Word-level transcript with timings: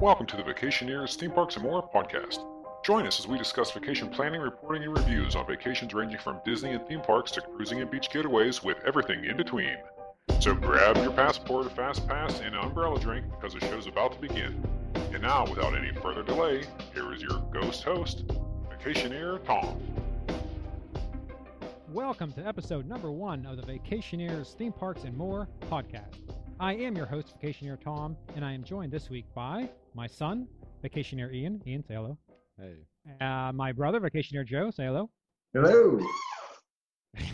Welcome 0.00 0.26
to 0.26 0.36
the 0.36 0.44
Vacationeers 0.44 1.16
Theme 1.16 1.32
Parks 1.32 1.56
and 1.56 1.64
More 1.64 1.82
podcast. 1.82 2.46
Join 2.84 3.04
us 3.04 3.18
as 3.18 3.26
we 3.26 3.36
discuss 3.36 3.72
vacation 3.72 4.08
planning, 4.08 4.40
reporting, 4.40 4.84
and 4.84 4.96
reviews 4.96 5.34
on 5.34 5.44
vacations 5.44 5.92
ranging 5.92 6.20
from 6.20 6.40
Disney 6.44 6.70
and 6.70 6.86
theme 6.86 7.00
parks 7.00 7.32
to 7.32 7.40
cruising 7.40 7.80
and 7.80 7.90
beach 7.90 8.08
getaways 8.08 8.62
with 8.62 8.76
everything 8.86 9.24
in 9.24 9.36
between. 9.36 9.76
So 10.38 10.54
grab 10.54 10.98
your 10.98 11.10
passport, 11.10 11.66
a 11.66 11.70
fast 11.70 12.06
pass, 12.06 12.38
and 12.38 12.54
an 12.54 12.60
umbrella 12.60 13.00
drink 13.00 13.26
because 13.28 13.54
the 13.54 13.60
show's 13.60 13.88
about 13.88 14.12
to 14.12 14.20
begin. 14.20 14.64
And 15.12 15.20
now, 15.20 15.44
without 15.48 15.74
any 15.74 15.92
further 16.00 16.22
delay, 16.22 16.62
here 16.94 17.12
is 17.12 17.20
your 17.20 17.40
ghost 17.52 17.82
host, 17.82 18.24
Vacationeer 18.70 19.44
Tom. 19.44 19.82
Welcome 21.92 22.30
to 22.34 22.46
episode 22.46 22.86
number 22.86 23.10
one 23.10 23.44
of 23.46 23.56
the 23.56 23.64
Vacationeers 23.64 24.54
Theme 24.54 24.72
Parks 24.72 25.02
and 25.02 25.16
More 25.16 25.48
podcast. 25.68 26.38
I 26.60 26.74
am 26.74 26.96
your 26.96 27.06
host, 27.06 27.34
Vacationeer 27.40 27.80
Tom, 27.80 28.16
and 28.34 28.44
I 28.44 28.52
am 28.52 28.64
joined 28.64 28.90
this 28.90 29.10
week 29.10 29.26
by 29.32 29.68
my 29.98 30.06
son, 30.06 30.46
Vacationeer 30.84 31.34
Ian. 31.34 31.60
Ian, 31.66 31.82
say 31.84 31.94
hello. 31.94 32.16
Hey. 32.56 32.76
Uh, 33.20 33.50
my 33.52 33.72
brother, 33.72 33.98
Vacationeer 33.98 34.46
Joe, 34.46 34.70
say 34.70 34.84
hello. 34.84 35.10
Hello. 35.52 35.98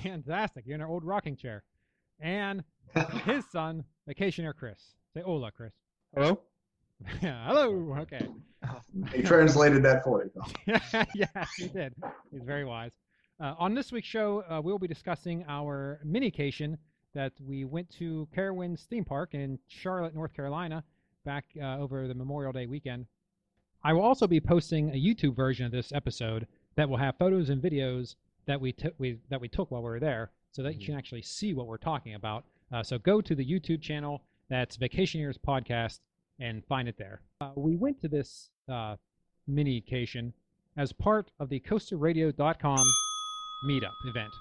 Fantastic. 0.02 0.64
You're 0.66 0.76
in 0.76 0.80
our 0.80 0.88
old 0.88 1.04
rocking 1.04 1.36
chair. 1.36 1.62
And 2.20 2.64
his 3.26 3.44
son, 3.52 3.84
Vacationeer 4.08 4.54
Chris. 4.56 4.94
Say 5.12 5.20
hola, 5.20 5.52
Chris. 5.52 5.74
Hello. 6.14 6.40
Yeah, 7.20 7.46
hello. 7.48 7.98
Okay. 8.00 8.26
He 9.14 9.20
translated 9.20 9.82
that 9.82 10.02
for 10.02 10.24
you. 10.24 10.74
yes, 11.14 11.50
he 11.58 11.68
did. 11.68 11.94
He's 12.30 12.44
very 12.44 12.64
wise. 12.64 12.92
Uh, 13.42 13.52
on 13.58 13.74
this 13.74 13.92
week's 13.92 14.08
show, 14.08 14.42
uh, 14.48 14.62
we'll 14.62 14.78
be 14.78 14.88
discussing 14.88 15.44
our 15.48 16.00
minication 16.02 16.78
that 17.12 17.32
we 17.46 17.66
went 17.66 17.90
to 17.98 18.26
Carowinds 18.34 18.86
Theme 18.86 19.04
Park 19.04 19.34
in 19.34 19.58
Charlotte, 19.68 20.14
North 20.14 20.32
Carolina, 20.32 20.82
back 21.24 21.44
uh, 21.60 21.78
over 21.78 22.06
the 22.06 22.14
Memorial 22.14 22.52
Day 22.52 22.66
weekend. 22.66 23.06
I 23.82 23.92
will 23.92 24.02
also 24.02 24.26
be 24.26 24.40
posting 24.40 24.90
a 24.90 24.94
YouTube 24.94 25.34
version 25.34 25.66
of 25.66 25.72
this 25.72 25.92
episode 25.92 26.46
that 26.76 26.88
will 26.88 26.96
have 26.96 27.16
photos 27.18 27.50
and 27.50 27.62
videos 27.62 28.16
that 28.46 28.60
we 28.60 28.72
took 28.72 28.94
we, 28.98 29.18
that 29.30 29.40
we 29.40 29.48
took 29.48 29.70
while 29.70 29.82
we 29.82 29.88
were 29.88 30.00
there, 30.00 30.30
so 30.52 30.62
that 30.62 30.80
you 30.80 30.86
can 30.86 30.96
actually 30.96 31.22
see 31.22 31.54
what 31.54 31.66
we're 31.66 31.76
talking 31.76 32.14
about. 32.14 32.44
Uh, 32.72 32.82
so 32.82 32.98
go 32.98 33.20
to 33.20 33.34
the 33.34 33.44
YouTube 33.44 33.80
channel 33.80 34.22
that's 34.48 34.76
Vacationers 34.76 35.36
Podcast 35.38 36.00
and 36.40 36.64
find 36.66 36.88
it 36.88 36.96
there. 36.98 37.20
Uh, 37.40 37.50
we 37.54 37.76
went 37.76 38.00
to 38.00 38.08
this 38.08 38.50
uh, 38.68 38.96
minication 39.46 40.32
as 40.76 40.92
part 40.92 41.30
of 41.40 41.48
the 41.48 41.60
CoasterRadio.com 41.60 42.84
meetup 43.66 43.92
event. 44.06 44.32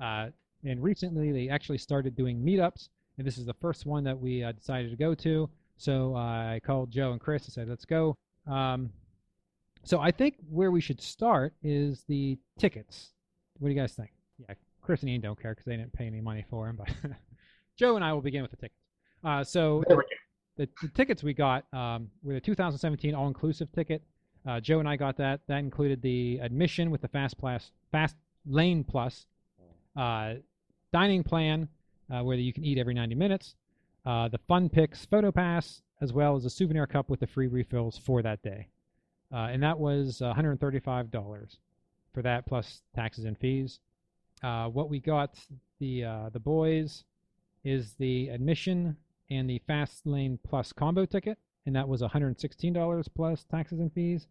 Uh, 0.00 0.28
and 0.64 0.82
recently, 0.82 1.32
they 1.32 1.48
actually 1.48 1.78
started 1.78 2.14
doing 2.14 2.40
meetups, 2.40 2.88
and 3.18 3.26
this 3.26 3.38
is 3.38 3.46
the 3.46 3.54
first 3.54 3.86
one 3.86 4.04
that 4.04 4.18
we 4.18 4.42
uh, 4.42 4.52
decided 4.52 4.90
to 4.90 4.96
go 4.96 5.14
to. 5.14 5.48
So 5.80 6.14
I 6.14 6.60
called 6.62 6.90
Joe 6.90 7.12
and 7.12 7.20
Chris 7.20 7.46
and 7.46 7.54
said, 7.54 7.66
"Let's 7.66 7.86
go." 7.86 8.14
Um, 8.46 8.90
so 9.82 9.98
I 9.98 10.10
think 10.10 10.34
where 10.50 10.70
we 10.70 10.82
should 10.82 11.00
start 11.00 11.54
is 11.62 12.04
the 12.06 12.38
tickets. 12.58 13.14
What 13.58 13.68
do 13.68 13.74
you 13.74 13.80
guys 13.80 13.94
think? 13.94 14.10
Yeah, 14.38 14.56
Chris 14.82 15.00
and 15.00 15.08
Ian 15.08 15.22
don't 15.22 15.40
care 15.40 15.52
because 15.52 15.64
they 15.64 15.76
didn't 15.78 15.94
pay 15.94 16.06
any 16.06 16.20
money 16.20 16.44
for 16.50 16.66
them, 16.66 16.76
but 16.76 16.90
Joe 17.78 17.96
and 17.96 18.04
I 18.04 18.12
will 18.12 18.20
begin 18.20 18.42
with 18.42 18.50
the 18.50 18.58
tickets. 18.58 18.80
Uh, 19.24 19.42
so 19.42 19.82
the, 20.58 20.68
the 20.82 20.88
tickets 20.88 21.22
we 21.22 21.32
got 21.32 21.64
um, 21.72 22.10
were 22.22 22.34
the 22.34 22.40
2017 22.40 23.14
all-inclusive 23.14 23.72
ticket. 23.72 24.02
Uh, 24.46 24.60
Joe 24.60 24.80
and 24.80 24.88
I 24.88 24.96
got 24.96 25.16
that. 25.16 25.40
That 25.48 25.60
included 25.60 26.02
the 26.02 26.40
admission 26.42 26.90
with 26.90 27.00
the 27.00 27.08
Fast 27.08 27.38
Plus, 27.38 27.72
Fast 27.90 28.16
Lane 28.46 28.84
Plus, 28.84 29.26
uh, 29.96 30.34
dining 30.92 31.22
plan 31.22 31.68
uh, 32.10 32.22
where 32.22 32.36
you 32.36 32.52
can 32.52 32.64
eat 32.64 32.76
every 32.76 32.94
90 32.94 33.14
minutes, 33.14 33.54
uh, 34.04 34.28
the 34.28 34.38
Fun 34.48 34.68
Picks 34.68 35.04
Photo 35.04 35.30
Pass, 35.30 35.82
as 36.00 36.12
well 36.12 36.36
as 36.36 36.44
a 36.44 36.50
souvenir 36.50 36.86
cup 36.86 37.10
with 37.10 37.20
the 37.20 37.26
free 37.26 37.46
refills 37.46 37.98
for 37.98 38.22
that 38.22 38.42
day. 38.42 38.68
Uh, 39.32 39.48
and 39.50 39.62
that 39.62 39.78
was 39.78 40.20
$135 40.20 41.56
for 42.12 42.22
that 42.22 42.46
plus 42.46 42.82
taxes 42.94 43.24
and 43.24 43.38
fees. 43.38 43.80
Uh, 44.42 44.66
what 44.68 44.88
we 44.88 44.98
got 44.98 45.38
the 45.80 46.04
uh, 46.04 46.30
the 46.32 46.40
boys 46.40 47.04
is 47.64 47.94
the 47.98 48.28
admission 48.28 48.96
and 49.30 49.48
the 49.48 49.60
Fast 49.66 50.06
Lane 50.06 50.38
Plus 50.48 50.72
combo 50.72 51.04
ticket, 51.04 51.38
and 51.66 51.76
that 51.76 51.86
was 51.86 52.02
$116 52.02 53.06
plus 53.14 53.44
taxes 53.44 53.80
and 53.80 53.92
fees. 53.92 54.26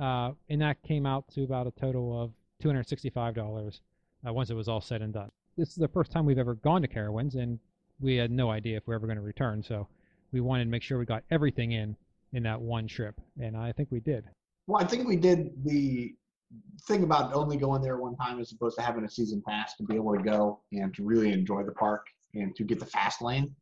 Uh, 0.00 0.32
and 0.48 0.60
that 0.60 0.82
came 0.82 1.06
out 1.06 1.26
to 1.28 1.44
about 1.44 1.66
a 1.66 1.70
total 1.72 2.20
of 2.20 2.32
$265 2.62 3.80
uh, 4.26 4.32
once 4.32 4.50
it 4.50 4.54
was 4.54 4.68
all 4.68 4.80
said 4.80 5.02
and 5.02 5.12
done. 5.12 5.30
This 5.56 5.70
is 5.70 5.76
the 5.76 5.88
first 5.88 6.10
time 6.10 6.24
we've 6.26 6.38
ever 6.38 6.54
gone 6.54 6.82
to 6.82 6.88
Carowinds, 6.88 7.36
and 7.36 7.58
we 8.04 8.16
had 8.16 8.30
no 8.30 8.50
idea 8.50 8.76
if 8.76 8.86
we 8.86 8.92
are 8.92 8.96
ever 8.96 9.06
going 9.06 9.16
to 9.16 9.22
return. 9.22 9.62
So 9.62 9.88
we 10.30 10.40
wanted 10.40 10.64
to 10.64 10.70
make 10.70 10.82
sure 10.82 10.98
we 10.98 11.06
got 11.06 11.24
everything 11.30 11.72
in 11.72 11.96
in 12.34 12.42
that 12.42 12.60
one 12.60 12.86
trip, 12.86 13.20
and 13.40 13.56
I 13.56 13.72
think 13.72 13.90
we 13.90 14.00
did. 14.00 14.24
Well, 14.66 14.82
I 14.82 14.86
think 14.86 15.08
we 15.08 15.16
did 15.16 15.52
the 15.64 16.14
thing 16.86 17.02
about 17.02 17.32
only 17.32 17.56
going 17.56 17.80
there 17.80 17.96
one 17.96 18.16
time 18.16 18.40
as 18.40 18.52
opposed 18.52 18.76
to 18.76 18.82
having 18.82 19.04
a 19.04 19.08
season 19.08 19.42
pass 19.46 19.76
to 19.76 19.84
be 19.84 19.94
able 19.94 20.14
to 20.14 20.22
go 20.22 20.60
and 20.72 20.94
to 20.94 21.04
really 21.04 21.32
enjoy 21.32 21.62
the 21.62 21.72
park 21.72 22.04
and 22.34 22.54
to 22.56 22.64
get 22.64 22.78
the 22.78 22.86
fast 22.86 23.22
lane 23.22 23.54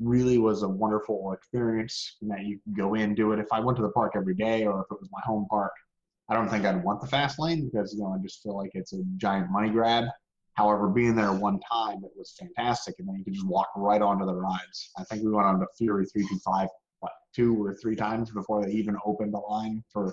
really 0.00 0.38
was 0.38 0.62
a 0.62 0.68
wonderful 0.68 1.32
experience 1.32 2.16
and 2.22 2.30
that 2.30 2.44
you 2.44 2.58
could 2.64 2.76
go 2.76 2.94
in 2.94 3.14
do 3.14 3.32
it 3.32 3.38
if 3.38 3.48
i 3.52 3.60
went 3.60 3.76
to 3.76 3.82
the 3.82 3.90
park 3.90 4.12
every 4.14 4.34
day 4.34 4.64
or 4.64 4.80
if 4.80 4.86
it 4.90 5.00
was 5.00 5.08
my 5.10 5.20
home 5.24 5.46
park 5.50 5.72
i 6.30 6.34
don't 6.34 6.48
think 6.48 6.64
i'd 6.64 6.82
want 6.84 7.00
the 7.00 7.06
fast 7.06 7.38
lane 7.38 7.68
because 7.70 7.92
you 7.92 8.00
know 8.00 8.14
i 8.16 8.22
just 8.22 8.42
feel 8.42 8.56
like 8.56 8.70
it's 8.74 8.92
a 8.92 9.02
giant 9.16 9.50
money 9.50 9.68
grab 9.68 10.04
however 10.58 10.88
being 10.88 11.14
there 11.14 11.32
one 11.32 11.60
time 11.60 11.98
it 12.04 12.10
was 12.16 12.34
fantastic 12.38 12.96
and 12.98 13.08
then 13.08 13.16
you 13.16 13.24
could 13.24 13.32
just 13.32 13.46
walk 13.46 13.68
right 13.76 14.02
onto 14.02 14.26
the 14.26 14.34
rides 14.34 14.90
i 14.98 15.04
think 15.04 15.22
we 15.22 15.30
went 15.30 15.46
on 15.46 15.60
to 15.60 15.66
fury 15.76 16.04
325 16.04 16.68
what 16.98 17.12
two 17.34 17.62
or 17.62 17.74
three 17.80 17.94
times 17.94 18.30
before 18.32 18.64
they 18.64 18.72
even 18.72 18.96
opened 19.06 19.32
the 19.32 19.38
line 19.38 19.82
for 19.92 20.12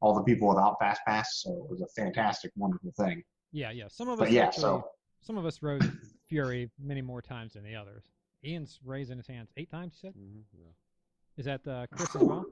all 0.00 0.14
the 0.14 0.22
people 0.22 0.48
without 0.48 0.76
fast 0.80 1.00
pass 1.06 1.42
so 1.42 1.50
it 1.50 1.70
was 1.70 1.80
a 1.80 1.88
fantastic 2.00 2.52
wonderful 2.56 2.92
thing 2.96 3.22
Yeah, 3.52 3.72
yeah. 3.72 3.88
Some 3.88 4.08
of 4.08 4.20
us 4.20 4.28
but 4.28 4.32
yeah 4.32 4.44
actually, 4.44 4.62
so 4.62 4.84
some 5.20 5.36
of 5.36 5.44
us 5.44 5.60
rode 5.60 5.84
Fury 6.28 6.70
many 6.78 7.02
more 7.02 7.20
times 7.20 7.54
than 7.54 7.64
the 7.64 7.74
others. 7.74 8.04
Ian's 8.44 8.78
raising 8.84 9.18
his 9.18 9.26
hands 9.26 9.50
eight 9.56 9.70
times. 9.70 9.94
You 9.94 10.08
said? 10.08 10.14
Mm-hmm. 10.16 10.40
Yeah. 10.56 10.72
Is 11.36 11.44
that 11.46 11.66
uh, 11.68 11.86
Chris 11.92 12.14
as 12.14 12.22
well? 12.22 12.46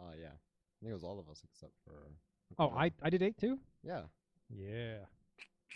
Uh, 0.00 0.14
yeah. 0.18 0.28
I 0.28 0.76
think 0.80 0.90
it 0.90 0.94
was 0.94 1.04
all 1.04 1.20
of 1.20 1.28
us 1.28 1.42
except 1.44 1.72
for. 1.84 1.92
Oh, 2.58 2.70
I 2.76 2.90
I 3.02 3.10
did 3.10 3.22
eight 3.22 3.38
too. 3.38 3.58
Yeah. 3.82 4.02
Yeah. 4.48 5.04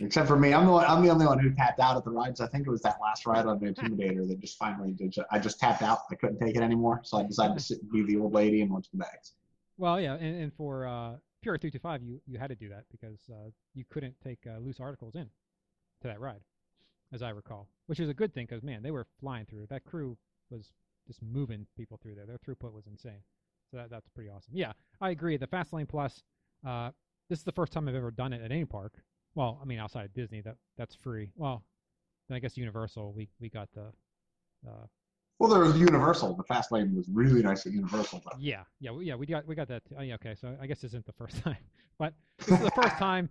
Except 0.01 0.29
for 0.29 0.39
me, 0.39 0.55
I'm 0.55 0.65
the 0.65 0.73
one, 0.73 0.85
I'm 0.87 1.03
the 1.03 1.11
only 1.11 1.27
one 1.27 1.41
who 1.41 1.53
tapped 1.53 1.81
out 1.81 1.97
at 1.97 2.05
the 2.05 2.11
rides. 2.11 2.41
I 2.41 2.47
think 2.47 2.67
it 2.67 2.71
was 2.71 2.83
that 2.83 2.99
last 3.03 3.27
ride 3.27 3.47
on 3.47 3.59
the 3.59 3.67
Intimidator 3.67 4.29
that 4.29 4.39
just 4.41 4.57
finally 4.57 4.93
did. 4.93 5.15
I 5.33 5.41
just 5.41 5.59
tapped 5.59 5.83
out. 5.83 6.01
I 6.11 6.15
couldn't 6.15 6.39
take 6.39 6.55
it 6.55 6.63
anymore, 6.63 7.01
so 7.03 7.19
I 7.19 7.25
decided 7.25 7.55
to 7.59 7.63
sit 7.63 7.83
and 7.83 7.91
be 7.91 8.05
the 8.05 8.21
old 8.21 8.33
lady 8.33 8.63
and 8.63 8.71
to 8.71 8.91
the 8.93 8.99
bags. 8.99 9.35
Well, 9.77 10.01
yeah, 10.01 10.15
and, 10.15 10.43
and 10.43 10.55
for 10.55 10.87
uh, 10.87 11.17
Fury 11.43 11.59
three 11.59 11.71
two 11.71 11.81
five, 11.81 12.03
you 12.03 12.21
you 12.27 12.39
had 12.39 12.49
to 12.51 12.57
do 12.57 12.69
that 12.69 12.85
because 12.91 13.19
uh, 13.31 13.51
you 13.75 13.85
couldn't 13.91 14.15
take 14.23 14.39
uh, 14.47 14.59
loose 14.59 14.79
articles 14.79 15.17
in 15.17 15.29
to 16.03 16.09
that 16.09 16.21
ride, 16.21 16.43
as 17.13 17.23
I 17.23 17.31
recall, 17.31 17.69
which 17.87 17.99
is 17.99 18.09
a 18.09 18.15
good 18.15 18.33
thing 18.33 18.47
because 18.47 18.63
man, 18.63 18.83
they 18.83 18.93
were 18.93 19.07
flying 19.21 19.47
through. 19.47 19.67
That 19.69 19.85
crew 19.85 20.17
was 20.51 20.73
just 21.09 21.23
moving 21.23 21.67
people 21.77 21.99
through 22.01 22.15
there. 22.15 22.27
Their 22.27 22.39
throughput 22.39 22.73
was 22.73 22.87
insane. 22.87 23.23
So 23.71 23.79
that, 23.79 23.91
that's 23.91 24.09
pretty 24.09 24.31
awesome. 24.31 24.53
Yeah, 24.55 24.73
I 25.01 25.11
agree. 25.11 25.37
The 25.37 25.47
Fast 25.47 25.73
Lane 25.73 25.87
Plus, 25.87 26.23
uh, 26.67 26.91
this 27.29 27.39
is 27.39 27.45
the 27.45 27.53
first 27.53 27.73
time 27.73 27.89
I've 27.89 27.95
ever 27.95 28.11
done 28.11 28.33
it 28.33 28.43
at 28.43 28.51
any 28.53 28.65
park. 28.65 28.95
Well, 29.35 29.59
I 29.63 29.65
mean 29.65 29.79
outside 29.79 30.05
of 30.07 30.15
Disney, 30.15 30.41
that 30.43 30.57
that's 30.77 30.95
free. 30.95 31.31
Well, 31.37 31.63
then 32.29 32.37
I 32.37 32.39
guess 32.41 32.57
Universal, 32.57 33.13
we 33.13 33.29
we 33.41 33.49
got 33.49 33.69
the. 33.75 33.93
Uh, 34.67 34.87
Well, 35.39 35.51
there 35.51 35.61
was 35.61 35.79
Universal. 35.79 36.35
The 36.35 36.43
fast 36.45 36.73
lane 36.73 36.97
was 36.97 37.09
really 37.09 37.43
nice 37.43 37.65
at 37.67 37.73
Universal, 37.73 38.23
though. 38.25 38.39
yeah, 38.41 38.65
yeah, 38.81 38.91
we, 38.91 39.05
yeah. 39.07 39.15
We 39.15 39.27
got 39.27 39.47
we 39.47 39.55
got 39.55 39.69
that. 39.69 39.83
Oh, 39.97 40.03
yeah, 40.03 40.15
okay. 40.15 40.35
So 40.35 40.57
I 40.61 40.67
guess 40.67 40.81
this 40.81 40.91
isn't 40.91 41.07
the 41.07 41.13
first 41.13 41.43
time, 41.45 41.57
but 41.99 42.15
this 42.39 42.49
is 42.49 42.61
the 42.61 42.71
first 42.73 42.97
time 42.99 43.29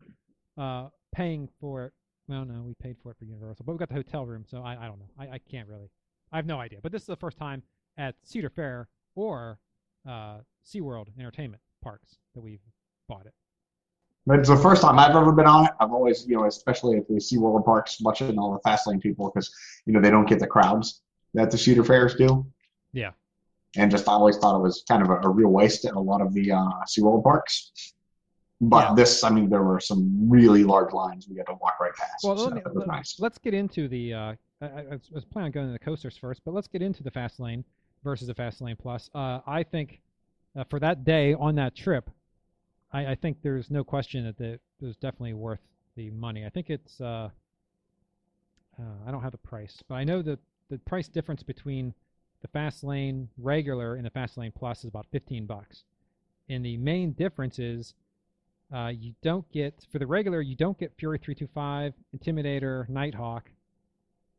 uh, 0.58 0.88
paying 1.14 1.50
for 1.60 1.86
it. 1.86 1.94
Well, 2.30 2.46
no, 2.46 2.62
we 2.62 2.74
paid 2.76 2.98
for 3.02 3.12
it 3.12 3.18
for 3.18 3.26
Universal, 3.26 3.66
but 3.66 3.72
we 3.74 3.78
got 3.78 3.88
the 3.90 3.96
hotel 3.96 4.26
room, 4.26 4.44
so 4.48 4.62
I, 4.62 4.74
I 4.84 4.88
don't 4.88 5.00
know. 5.00 5.10
I, 5.18 5.36
I 5.36 5.40
can't 5.40 5.68
really. 5.68 5.90
I 6.32 6.36
have 6.38 6.46
no 6.46 6.60
idea. 6.60 6.80
But 6.84 6.92
this 6.92 7.02
is 7.04 7.08
the 7.08 7.16
first 7.16 7.38
time 7.38 7.64
at 7.98 8.16
Cedar 8.24 8.50
Fair 8.50 8.90
or 9.16 9.60
uh, 10.08 10.40
SeaWorld 10.66 11.08
Entertainment 11.18 11.62
parks 11.82 12.18
that 12.36 12.42
we've 12.42 12.60
bought 13.08 13.26
it. 13.26 13.34
But 14.28 14.40
it's 14.40 14.50
the 14.50 14.58
first 14.58 14.82
time 14.82 15.00
I've 15.00 15.16
ever 15.16 15.32
been 15.32 15.46
on 15.48 15.66
it. 15.66 15.72
I've 15.80 15.94
always, 15.94 16.28
you 16.28 16.36
know, 16.36 16.46
especially 16.46 16.98
at 16.98 17.08
the 17.08 17.14
SeaWorld 17.14 17.64
parks, 17.64 18.02
watching 18.02 18.38
all 18.38 18.52
the 18.52 18.60
fast 18.60 18.86
lane 18.86 19.00
people 19.00 19.32
because, 19.34 19.50
you 19.86 19.94
know, 19.94 20.02
they 20.02 20.10
don't 20.10 20.28
get 20.28 20.40
the 20.40 20.48
crowds 20.48 21.02
that 21.34 21.50
the 21.50 21.58
Cedar 21.58 21.86
Fairs 21.86 22.14
do. 22.16 22.46
Yeah. 22.92 23.12
And 23.78 23.90
just 23.90 24.08
I 24.10 24.12
always 24.12 24.38
thought 24.38 24.60
it 24.60 24.62
was 24.62 24.84
kind 24.86 25.02
of 25.02 25.10
a, 25.10 25.22
a 25.28 25.30
real 25.30 25.48
waste 25.48 25.86
at 25.86 25.94
a 25.94 26.00
lot 26.00 26.20
of 26.22 26.34
the 26.34 26.52
uh, 26.52 26.58
SeaWorld 26.86 27.24
parks. 27.24 27.94
But 28.60 28.90
Yeah. 28.90 28.96
this, 28.96 29.24
I 29.24 29.30
mean, 29.30 29.50
there 29.50 29.64
were 29.64 29.80
some 29.80 30.30
really 30.30 30.66
large 30.66 30.92
lines 30.92 31.28
we 31.30 31.38
had 31.38 31.46
to 31.46 31.54
walk 31.62 31.80
right 31.80 31.94
past. 31.96 32.24
Well, 32.24 32.36
so 32.38 32.44
let 32.46 32.54
me, 32.56 32.62
let, 32.74 32.88
nice. 32.88 33.18
us 33.22 33.38
get 33.38 33.54
into 33.54 33.88
the. 33.88 34.14
Uh, 34.14 34.34
I, 34.62 34.66
I 34.66 34.80
I 34.92 35.00
was 35.14 35.24
planning 35.24 35.48
on 35.48 35.52
going 35.52 35.68
to 35.68 35.74
the 35.74 35.80
coasters 35.80 36.18
first, 36.18 36.42
but 36.44 36.54
let's 36.54 36.68
get 36.68 36.82
into 36.82 37.02
the 37.02 37.12
fast 37.12 37.40
lane 37.40 37.64
versus 38.04 38.28
the 38.28 38.34
fast 38.34 38.60
lane 38.60 38.76
plus. 38.76 39.10
Uh, 39.16 39.40
I 39.48 39.64
think 39.64 40.02
uh, 40.58 40.66
for 40.70 40.80
that 40.80 41.06
day 41.06 41.34
on 41.36 41.56
that 41.56 41.76
trip, 41.76 42.10
I, 42.92 43.08
I 43.08 43.16
think 43.16 43.38
there's 43.42 43.70
no 43.70 43.84
question 43.84 44.26
that 44.26 44.38
the, 44.38 44.54
it 44.54 44.62
was 44.82 44.96
definitely 44.96 45.34
worth 45.34 45.60
the 45.96 46.10
money. 46.12 46.46
I 46.46 46.50
think 46.50 46.70
it's. 46.70 47.02
Uh, 47.02 47.30
uh, 48.80 49.08
I 49.08 49.12
don't 49.12 49.24
have 49.24 49.32
the 49.32 49.40
price, 49.40 49.82
but 49.88 49.96
I 49.96 50.04
know 50.04 50.22
that 50.22 50.40
the 50.70 50.78
price 50.80 51.08
difference 51.08 51.42
between 51.42 51.94
the 52.42 52.48
fast 52.48 52.84
lane 52.84 53.30
regular 53.38 53.96
and 53.96 54.06
the 54.06 54.10
fast 54.10 54.38
lane 54.38 54.52
plus 54.56 54.80
is 54.80 54.86
about 54.86 55.08
15 55.12 55.46
bucks. 55.46 55.84
And 56.50 56.64
the 56.64 56.78
main 56.78 57.14
difference 57.14 57.60
is 57.60 57.96
uh, 58.74 58.92
you 58.96 59.14
don't 59.24 59.50
get 59.52 59.86
for 59.92 60.00
the 60.00 60.06
regular 60.06 60.42
you 60.42 60.56
don't 60.56 60.78
get 60.78 60.94
Fury 60.98 61.18
325, 61.18 61.94
Intimidator, 62.16 62.88
Nighthawk. 62.90 63.50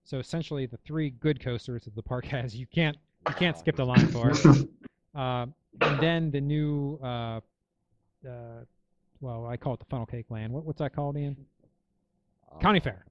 So 0.04 0.18
essentially 0.18 0.66
the 0.66 0.78
three 0.86 1.10
good 1.10 1.40
coasters 1.40 1.84
that 1.84 1.94
the 1.94 2.02
park 2.02 2.24
has 2.26 2.54
you 2.54 2.66
can't 2.66 2.96
you 3.28 3.34
can't 3.34 3.58
skip 3.58 3.76
the 3.76 3.86
line 3.86 4.06
for. 4.08 4.32
Uh, 5.14 5.46
and 5.80 6.00
then 6.00 6.30
the 6.30 6.40
new 6.40 6.96
uh, 7.02 7.40
uh, 8.26 8.64
well 9.20 9.46
I 9.46 9.56
call 9.56 9.74
it 9.74 9.80
the 9.80 9.86
funnel 9.86 10.06
cake 10.06 10.26
land. 10.30 10.52
What, 10.52 10.64
what's 10.64 10.78
that 10.78 10.94
called, 10.94 11.16
Ian? 11.16 11.36
Uh, 12.50 12.58
County 12.58 12.80
Fair. 12.80 13.04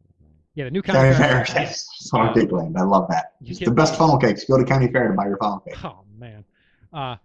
Yeah, 0.55 0.65
the 0.65 0.71
new 0.71 0.81
County, 0.81 0.99
County 0.99 1.15
Fair. 1.15 1.45
Fair, 1.45 1.63
yes. 1.63 1.87
Funnel 2.09 2.33
cake 2.33 2.51
land. 2.51 2.77
I 2.77 2.83
love 2.83 3.07
that. 3.09 3.33
It's 3.45 3.59
the 3.59 3.71
best 3.71 3.95
funnel 3.95 4.17
cakes. 4.17 4.43
Go 4.45 4.57
to 4.57 4.65
County 4.65 4.87
Fair 4.91 5.09
to 5.09 5.13
buy 5.13 5.27
your 5.27 5.37
funnel 5.37 5.59
cake. 5.59 5.83
Oh 5.85 5.99
man, 6.17 6.43
uh, 6.93 7.15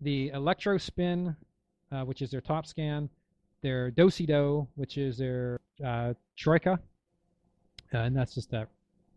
the 0.00 0.30
Electro 0.30 0.78
Spin, 0.78 1.36
uh, 1.92 2.02
which 2.02 2.22
is 2.22 2.30
their 2.30 2.40
top 2.40 2.66
scan, 2.66 3.08
their 3.62 3.90
Dosido, 3.92 4.66
which 4.74 4.98
is 4.98 5.16
their 5.16 5.60
uh, 5.84 6.14
Troika, 6.36 6.80
uh, 7.94 7.98
and 7.98 8.16
that's 8.16 8.34
just 8.34 8.50
that 8.50 8.68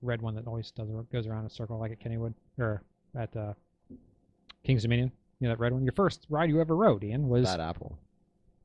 red 0.02 0.22
one 0.22 0.36
that 0.36 0.48
always 0.48 0.72
does 0.72 0.88
goes 1.12 1.28
around 1.28 1.42
in 1.42 1.46
a 1.48 1.50
circle 1.50 1.78
like 1.78 1.92
at 1.92 2.00
Kennywood 2.00 2.34
or 2.58 2.84
at 3.18 3.36
uh, 3.36 3.54
Kings 4.64 4.84
Dominion. 4.84 5.12
You 5.40 5.48
know 5.48 5.54
that 5.54 5.60
red 5.60 5.74
one. 5.74 5.84
Your 5.84 5.94
first 5.94 6.26
ride 6.30 6.50
you 6.50 6.60
ever 6.62 6.76
rode, 6.76 7.04
Ian, 7.04 7.30
was 7.30 7.46
Bad 7.46 7.60
apple. 7.62 7.98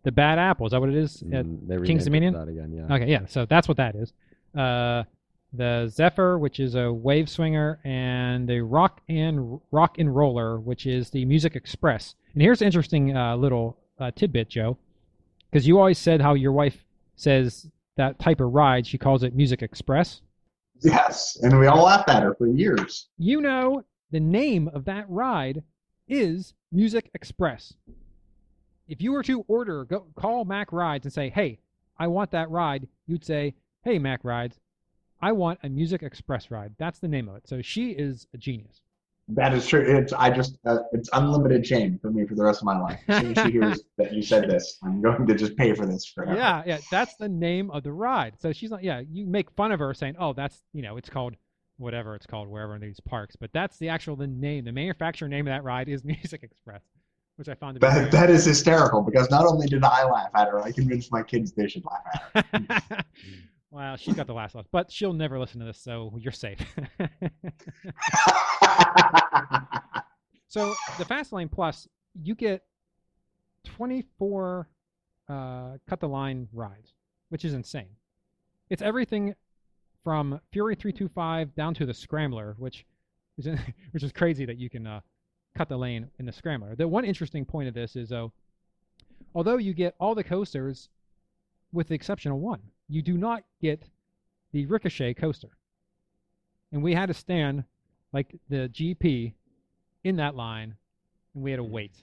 the 0.03 0.13
Bad 0.13 0.39
Apple. 0.39 0.67
Is 0.67 0.73
that 0.73 0.81
what 0.81 0.89
it 0.91 0.97
is? 0.97 1.23
At- 1.33 1.47
Mm, 1.47 1.67
they 1.69 1.77
King's 1.77 1.81
renamed 1.81 2.01
it 2.01 2.05
Dominion? 2.05 2.35
That 2.35 2.49
again, 2.49 2.73
yeah. 2.73 2.95
Okay, 2.97 3.11
yeah. 3.11 3.27
So 3.27 3.47
that's 3.47 3.69
what 3.69 3.77
that 3.77 3.95
is. 3.95 4.13
Uh, 4.57 5.05
the 5.53 5.87
Zephyr, 5.89 6.37
which 6.39 6.59
is 6.59 6.75
a 6.75 6.93
wave 6.93 7.29
swinger, 7.29 7.79
and 7.85 8.49
the 8.49 8.61
Rock 8.61 9.01
and 9.09 9.61
Rock 9.71 9.99
and 9.99 10.15
Roller, 10.15 10.59
which 10.59 10.85
is 10.87 11.11
the 11.11 11.25
Music 11.25 11.55
Express. 11.55 12.17
And 12.33 12.43
here's 12.43 12.61
an 12.61 12.67
interesting 12.67 13.17
uh, 13.17 13.37
little 13.37 13.79
uh, 14.01 14.11
tidbit, 14.17 14.49
Joe, 14.49 14.77
because 15.51 15.67
you 15.69 15.79
always 15.79 15.99
said 15.99 16.21
how 16.21 16.35
your 16.35 16.51
wife 16.53 16.85
says 17.15 17.69
that 17.97 18.19
type 18.19 18.41
of 18.41 18.53
ride 18.53 18.85
she 18.85 18.99
calls 18.99 19.23
it 19.23 19.37
Music 19.37 19.63
Express. 19.63 20.23
Yes, 20.83 21.39
and 21.41 21.57
we 21.61 21.69
all 21.69 21.85
laughed 21.85 22.09
at 22.11 22.25
her 22.25 22.35
for 22.35 22.49
years. 22.49 23.07
You 23.17 23.41
know 23.41 23.85
the 24.11 24.19
name 24.19 24.69
of 24.75 24.85
that 24.87 25.09
ride 25.09 25.63
is 26.09 26.55
Music 26.73 27.11
Express. 27.15 27.75
If 28.89 29.01
you 29.01 29.13
were 29.13 29.23
to 29.23 29.45
order, 29.49 29.85
go 29.85 30.07
call 30.15 30.45
Mack 30.45 30.73
Rides 30.73 31.07
and 31.07 31.13
say, 31.13 31.31
"Hey, 31.31 31.61
I 31.99 32.07
want 32.07 32.31
that 32.33 32.51
ride," 32.51 32.89
you'd 33.07 33.25
say, 33.25 33.55
"Hey, 33.83 33.99
Mack 33.99 34.25
Rides, 34.25 34.61
I 35.23 35.33
want 35.33 35.61
a 35.63 35.69
Music 35.69 36.03
Express 36.03 36.51
ride." 36.51 36.75
That's 36.79 36.99
the 36.99 37.09
name 37.09 37.29
of 37.29 37.37
it. 37.37 37.49
So 37.49 37.63
she 37.63 37.93
is 37.93 38.27
a 38.35 38.39
genius. 38.39 38.83
That 39.29 39.55
is 39.55 39.67
true. 39.67 39.81
It's 39.81 40.13
I 40.13 40.29
just 40.29 40.59
uh, 40.67 40.81
it's 40.93 41.09
unlimited 41.15 41.67
shame 41.67 41.99
for 42.03 42.11
me 42.11 42.27
for 42.27 42.35
the 42.35 42.43
rest 42.43 42.61
of 42.61 42.67
my 42.67 42.79
life. 42.79 43.01
As 43.09 43.23
soon 43.23 43.39
as 43.39 43.47
she 43.47 43.53
hears 43.53 43.81
that 43.97 44.13
you 44.13 44.21
said 44.23 44.51
this, 44.51 44.79
I'm 44.83 45.01
going 45.01 45.27
to 45.27 45.35
just 45.35 45.57
pay 45.57 45.73
for 45.73 45.87
this 45.87 46.05
forever. 46.05 46.35
Yeah, 46.35 46.63
yeah, 46.67 46.79
that's 46.91 47.17
the 47.17 47.29
name 47.29 47.71
of 47.71 47.85
the 47.85 47.93
ride. 47.93 48.35
So 48.39 48.53
she's 48.53 48.71
like, 48.71 48.85
yeah, 48.85 49.01
you 49.11 49.25
make 49.25 49.51
fun 49.53 49.73
of 49.73 49.79
her 49.79 49.95
saying, 49.95 50.17
"Oh, 50.19 50.35
that's 50.35 50.63
you 50.75 50.83
know, 50.83 50.99
it's 50.99 51.09
called 51.09 51.37
whatever 51.77 52.15
it's 52.15 52.27
called 52.27 52.49
wherever 52.49 52.75
in 52.75 52.81
these 52.81 53.01
parks," 53.01 53.37
but 53.37 53.53
that's 53.53 53.79
the 53.79 53.89
actual 53.89 54.17
the 54.17 54.27
name. 54.27 54.65
The 54.65 54.73
manufacturer 54.73 55.29
name 55.29 55.47
of 55.47 55.53
that 55.53 55.65
ride 55.65 55.89
is 55.89 56.05
Music 56.05 56.43
Express, 56.43 56.83
which 57.37 57.49
I 57.49 57.55
found 57.55 57.75
to 57.75 57.81
be 57.81 57.87
That, 57.87 58.11
that 58.11 58.31
is 58.31 58.45
hysterical 58.45 59.03
because 59.03 59.31
not 59.31 59.47
only 59.47 59.67
did 59.67 59.85
I 59.85 60.05
laugh 60.05 60.31
at 60.35 60.49
her, 60.49 60.63
I 60.63 60.73
convinced 60.73 61.13
my 61.13 61.23
kids 61.23 61.53
they 61.53 61.69
should 61.69 61.85
laugh 61.85 62.03
at 62.35 62.47
her. 62.91 63.05
well, 63.71 63.97
she's 63.97 64.15
got 64.15 64.27
the 64.27 64.35
last 64.35 64.55
laugh, 64.55 64.67
but 64.73 64.91
she'll 64.91 65.13
never 65.13 65.39
listen 65.39 65.61
to 65.61 65.67
this, 65.67 65.79
so 65.79 66.17
you're 66.19 66.33
safe. 66.33 66.59
so 70.49 70.75
the 70.99 71.05
Fastlane 71.05 71.51
Plus, 71.51 71.89
you 72.23 72.35
get 72.35 72.63
24 73.65 74.69
uh, 75.29 75.79
cut 75.89 76.01
the 76.01 76.09
line 76.09 76.49
rides, 76.53 76.93
which 77.29 77.45
is 77.45 77.55
insane. 77.55 77.97
It's 78.71 78.83
everything 78.83 79.35
from 80.05 80.39
Fury 80.53 80.75
325 80.75 81.55
down 81.55 81.75
to 81.75 81.87
the 81.87 81.95
Scrambler, 81.95 82.55
which 82.59 82.85
is 83.39 83.47
which 83.91 84.03
is 84.03 84.13
crazy 84.13 84.45
that 84.45 84.59
you 84.59 84.71
can 84.71 84.87
uh, 84.87 85.01
cut 85.57 85.69
the 85.69 85.77
lane 85.77 86.09
in 86.19 86.27
the 86.27 86.33
Scrambler. 86.33 86.77
The 86.77 86.87
one 86.87 87.05
interesting 87.05 87.45
point 87.45 87.69
of 87.69 87.75
this 87.75 87.97
is 87.97 88.11
though, 88.11 88.33
although 89.35 89.57
you 89.57 89.73
get 89.73 89.95
all 89.99 90.15
the 90.15 90.23
coasters, 90.23 90.91
with 91.73 91.89
the 91.89 91.95
exception 91.95 92.31
of 92.31 92.39
one, 92.39 92.61
you 92.89 93.03
do 93.03 93.17
not 93.17 93.43
get 93.61 93.83
the 94.53 94.67
Ricochet 94.67 95.15
coaster. 95.15 95.49
And 96.73 96.83
we 96.83 96.95
had 96.95 97.07
to 97.07 97.15
stand 97.15 97.65
like 98.13 98.35
the 98.49 98.69
GP 98.73 99.33
in 100.05 100.17
that 100.17 100.37
line, 100.37 100.77
and 101.35 101.43
we 101.43 101.51
had 101.51 101.57
to 101.57 101.65
wait, 101.65 101.97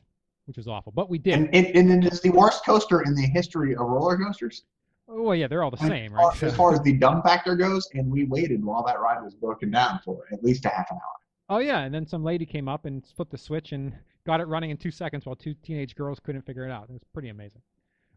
which 0.46 0.58
was 0.58 0.68
awful. 0.68 0.92
But 0.92 1.10
we 1.10 1.18
did. 1.18 1.34
and, 1.36 1.56
and, 1.56 1.68
and 1.76 2.04
it 2.04 2.12
is 2.12 2.22
the 2.22 2.32
worst 2.32 2.66
coaster 2.66 3.02
in 3.02 3.16
the 3.16 3.26
history 3.28 3.74
of 3.74 3.82
roller 3.82 4.18
coasters. 4.18 4.64
Oh 5.12 5.22
well, 5.22 5.36
yeah, 5.36 5.48
they're 5.48 5.64
all 5.64 5.72
the 5.72 5.78
same, 5.78 6.14
as 6.14 6.20
far- 6.20 6.30
right? 6.30 6.44
As 6.44 6.56
far 6.56 6.74
as 6.74 6.82
the 6.82 6.94
dumb 6.94 7.22
factor 7.22 7.56
goes, 7.56 7.88
and 7.94 8.10
we 8.10 8.26
waited 8.26 8.64
while 8.64 8.84
that 8.86 9.00
ride 9.00 9.22
was 9.24 9.34
broken 9.36 9.72
down 9.72 10.00
for 10.04 10.26
at 10.32 10.44
least 10.44 10.66
a 10.66 10.70
half 10.70 10.90
an 10.92 10.98
hour. 10.98 11.58
Oh 11.58 11.60
yeah, 11.60 11.80
and 11.80 11.94
then 11.94 12.08
some 12.08 12.24
lady 12.24 12.46
came 12.46 12.68
up 12.68 12.86
and 12.86 13.06
flipped 13.16 13.32
the 13.32 13.38
switch 13.38 13.74
and 13.74 13.94
got 14.26 14.40
it 14.40 14.48
running 14.48 14.70
in 14.70 14.78
two 14.78 14.92
seconds 14.92 15.26
while 15.26 15.36
two 15.36 15.54
teenage 15.64 15.96
girls 15.96 16.20
couldn't 16.20 16.44
figure 16.44 16.66
it 16.66 16.72
out. 16.72 16.86
It 16.90 16.94
was 16.94 17.02
pretty 17.14 17.30
amazing. 17.30 17.62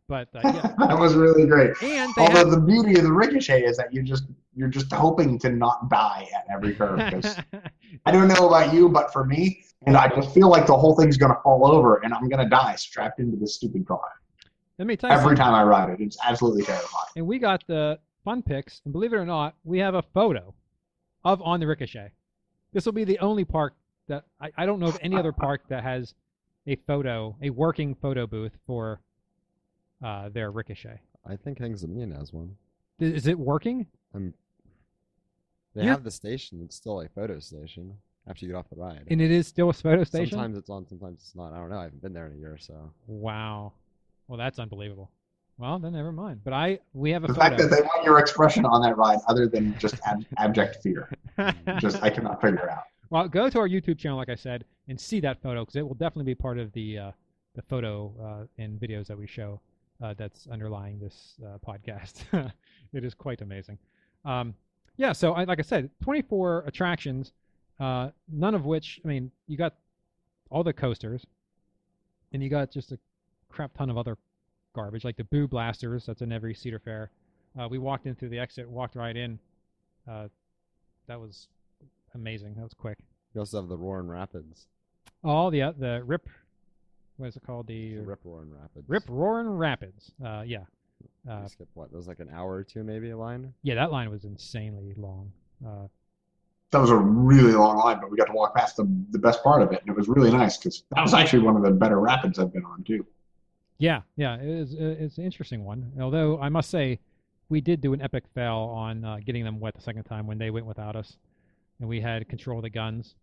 But 0.07 0.29
uh, 0.35 0.41
yeah, 0.45 0.75
that 0.87 0.99
was 0.99 1.15
really 1.15 1.47
great. 1.47 1.71
and 1.83 2.13
Although 2.19 2.33
had, 2.33 2.51
the 2.51 2.61
beauty 2.61 2.97
of 2.99 3.05
the 3.05 3.13
ricochet 3.13 3.63
is 3.63 3.77
that 3.79 3.93
you 3.93 4.03
just 4.03 4.25
you're 4.55 4.69
just 4.69 4.93
hoping 4.93 5.39
to 5.41 5.51
not 5.51 5.89
die 5.89 6.29
at 6.35 6.45
every 6.53 6.75
curve. 6.75 7.01
I 8.07 8.13
don't 8.13 8.29
know 8.29 8.49
about 8.49 8.73
you, 8.75 8.89
but 8.89 9.13
for 9.13 9.25
me, 9.25 9.65
and 9.87 9.97
I 9.97 10.09
just 10.09 10.33
feel 10.35 10.49
like 10.49 10.67
the 10.67 10.77
whole 10.77 10.95
thing's 10.95 11.17
gonna 11.17 11.39
fall 11.43 11.67
over 11.67 11.97
and 12.05 12.13
I'm 12.13 12.29
gonna 12.29 12.49
die 12.49 12.77
strapped 12.77 13.19
into 13.19 13.37
this 13.37 13.55
stupid 13.55 13.87
car 13.87 14.03
let 14.79 14.87
me 14.87 14.97
tell 14.97 15.11
you 15.11 15.17
every 15.17 15.37
something. 15.37 15.45
time 15.45 15.55
I 15.55 15.63
ride 15.65 15.91
it. 15.91 16.01
It's 16.01 16.17
absolutely 16.25 16.63
terrifying. 16.65 17.07
And 17.17 17.27
we 17.27 17.39
got 17.39 17.65
the 17.67 17.99
fun 18.25 18.43
pics, 18.43 18.81
and 18.85 18.93
believe 18.93 19.13
it 19.13 19.17
or 19.17 19.27
not, 19.27 19.55
we 19.65 19.79
have 19.79 19.95
a 19.95 20.03
photo 20.03 20.55
of 21.25 21.41
on 21.43 21.61
the 21.61 21.67
Ricochet. 21.67 22.11
This 22.73 22.85
will 22.87 22.93
be 22.93 23.05
the 23.05 23.19
only 23.21 23.45
park 23.45 23.75
that 24.09 24.25
I, 24.41 24.51
I 24.57 24.67
don't 24.67 24.81
know 24.81 24.87
of 24.89 24.99
any 25.01 25.17
other 25.17 25.33
park 25.47 25.63
that 25.69 25.83
has 25.85 26.15
a 26.67 26.77
photo, 26.87 27.37
a 27.43 27.51
working 27.51 27.95
photo 27.95 28.27
booth 28.27 28.53
for 28.67 29.01
uh, 30.03 30.29
their 30.31 30.51
Ricochet. 30.51 31.01
I 31.27 31.37
think 31.37 31.59
Kings 31.59 31.83
Dominion 31.83 32.11
has 32.13 32.33
one. 32.33 32.57
Is 32.99 33.27
it 33.27 33.39
working? 33.39 33.87
Um, 34.15 34.35
they 35.75 35.85
Yeah. 35.85 35.93
have 35.93 36.05
the 36.05 36.11
station. 36.11 36.61
It's 36.63 36.77
still 36.77 37.01
a 37.01 37.09
photo 37.09 37.39
station 37.39 37.95
after 38.29 38.45
you 38.45 38.53
get 38.53 38.59
off 38.59 38.69
the 38.71 38.77
ride. 38.77 39.05
And 39.09 39.21
it 39.21 39.31
is 39.31 39.47
still 39.47 39.71
a 39.71 39.73
photo 39.73 40.05
station? 40.05 40.31
Sometimes 40.31 40.57
it's 40.57 40.71
on, 40.71 40.87
sometimes 40.89 41.21
it's 41.21 41.35
not. 41.35 41.53
I 41.53 41.57
don't 41.57 41.71
know. 41.71 41.79
I 41.79 41.85
haven't 41.85 42.03
been 42.03 42.13
there 42.13 42.27
in 42.27 42.35
a 42.35 42.37
year, 42.37 42.57
so. 42.59 42.91
Wow. 43.07 43.73
Well, 44.29 44.39
that's 44.39 44.59
unbelievable. 44.59 45.11
Well, 45.59 45.79
then 45.79 45.93
never 45.93 46.11
mind. 46.13 46.41
But 46.43 46.53
I 46.53 46.81
we 46.95 47.11
have 47.11 47.25
a 47.25 47.29
The 47.29 47.35
photo. 47.35 47.49
fact 47.49 47.59
that 47.61 47.71
they 47.71 47.83
want 47.83 48.05
your 48.05 48.19
expression 48.19 48.65
on 48.65 48.83
that 48.83 48.97
ride, 48.97 49.19
other 49.29 49.47
than 49.47 49.77
just 49.79 49.97
ab- 50.07 50.25
abject 50.39 50.83
fear, 50.83 51.09
just 51.79 52.03
I 52.03 52.11
cannot 52.11 52.41
figure 52.41 52.69
out. 52.71 52.85
well, 53.11 53.29
go 53.29 53.49
to 53.49 53.59
our 53.61 53.69
YouTube 53.69 53.99
channel, 53.99 54.17
like 54.19 54.29
I 54.31 54.35
said, 54.35 54.65
and 54.89 55.01
see 55.01 55.21
that 55.21 55.41
photo 55.43 55.63
because 55.63 55.77
it 55.77 55.87
will 55.87 55.95
definitely 55.95 56.25
be 56.25 56.35
part 56.35 56.59
of 56.59 56.73
the 56.73 56.99
uh, 56.99 57.11
the 57.55 57.63
photo 57.63 58.13
uh, 58.21 58.63
and 58.63 58.81
videos 58.81 59.07
that 59.07 59.17
we 59.17 59.27
show 59.29 59.61
uh, 60.03 60.13
that's 60.19 60.49
underlying 60.49 60.99
this 60.99 61.35
uh, 61.47 61.59
podcast. 61.65 62.25
it 62.93 63.05
is 63.05 63.15
quite 63.15 63.41
amazing. 63.41 63.79
Um, 64.25 64.55
yeah, 64.97 65.13
so 65.13 65.35
I, 65.35 65.45
like 65.45 65.59
I 65.61 65.63
said, 65.63 65.91
24 66.03 66.65
attractions, 66.67 67.33
uh, 67.81 68.11
none 68.33 68.55
of 68.55 68.65
which, 68.65 69.01
I 69.05 69.09
mean, 69.09 69.31
you 69.49 69.57
got 69.57 69.75
all 70.51 70.63
the 70.65 70.73
coasters, 70.73 71.25
and 72.33 72.43
you 72.43 72.49
got 72.49 72.71
just 72.73 72.91
a 72.93 72.99
crap 73.55 73.73
ton 73.75 73.89
of 73.91 73.97
other 73.97 74.19
garbage, 74.75 75.05
like 75.05 75.17
the 75.17 75.25
Boo 75.25 75.47
Blasters. 75.47 76.07
That's 76.07 76.23
in 76.23 76.33
every 76.33 76.55
Cedar 76.55 76.79
Fair. 76.81 77.11
Uh, 77.59 77.69
we 77.69 77.79
walked 77.79 78.07
in 78.07 78.15
through 78.15 78.31
the 78.31 78.39
exit, 78.39 78.69
walked 78.69 78.97
right 78.97 79.17
in. 79.17 79.39
Uh, 80.11 80.27
that 81.07 81.21
was 81.21 81.49
amazing. 82.15 82.55
That 82.57 82.65
was 82.65 82.75
quick. 82.75 82.99
You 83.35 83.41
also 83.41 83.61
have 83.61 83.69
the 83.69 83.77
Roaring 83.77 84.09
Rapids. 84.09 84.67
Oh, 85.23 85.51
the 85.51 85.63
uh, 85.63 85.73
the 85.79 86.03
Rip, 86.05 86.29
what 87.17 87.27
is 87.29 87.37
it 87.37 87.43
called? 87.47 87.67
The 87.69 87.95
The 87.95 88.03
Rip 88.03 88.21
Roaring 88.25 88.51
Rapids. 88.53 88.89
Rip 88.89 89.05
Roaring 89.09 89.49
Rapids. 89.49 90.11
Uh, 90.25 90.43
yeah, 90.45 90.65
You 91.27 91.33
uh, 91.33 91.47
skip 91.47 91.69
what? 91.75 91.91
There 91.91 91.97
was 91.97 92.09
like 92.09 92.21
an 92.21 92.29
hour 92.35 92.53
or 92.53 92.65
two, 92.65 92.83
maybe 92.83 93.11
a 93.11 93.17
line. 93.17 93.53
yeah. 93.63 93.75
That 93.77 93.93
line 93.93 94.11
was 94.11 94.25
insanely 94.25 94.95
long. 94.97 95.33
Uh, 95.65 95.87
That 96.73 96.81
was 96.81 96.91
a 96.91 96.97
really 96.97 97.53
long 97.53 97.79
line, 97.79 97.99
but 98.01 98.11
we 98.11 98.17
got 98.17 98.27
to 98.27 98.33
walk 98.33 98.55
past 98.57 98.77
the 98.77 98.85
the 99.11 99.19
best 99.19 99.43
part 99.45 99.63
of 99.63 99.73
it, 99.73 99.81
and 99.81 99.89
it 99.91 99.97
was 99.97 100.09
really 100.09 100.33
nice 100.33 100.57
because 100.59 100.83
that 100.91 101.03
was 101.03 101.15
actually 101.15 101.45
one 101.45 101.57
of 101.57 101.63
the 101.63 101.71
better 101.71 102.01
rapids 102.01 102.39
I've 102.41 102.53
been 102.53 102.65
on 102.65 102.83
too. 102.83 103.07
Yeah, 103.79 104.03
yeah. 104.17 104.37
It 104.37 104.49
is, 104.49 104.75
it's 104.79 105.19
an 105.19 105.25
interesting 105.25 105.65
one. 105.65 105.93
Although 106.01 106.39
I 106.41 106.49
must 106.49 106.71
say, 106.71 107.01
we 107.49 107.61
did 107.61 107.81
do 107.81 107.93
an 107.93 108.01
epic 108.03 108.25
fail 108.35 108.73
on 108.75 109.05
uh, 109.05 109.19
getting 109.25 109.45
them 109.45 109.61
wet 109.61 109.75
the 109.75 109.83
second 109.83 110.05
time 110.05 110.27
when 110.27 110.39
they 110.39 110.51
went 110.51 110.67
without 110.67 110.97
us, 110.97 111.17
and 111.81 111.89
we 111.89 112.01
had 112.01 112.29
control 112.29 112.59
of 112.59 112.63
the 112.63 112.71
guns. 112.71 113.15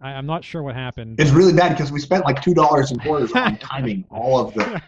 I, 0.00 0.12
I'm 0.12 0.26
not 0.26 0.42
sure 0.44 0.62
what 0.62 0.74
happened. 0.74 1.20
It's 1.20 1.30
really 1.30 1.52
bad 1.52 1.70
because 1.76 1.92
we 1.92 2.00
spent 2.00 2.24
like 2.24 2.42
two 2.42 2.54
dollars 2.54 2.90
and 2.90 3.00
quarters 3.00 3.32
on 3.32 3.58
timing 3.58 4.04
all 4.10 4.40
of 4.40 4.54
the 4.54 4.80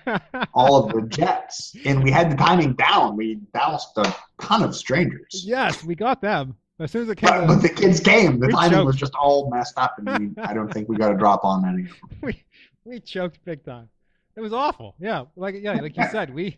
all 0.55 0.85
of 0.85 0.93
the 0.93 1.07
jets, 1.09 1.77
and 1.85 2.03
we 2.03 2.11
had 2.11 2.31
the 2.33 2.37
timing 2.37 2.75
down. 2.75 3.17
We 3.17 3.37
doused 3.55 3.89
a 3.97 4.15
ton 4.41 4.63
of 4.63 4.75
strangers. 4.75 5.45
yes, 5.47 5.85
we 5.85 5.95
got 5.95 6.21
them, 6.21 6.57
As 6.81 6.91
soon 6.91 7.03
as 7.03 7.09
it 7.11 7.17
came, 7.17 7.29
But, 7.31 7.47
but 7.47 7.63
the 7.63 7.69
kids 7.69 8.01
came. 8.01 8.41
The 8.41 8.49
timing 8.49 8.73
choked. 8.79 8.87
was 8.87 8.97
just 8.97 9.15
all 9.15 9.51
messed 9.51 9.77
up, 9.79 9.97
and 9.99 10.35
we, 10.37 10.43
I 10.43 10.55
don't 10.55 10.73
think 10.73 10.89
we 10.89 10.97
got 10.97 11.13
a 11.13 11.17
drop 11.17 11.45
on 11.45 11.65
any. 11.69 11.83
of 11.83 11.89
them. 11.89 12.09
we 12.23 12.43
we 12.85 12.99
choked 13.01 13.45
big 13.45 13.63
time. 13.65 13.89
It 14.37 14.41
was 14.41 14.53
awful. 14.53 14.95
Yeah, 14.99 15.25
like 15.37 15.57
yeah, 15.61 15.81
like 15.81 15.97
you 15.97 16.07
said, 16.11 16.33
we 16.35 16.57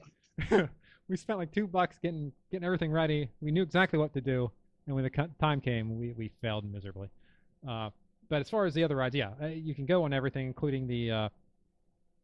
we 1.08 1.16
spent 1.16 1.38
like 1.38 1.52
two 1.52 1.66
bucks 1.66 1.96
getting 2.02 2.32
getting 2.50 2.64
everything 2.64 2.92
ready. 2.92 3.28
We 3.40 3.50
knew 3.50 3.62
exactly 3.62 3.98
what 3.98 4.12
to 4.14 4.20
do, 4.20 4.50
and 4.86 4.94
when 4.94 5.04
the 5.04 5.28
time 5.40 5.60
came, 5.60 5.98
we 5.98 6.12
we 6.12 6.30
failed 6.40 6.70
miserably. 6.70 7.08
Uh, 7.66 7.90
but 8.28 8.40
as 8.40 8.50
far 8.50 8.66
as 8.66 8.74
the 8.74 8.82
other 8.82 8.96
rides, 8.96 9.14
yeah, 9.14 9.30
uh, 9.40 9.46
you 9.46 9.74
can 9.74 9.86
go 9.86 10.04
on 10.04 10.12
everything, 10.12 10.46
including 10.46 10.86
the 10.86 11.10
uh, 11.10 11.28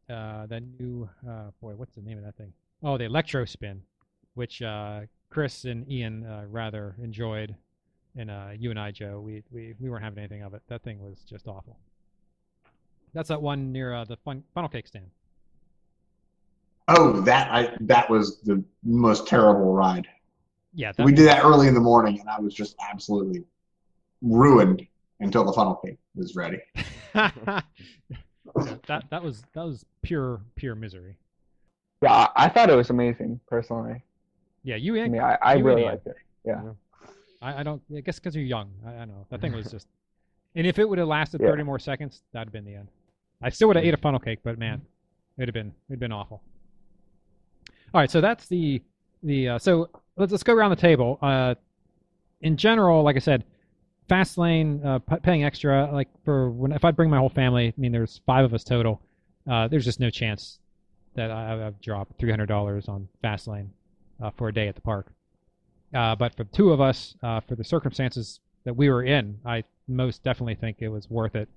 uh, 0.09 0.45
the 0.47 0.61
new 0.79 1.09
uh, 1.27 1.51
boy, 1.61 1.73
what's 1.75 1.93
the 1.93 2.01
name 2.01 2.17
of 2.17 2.23
that 2.23 2.35
thing? 2.35 2.51
Oh, 2.83 2.97
the 2.97 3.05
electro 3.05 3.45
spin, 3.45 3.81
which 4.33 4.61
uh, 4.61 5.01
Chris 5.29 5.65
and 5.65 5.89
Ian 5.89 6.25
uh, 6.25 6.43
rather 6.49 6.95
enjoyed, 7.01 7.55
and 8.17 8.29
uh, 8.29 8.49
you 8.57 8.69
and 8.69 8.79
I, 8.79 8.91
Joe, 8.91 9.21
we, 9.23 9.43
we 9.51 9.73
we 9.79 9.89
weren't 9.89 10.03
having 10.03 10.19
anything 10.19 10.43
of 10.43 10.53
it. 10.53 10.61
That 10.67 10.83
thing 10.83 10.99
was 10.99 11.19
just 11.19 11.47
awful. 11.47 11.77
That's 13.13 13.29
that 13.29 13.41
one 13.41 13.71
near 13.71 13.93
uh, 13.93 14.05
the 14.05 14.17
fun, 14.17 14.43
funnel 14.53 14.69
cake 14.69 14.87
stand. 14.87 15.11
Oh, 16.87 17.21
that 17.21 17.51
I 17.51 17.75
that 17.81 18.09
was 18.09 18.41
the 18.41 18.63
most 18.83 19.27
terrible 19.27 19.73
ride. 19.73 20.07
Yeah, 20.73 20.91
that, 20.93 21.05
We 21.05 21.13
did 21.13 21.27
that 21.27 21.43
early 21.43 21.67
in 21.67 21.73
the 21.73 21.79
morning, 21.79 22.19
and 22.19 22.27
I 22.29 22.39
was 22.39 22.53
just 22.53 22.75
absolutely 22.81 23.43
ruined 24.21 24.85
until 25.19 25.43
the 25.43 25.53
funnel 25.53 25.75
cake 25.75 25.97
was 26.15 26.35
ready. 26.35 26.59
that 27.13 27.63
that 28.85 29.23
was 29.23 29.43
that 29.53 29.63
was 29.63 29.85
pure 30.01 30.41
pure 30.55 30.75
misery. 30.75 31.17
Yeah, 32.01 32.11
I, 32.11 32.29
I 32.35 32.49
thought 32.49 32.69
it 32.69 32.75
was 32.75 32.89
amazing 32.89 33.39
personally. 33.47 34.03
Yeah, 34.63 34.75
you 34.75 35.01
I 35.01 35.07
mean, 35.07 35.21
I, 35.21 35.37
I 35.41 35.53
really 35.55 35.83
liked 35.83 36.07
it. 36.07 36.15
Yeah. 36.45 36.61
I, 37.41 37.59
I 37.59 37.63
don't. 37.63 37.81
I 37.95 38.01
guess 38.01 38.19
because 38.19 38.35
you're 38.35 38.45
young. 38.45 38.71
I, 38.85 38.93
I 38.93 38.97
don't 38.99 39.09
know. 39.09 39.25
That 39.29 39.41
thing 39.41 39.53
was 39.53 39.69
just. 39.71 39.87
And 40.55 40.67
if 40.67 40.79
it 40.79 40.87
would 40.87 40.97
have 40.99 41.07
lasted 41.07 41.41
Yeah. 41.41 41.49
30 41.49 41.63
more 41.63 41.79
seconds, 41.79 42.21
that'd 42.31 42.47
have 42.47 42.53
been 42.53 42.65
the 42.65 42.75
end. 42.75 42.87
I 43.41 43.49
still 43.49 43.67
would 43.69 43.75
have 43.75 43.85
ate 43.85 43.93
a 43.93 43.97
funnel 43.97 44.19
cake, 44.19 44.39
but 44.43 44.57
man, 44.57 44.81
it'd 45.37 45.49
have 45.49 45.53
been 45.53 45.73
it'd 45.89 45.99
been 45.99 46.11
awful. 46.11 46.41
All 47.93 48.01
right, 48.01 48.09
so 48.09 48.21
that's 48.21 48.47
the 48.47 48.81
the. 49.21 49.49
Uh, 49.49 49.59
so 49.59 49.89
let's 50.17 50.31
let's 50.31 50.43
go 50.43 50.53
around 50.53 50.71
the 50.71 50.75
table. 50.75 51.19
Uh, 51.21 51.55
in 52.41 52.57
general, 52.57 53.03
like 53.03 53.15
I 53.15 53.19
said, 53.19 53.43
fast 54.09 54.37
lane, 54.37 54.81
uh, 54.83 54.99
p- 54.99 55.17
paying 55.21 55.43
extra. 55.43 55.89
Like 55.91 56.09
for 56.25 56.49
when 56.49 56.71
if 56.71 56.83
I 56.83 56.91
bring 56.91 57.09
my 57.09 57.17
whole 57.17 57.29
family, 57.29 57.67
I 57.67 57.73
mean, 57.77 57.91
there's 57.91 58.21
five 58.25 58.45
of 58.45 58.53
us 58.53 58.63
total. 58.63 59.01
Uh, 59.49 59.67
there's 59.67 59.85
just 59.85 59.99
no 59.99 60.09
chance 60.09 60.59
that 61.15 61.29
I, 61.29 61.67
I've 61.67 61.79
dropped 61.81 62.19
three 62.19 62.31
hundred 62.31 62.47
dollars 62.47 62.87
on 62.87 63.07
fast 63.21 63.47
lane 63.47 63.71
uh, 64.21 64.31
for 64.31 64.47
a 64.47 64.53
day 64.53 64.67
at 64.67 64.75
the 64.75 64.81
park. 64.81 65.07
Uh, 65.93 66.15
but 66.15 66.35
for 66.35 66.45
two 66.45 66.71
of 66.71 66.81
us, 66.81 67.15
uh, 67.21 67.41
for 67.41 67.55
the 67.55 67.63
circumstances 67.63 68.39
that 68.63 68.75
we 68.75 68.89
were 68.89 69.03
in, 69.03 69.37
I 69.45 69.63
most 69.87 70.23
definitely 70.23 70.55
think 70.55 70.77
it 70.79 70.87
was 70.89 71.07
worth 71.11 71.35
it. 71.35 71.47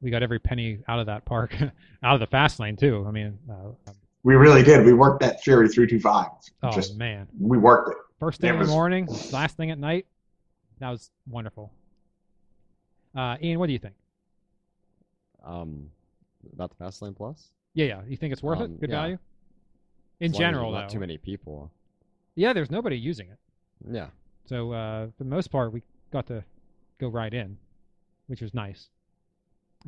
We 0.00 0.10
got 0.10 0.22
every 0.22 0.38
penny 0.38 0.78
out 0.88 1.00
of 1.00 1.06
that 1.06 1.26
park, 1.26 1.54
out 2.02 2.14
of 2.14 2.20
the 2.20 2.26
fast 2.26 2.58
lane 2.58 2.76
too. 2.76 3.04
I 3.06 3.10
mean, 3.10 3.38
uh, 3.50 3.92
We 4.24 4.34
really 4.34 4.62
did. 4.62 4.84
We 4.86 4.92
worked 4.92 5.20
that 5.20 5.42
Fury 5.42 5.68
three 5.68 5.86
two 5.86 5.98
five. 6.00 6.28
oh 6.62 6.70
Just 6.72 6.96
man, 6.96 7.26
we 7.40 7.58
worked 7.58 7.90
it. 7.90 7.96
first 8.20 8.40
thing 8.40 8.50
It 8.50 8.54
in 8.54 8.60
the 8.60 8.66
morning, 8.66 9.08
last 9.32 9.56
thing 9.56 9.70
at 9.70 9.78
night, 9.78 10.06
that 10.78 10.90
was 10.90 11.10
wonderful. 11.28 11.72
Uh, 13.16 13.36
Ian, 13.42 13.58
what 13.58 13.66
do 13.66 13.72
you 13.72 13.78
think? 13.78 13.94
Um, 15.44 15.90
about 16.52 16.70
the 16.70 16.76
Fast 16.76 17.02
Lane 17.02 17.14
Plus. 17.14 17.48
Yeah, 17.74 17.86
yeah, 17.86 18.00
you 18.06 18.16
think 18.16 18.32
it's 18.32 18.42
worth 18.42 18.60
Um, 18.60 18.72
it? 18.74 18.80
Good 18.80 18.90
yeah. 18.90 18.96
value. 18.96 19.18
In 20.20 20.30
as 20.30 20.38
general, 20.38 20.70
not 20.70 20.88
though, 20.88 20.92
too 20.94 21.00
many 21.00 21.18
people. 21.18 21.70
yeah, 22.36 22.52
there's 22.52 22.70
nobody 22.70 22.96
using 22.96 23.28
it. 23.28 23.38
Yeah. 23.90 24.06
So 24.46 24.72
uh, 24.72 25.06
for 25.06 25.24
the 25.24 25.30
most 25.30 25.48
part, 25.50 25.72
we 25.72 25.82
got 26.12 26.26
to 26.28 26.44
go 26.98 27.08
right 27.08 27.32
in, 27.34 27.56
which 28.28 28.40
was 28.40 28.54
nice. 28.54 28.88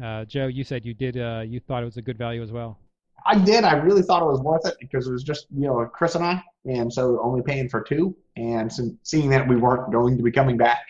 Uh, 0.02 0.24
Joe, 0.24 0.48
you 0.48 0.64
said 0.64 0.84
you 0.84 0.92
did. 0.92 1.16
Uh, 1.16 1.42
you 1.46 1.60
thought 1.60 1.82
it 1.82 1.86
was 1.86 1.98
a 1.98 2.02
good 2.02 2.18
value 2.18 2.42
as 2.42 2.50
well. 2.50 2.78
I 3.26 3.38
did. 3.38 3.64
I 3.64 3.75
really 3.75 4.02
thought 4.02 4.23
it 4.23 4.26
was 4.26 4.40
worth 4.40 4.66
it 4.66 4.76
because 4.81 5.07
it 5.09 5.12
was 5.12 5.23
just 5.23 5.47
you 5.54 5.66
know 5.66 5.85
Chris 5.87 6.14
and 6.14 6.25
I, 6.25 6.43
and 6.66 6.93
so 6.93 7.21
only 7.23 7.43
paying 7.43 7.69
for 7.69 7.83
two, 7.83 8.14
and 8.37 8.73
so 8.73 8.90
seeing 9.02 9.31
that 9.31 9.49
we 9.49 9.57
weren't 9.57 9.93
going 9.93 10.16
to 10.16 10.23
be 10.23 10.31
coming 10.31 10.57
back 10.57 10.87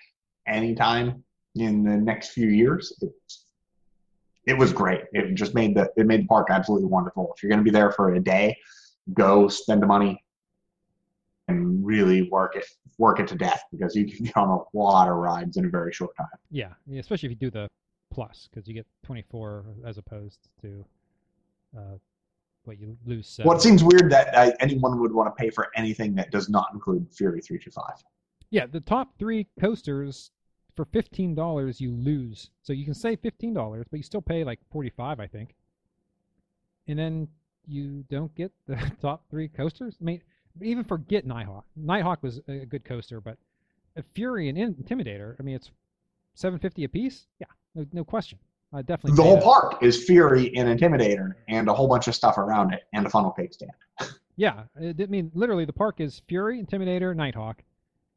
anytime 0.46 1.22
in 1.54 1.84
the 1.84 1.96
next 1.96 2.30
few 2.30 2.48
years, 2.48 2.92
it, 3.00 3.12
it 4.46 4.58
was 4.58 4.72
great. 4.72 5.02
It 5.12 5.34
just 5.34 5.54
made 5.54 5.76
the 5.76 5.90
it 5.96 6.06
made 6.06 6.22
the 6.22 6.26
park 6.26 6.48
absolutely 6.50 6.88
wonderful. 6.88 7.32
If 7.36 7.42
you're 7.42 7.50
going 7.50 7.60
to 7.60 7.64
be 7.64 7.70
there 7.70 7.92
for 7.92 8.14
a 8.14 8.20
day, 8.20 8.56
go 9.12 9.48
spend 9.48 9.82
the 9.82 9.86
money 9.86 10.22
and 11.48 11.84
really 11.84 12.28
work 12.30 12.56
it 12.56 12.64
work 12.98 13.20
it 13.20 13.28
to 13.28 13.34
death 13.34 13.62
because 13.70 13.94
you 13.94 14.06
can 14.06 14.24
get 14.26 14.36
on 14.36 14.48
a 14.48 14.76
lot 14.76 15.08
of 15.08 15.16
rides 15.16 15.56
in 15.56 15.66
a 15.66 15.68
very 15.68 15.92
short 15.92 16.16
time. 16.16 16.26
Yeah, 16.50 16.72
especially 16.98 17.28
if 17.28 17.30
you 17.30 17.36
do 17.36 17.50
the 17.50 17.68
plus, 18.12 18.48
because 18.50 18.68
you 18.68 18.74
get 18.74 18.86
24 19.04 19.66
as 19.84 19.98
opposed 19.98 20.38
to 20.62 20.84
uh, 21.76 21.98
what 22.64 22.78
you 22.78 22.96
lose. 23.04 23.28
Seven. 23.28 23.48
Well, 23.48 23.56
it 23.56 23.62
seems 23.62 23.82
weird 23.82 24.10
that 24.10 24.34
uh, 24.34 24.52
anyone 24.60 25.00
would 25.00 25.12
want 25.12 25.34
to 25.34 25.42
pay 25.42 25.50
for 25.50 25.70
anything 25.76 26.14
that 26.16 26.30
does 26.30 26.48
not 26.48 26.68
include 26.72 27.06
Fury 27.12 27.40
325. 27.40 28.04
Yeah, 28.50 28.66
the 28.66 28.80
top 28.80 29.18
three 29.18 29.46
coasters 29.60 30.30
for 30.76 30.84
fifteen 30.86 31.34
dollars 31.34 31.80
you 31.80 31.92
lose. 31.92 32.50
So 32.62 32.72
you 32.72 32.84
can 32.84 32.94
save 32.94 33.20
fifteen 33.20 33.54
dollars, 33.54 33.86
but 33.90 33.96
you 33.96 34.02
still 34.02 34.22
pay 34.22 34.44
like 34.44 34.60
forty-five, 34.70 35.20
I 35.20 35.26
think. 35.26 35.54
And 36.86 36.98
then 36.98 37.28
you 37.66 38.04
don't 38.10 38.34
get 38.34 38.52
the 38.66 38.78
top 39.00 39.24
three 39.30 39.48
coasters. 39.48 39.96
I 40.00 40.04
mean, 40.04 40.22
even 40.62 40.84
forget 40.84 41.26
Nighthawk. 41.26 41.64
Nighthawk 41.76 42.22
was 42.22 42.40
a 42.48 42.66
good 42.66 42.84
coaster, 42.84 43.20
but 43.20 43.38
Fury 44.14 44.48
and 44.48 44.58
Intimidator. 44.58 45.36
I 45.38 45.42
mean, 45.42 45.56
it's 45.56 45.70
seven 46.34 46.58
fifty 46.58 46.84
a 46.84 46.88
piece. 46.88 47.26
Yeah, 47.40 47.46
no, 47.74 47.86
no 47.92 48.04
question. 48.04 48.38
I 48.74 48.82
definitely 48.82 49.16
The 49.16 49.22
whole 49.22 49.36
that. 49.36 49.44
park 49.44 49.82
is 49.82 50.04
Fury 50.04 50.54
and 50.56 50.68
Intimidator 50.68 51.34
and 51.48 51.68
a 51.68 51.72
whole 51.74 51.86
bunch 51.88 52.08
of 52.08 52.14
stuff 52.14 52.38
around 52.38 52.72
it 52.74 52.82
and 52.92 53.06
a 53.06 53.10
funnel 53.10 53.30
cake 53.30 53.52
stand. 53.54 53.72
Yeah, 54.36 54.64
it, 54.80 55.00
I 55.00 55.06
mean, 55.06 55.30
literally, 55.32 55.64
the 55.64 55.72
park 55.72 56.00
is 56.00 56.20
Fury, 56.26 56.60
Intimidator, 56.60 57.14
Nighthawk, 57.14 57.62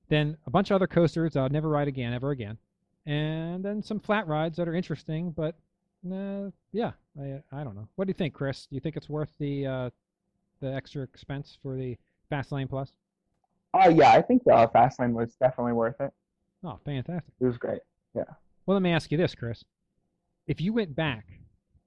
then 0.10 0.36
a 0.48 0.50
bunch 0.50 0.72
of 0.72 0.76
other 0.76 0.88
coasters 0.88 1.36
I'll 1.36 1.48
never 1.48 1.70
ride 1.70 1.88
again, 1.88 2.12
ever 2.12 2.32
again, 2.32 2.58
and 3.06 3.64
then 3.64 3.84
some 3.84 4.00
flat 4.00 4.28
rides 4.28 4.58
that 4.58 4.68
are 4.68 4.74
interesting. 4.74 5.30
But 5.30 5.54
uh, 6.12 6.50
yeah, 6.72 6.94
I 7.22 7.40
I 7.52 7.64
don't 7.64 7.76
know. 7.76 7.88
What 7.98 8.06
do 8.06 8.10
you 8.10 8.16
think, 8.16 8.34
Chris? 8.34 8.66
Do 8.66 8.74
you 8.74 8.80
think 8.82 8.98
it's 8.98 9.10
worth 9.10 9.30
the 9.38 9.68
uh, 9.68 9.90
the 10.60 10.74
extra 10.74 11.04
expense 11.04 11.56
for 11.62 11.76
the 11.76 11.96
Fast 12.32 12.52
Lane 12.52 12.68
Plus? 12.68 12.94
Oh 13.76 13.90
yeah, 13.90 14.12
I 14.14 14.24
think 14.24 14.44
the 14.44 14.68
fast 14.74 15.00
lane 15.00 15.14
was 15.14 15.36
definitely 15.36 15.74
worth 15.74 16.02
it. 16.02 16.12
Oh, 16.64 16.80
fantastic. 16.84 17.32
It 17.40 17.46
was 17.46 17.58
great. 17.60 17.82
Yeah. 18.16 18.24
Well, 18.66 18.74
let 18.74 18.82
me 18.82 18.92
ask 18.92 19.12
you 19.12 19.20
this, 19.20 19.36
Chris. 19.36 19.64
If 20.48 20.62
you 20.62 20.72
went 20.72 20.96
back, 20.96 21.26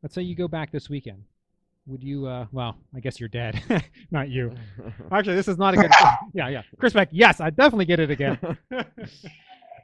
let's 0.02 0.14
say 0.14 0.22
you 0.22 0.34
go 0.34 0.46
back 0.46 0.70
this 0.70 0.90
weekend, 0.90 1.24
would 1.86 2.04
you? 2.04 2.26
Uh, 2.26 2.46
well, 2.52 2.76
I 2.94 3.00
guess 3.00 3.18
you're 3.18 3.28
dead. 3.30 3.62
Not 4.10 4.28
you. 4.28 4.54
Actually, 5.12 5.36
this 5.36 5.48
is 5.48 5.56
not 5.56 5.74
a 5.74 5.78
good. 5.78 5.90
yeah, 6.34 6.48
yeah. 6.48 6.62
Chris 6.78 6.92
Beck. 6.92 7.08
Yes, 7.10 7.40
I 7.40 7.50
definitely 7.50 7.86
get 7.86 8.00
it 8.00 8.10
again. 8.10 8.38
uh, 8.72 8.84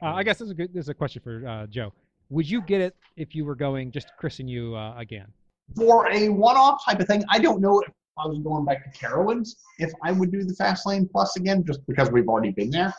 I 0.01 0.23
guess 0.23 0.37
this 0.37 0.45
is 0.45 0.51
a 0.51 0.53
good. 0.53 0.73
This 0.73 0.85
is 0.85 0.89
a 0.89 0.93
question 0.93 1.21
for 1.23 1.45
uh, 1.47 1.65
Joe. 1.67 1.91
Would 2.29 2.49
you 2.49 2.61
get 2.61 2.81
it 2.81 2.95
if 3.15 3.33
you 3.33 3.45
were 3.45 3.55
going 3.55 3.91
just 3.91 4.11
Chris 4.17 4.39
and 4.39 4.49
you 4.49 4.75
uh, 4.75 4.95
again? 4.97 5.27
For 5.75 6.07
a 6.11 6.29
one-off 6.29 6.83
type 6.85 6.99
of 6.99 7.07
thing, 7.07 7.23
I 7.29 7.39
don't 7.39 7.61
know 7.61 7.79
if 7.79 7.91
I 8.17 8.27
was 8.27 8.39
going 8.39 8.63
back 8.63 8.91
to 8.91 8.99
Carowinds 8.99 9.55
if 9.79 9.91
I 10.03 10.11
would 10.11 10.31
do 10.31 10.43
the 10.43 10.53
Fast 10.53 10.85
Lane 10.85 11.09
Plus 11.11 11.35
again, 11.35 11.63
just 11.65 11.85
because 11.87 12.11
we've 12.11 12.27
already 12.27 12.51
been 12.51 12.69
there. 12.69 12.93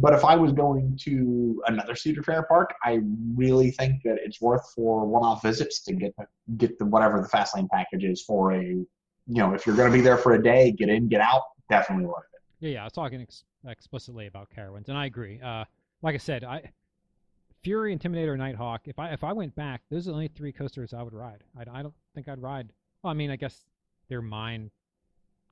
But 0.00 0.14
if 0.14 0.24
I 0.24 0.36
was 0.36 0.52
going 0.52 0.96
to 1.02 1.60
another 1.66 1.96
Cedar 1.96 2.22
Fair 2.22 2.44
park, 2.44 2.72
I 2.84 3.00
really 3.34 3.72
think 3.72 4.02
that 4.04 4.18
it's 4.24 4.40
worth 4.40 4.72
for 4.74 5.04
one-off 5.04 5.42
visits 5.42 5.80
to 5.82 5.92
get 5.92 6.14
the, 6.16 6.26
get 6.56 6.78
the 6.78 6.86
whatever 6.86 7.20
the 7.20 7.28
Fast 7.28 7.56
Lane 7.56 7.68
package 7.72 8.04
is 8.04 8.22
for 8.22 8.52
a, 8.52 8.62
you 8.62 8.86
know, 9.26 9.54
if 9.54 9.66
you're 9.66 9.74
going 9.74 9.90
to 9.90 9.96
be 9.96 10.00
there 10.00 10.16
for 10.16 10.34
a 10.34 10.42
day, 10.42 10.70
get 10.70 10.88
in, 10.88 11.08
get 11.08 11.20
out, 11.20 11.42
definitely 11.68 12.06
worth 12.06 12.24
it. 12.32 12.40
Yeah, 12.60 12.74
yeah. 12.74 12.80
I 12.82 12.84
was 12.84 12.92
talking 12.92 13.20
ex- 13.20 13.44
explicitly 13.66 14.28
about 14.28 14.48
Carowinds, 14.56 14.88
and 14.88 14.96
I 14.96 15.06
agree. 15.06 15.40
Uh, 15.40 15.64
like 16.02 16.14
I 16.14 16.18
said, 16.18 16.44
I 16.44 16.70
Fury, 17.62 17.96
Intimidator, 17.96 18.38
Nighthawk. 18.38 18.82
If 18.86 18.98
I 19.00 19.10
if 19.10 19.24
I 19.24 19.32
went 19.32 19.54
back, 19.56 19.82
those 19.90 20.06
are 20.06 20.12
the 20.12 20.14
only 20.14 20.28
three 20.28 20.52
coasters 20.52 20.94
I 20.94 21.02
would 21.02 21.12
ride. 21.12 21.42
I, 21.56 21.80
I 21.80 21.82
don't 21.82 21.94
think 22.14 22.28
I'd 22.28 22.40
ride. 22.40 22.72
Well, 23.02 23.10
I 23.10 23.14
mean, 23.14 23.30
I 23.30 23.36
guess 23.36 23.64
their 24.08 24.22
mine 24.22 24.70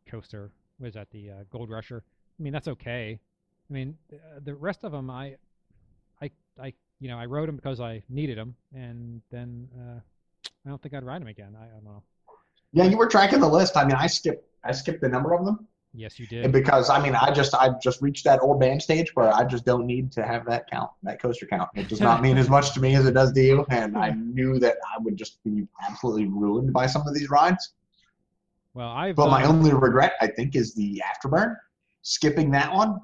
coaster 0.08 0.52
was 0.78 0.96
at 0.96 1.10
the 1.10 1.30
uh, 1.30 1.34
Gold 1.50 1.68
Rusher. 1.68 2.04
I 2.38 2.42
mean, 2.42 2.52
that's 2.52 2.68
okay. 2.68 3.18
I 3.68 3.72
mean, 3.72 3.96
uh, 4.12 4.40
the 4.44 4.54
rest 4.54 4.84
of 4.84 4.92
them, 4.92 5.10
I, 5.10 5.36
I, 6.22 6.30
I, 6.60 6.72
you 7.00 7.08
know, 7.08 7.18
I 7.18 7.26
rode 7.26 7.48
them 7.48 7.56
because 7.56 7.80
I 7.80 8.02
needed 8.08 8.38
them, 8.38 8.54
and 8.74 9.20
then 9.30 9.68
uh, 9.76 10.00
I 10.64 10.68
don't 10.68 10.80
think 10.80 10.94
I'd 10.94 11.04
ride 11.04 11.20
them 11.20 11.28
again. 11.28 11.56
I, 11.58 11.64
I 11.64 11.68
don't 11.68 11.84
know. 11.84 12.02
Yeah, 12.72 12.84
you 12.84 12.96
were 12.96 13.06
tracking 13.06 13.40
the 13.40 13.48
list. 13.48 13.76
I 13.76 13.84
mean, 13.84 13.96
I 13.96 14.06
skipped 14.06 14.44
I 14.64 14.72
skipped 14.72 15.00
the 15.00 15.08
number 15.08 15.34
of 15.34 15.44
them. 15.44 15.66
Yes, 15.94 16.18
you 16.18 16.26
And 16.30 16.42
did. 16.42 16.52
because 16.52 16.90
I 16.90 17.02
mean, 17.02 17.14
I 17.14 17.32
just 17.32 17.54
I've 17.54 17.80
just 17.80 18.02
reached 18.02 18.24
that 18.24 18.40
old 18.42 18.60
man 18.60 18.80
stage 18.80 19.14
where 19.14 19.32
I 19.34 19.44
just 19.44 19.64
don't 19.64 19.86
need 19.86 20.12
to 20.12 20.24
have 20.24 20.44
that 20.46 20.68
count, 20.70 20.90
that 21.04 21.20
coaster 21.20 21.46
count. 21.46 21.70
It 21.74 21.88
does 21.88 22.00
not 22.00 22.20
mean 22.20 22.36
as 22.36 22.50
much 22.50 22.74
to 22.74 22.80
me 22.80 22.94
as 22.96 23.06
it 23.06 23.14
does 23.14 23.32
to 23.32 23.42
you. 23.42 23.66
And 23.70 23.96
I 23.96 24.10
knew 24.16 24.58
that 24.58 24.76
I 24.94 25.02
would 25.02 25.16
just 25.16 25.42
be 25.42 25.66
absolutely 25.88 26.26
ruined 26.26 26.72
by 26.72 26.86
some 26.86 27.06
of 27.06 27.14
these 27.14 27.30
rides. 27.30 27.72
Well, 28.74 28.88
I've. 28.88 29.16
But 29.16 29.30
my 29.30 29.44
uh, 29.44 29.48
only 29.48 29.72
regret, 29.72 30.14
I 30.20 30.26
think, 30.26 30.54
is 30.54 30.74
the 30.74 31.02
afterburn. 31.02 31.56
Skipping 32.02 32.50
that 32.50 32.72
one 32.74 33.00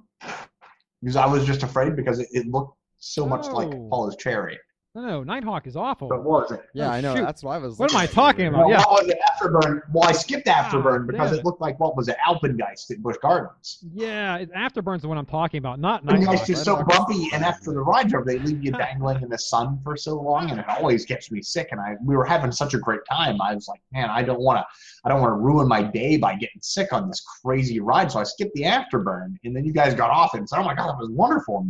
because 1.03 1.17
I 1.17 1.27
was 1.27 1.45
just 1.45 1.63
afraid 1.63 1.97
because 1.97 2.19
it, 2.21 2.29
it 2.33 2.47
looked 2.47 2.77
so 2.99 3.27
much 3.27 3.47
like 3.47 3.69
Oh. 3.69 3.87
Apollo's 3.87 4.17
Chariot. 4.17 4.61
No, 4.95 5.01
no, 5.03 5.23
Nighthawk 5.25 5.67
is 5.67 5.75
awful. 5.75 6.09
But 6.09 6.23
was 6.23 6.51
it? 6.53 6.61
Yeah, 6.75 6.89
Oh, 6.89 6.91
I 6.91 7.01
know. 7.01 7.15
shoot. 7.17 7.23
That's 7.23 7.43
what 7.43 7.53
I 7.53 7.59
was. 7.59 7.79
What 7.79 7.91
am 7.93 7.97
I 7.97 8.07
talking 8.07 8.47
about? 8.49 8.69
Well, 8.69 9.07
yeah. 9.09 9.15
Afterburn. 9.43 9.81
Well, 9.93 10.09
I 10.09 10.13
skipped 10.13 10.49
ah, 10.49 10.65
Afterburn 10.65 11.07
because 11.07 11.33
it 11.33 11.45
looked 11.45 11.61
like 11.61 11.79
what 11.81 11.97
was 11.97 12.09
it? 12.09 12.17
Alpengeist 12.27 12.91
at 12.91 13.03
Busch 13.03 13.17
Gardens. 13.21 13.85
Yeah, 13.93 14.37
it, 14.37 14.51
Afterburn's 14.55 15.03
the 15.03 15.09
one 15.09 15.19
I'm 15.19 15.27
talking 15.27 15.59
about, 15.59 15.79
not 15.79 16.05
Nighthawk. 16.05 16.35
it's 16.35 16.47
just 16.47 16.65
so 16.65 16.83
bumpy, 16.85 17.29
and 17.33 17.45
after 17.45 17.73
the 17.73 17.81
ride 17.81 18.11
they 18.27 18.39
leave 18.39 18.65
you 18.65 18.73
dangling 18.73 19.23
in 19.23 19.29
the 19.29 19.39
sun 19.39 19.81
for 19.83 19.97
so 19.97 20.21
long, 20.21 20.51
and 20.51 20.61
it 20.61 20.69
always 20.69 21.05
gets 21.07 21.31
me 21.31 21.43
sick. 21.43 21.69
And 21.73 21.81
I, 21.81 21.97
we 22.05 22.17
were 22.17 22.25
having 22.25 22.53
such 22.53 22.75
a 22.75 22.79
great 22.79 23.01
time. 23.11 23.41
I 23.41 23.55
was 23.55 23.69
like, 23.69 23.81
man, 23.93 24.11
I 24.11 24.23
don't 24.23 24.41
want 24.41 24.59
to, 24.59 24.65
I 25.05 25.09
don't 25.09 25.21
want 25.21 25.33
to 25.33 25.37
ruin 25.37 25.69
my 25.69 25.83
day 25.83 26.17
by 26.17 26.35
getting 26.35 26.61
sick 26.61 26.93
on 26.93 27.09
this 27.09 27.23
crazy 27.43 27.81
ride. 27.81 28.13
So 28.13 28.21
I 28.21 28.25
skipped 28.25 28.55
the 28.55 28.63
afterburn, 28.63 29.37
and 29.45 29.57
then 29.57 29.65
you 29.65 29.73
guys 29.73 29.95
got 29.95 30.11
off 30.11 30.35
and 30.35 30.49
said, 30.49 30.59
oh 30.59 30.65
my 30.65 30.75
god, 30.75 30.89
that 30.89 30.99
was 30.99 31.11
wonderful. 31.11 31.67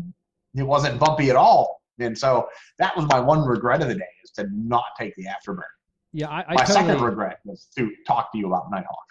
It 0.55 0.63
wasn't 0.63 0.99
bumpy 0.99 1.31
at 1.31 1.37
all. 1.37 1.83
And 1.99 2.17
so 2.17 2.49
that 2.79 2.97
was 2.97 3.07
my 3.07 3.21
one 3.21 3.47
regret 3.47 3.83
of 3.83 3.89
the 3.89 3.95
day 3.95 4.05
is 4.25 4.31
to 4.33 4.47
not 4.53 4.85
take 4.99 5.15
the 5.17 5.27
afterburn. 5.27 5.63
Yeah, 6.13 6.29
I, 6.29 6.45
I 6.49 6.55
my 6.55 6.65
totally. 6.65 6.89
second 6.89 7.05
regret 7.05 7.41
was 7.45 7.69
to 7.77 7.91
talk 8.07 8.33
to 8.33 8.39
you 8.39 8.47
about 8.47 8.71
Nighthawk. 8.71 9.09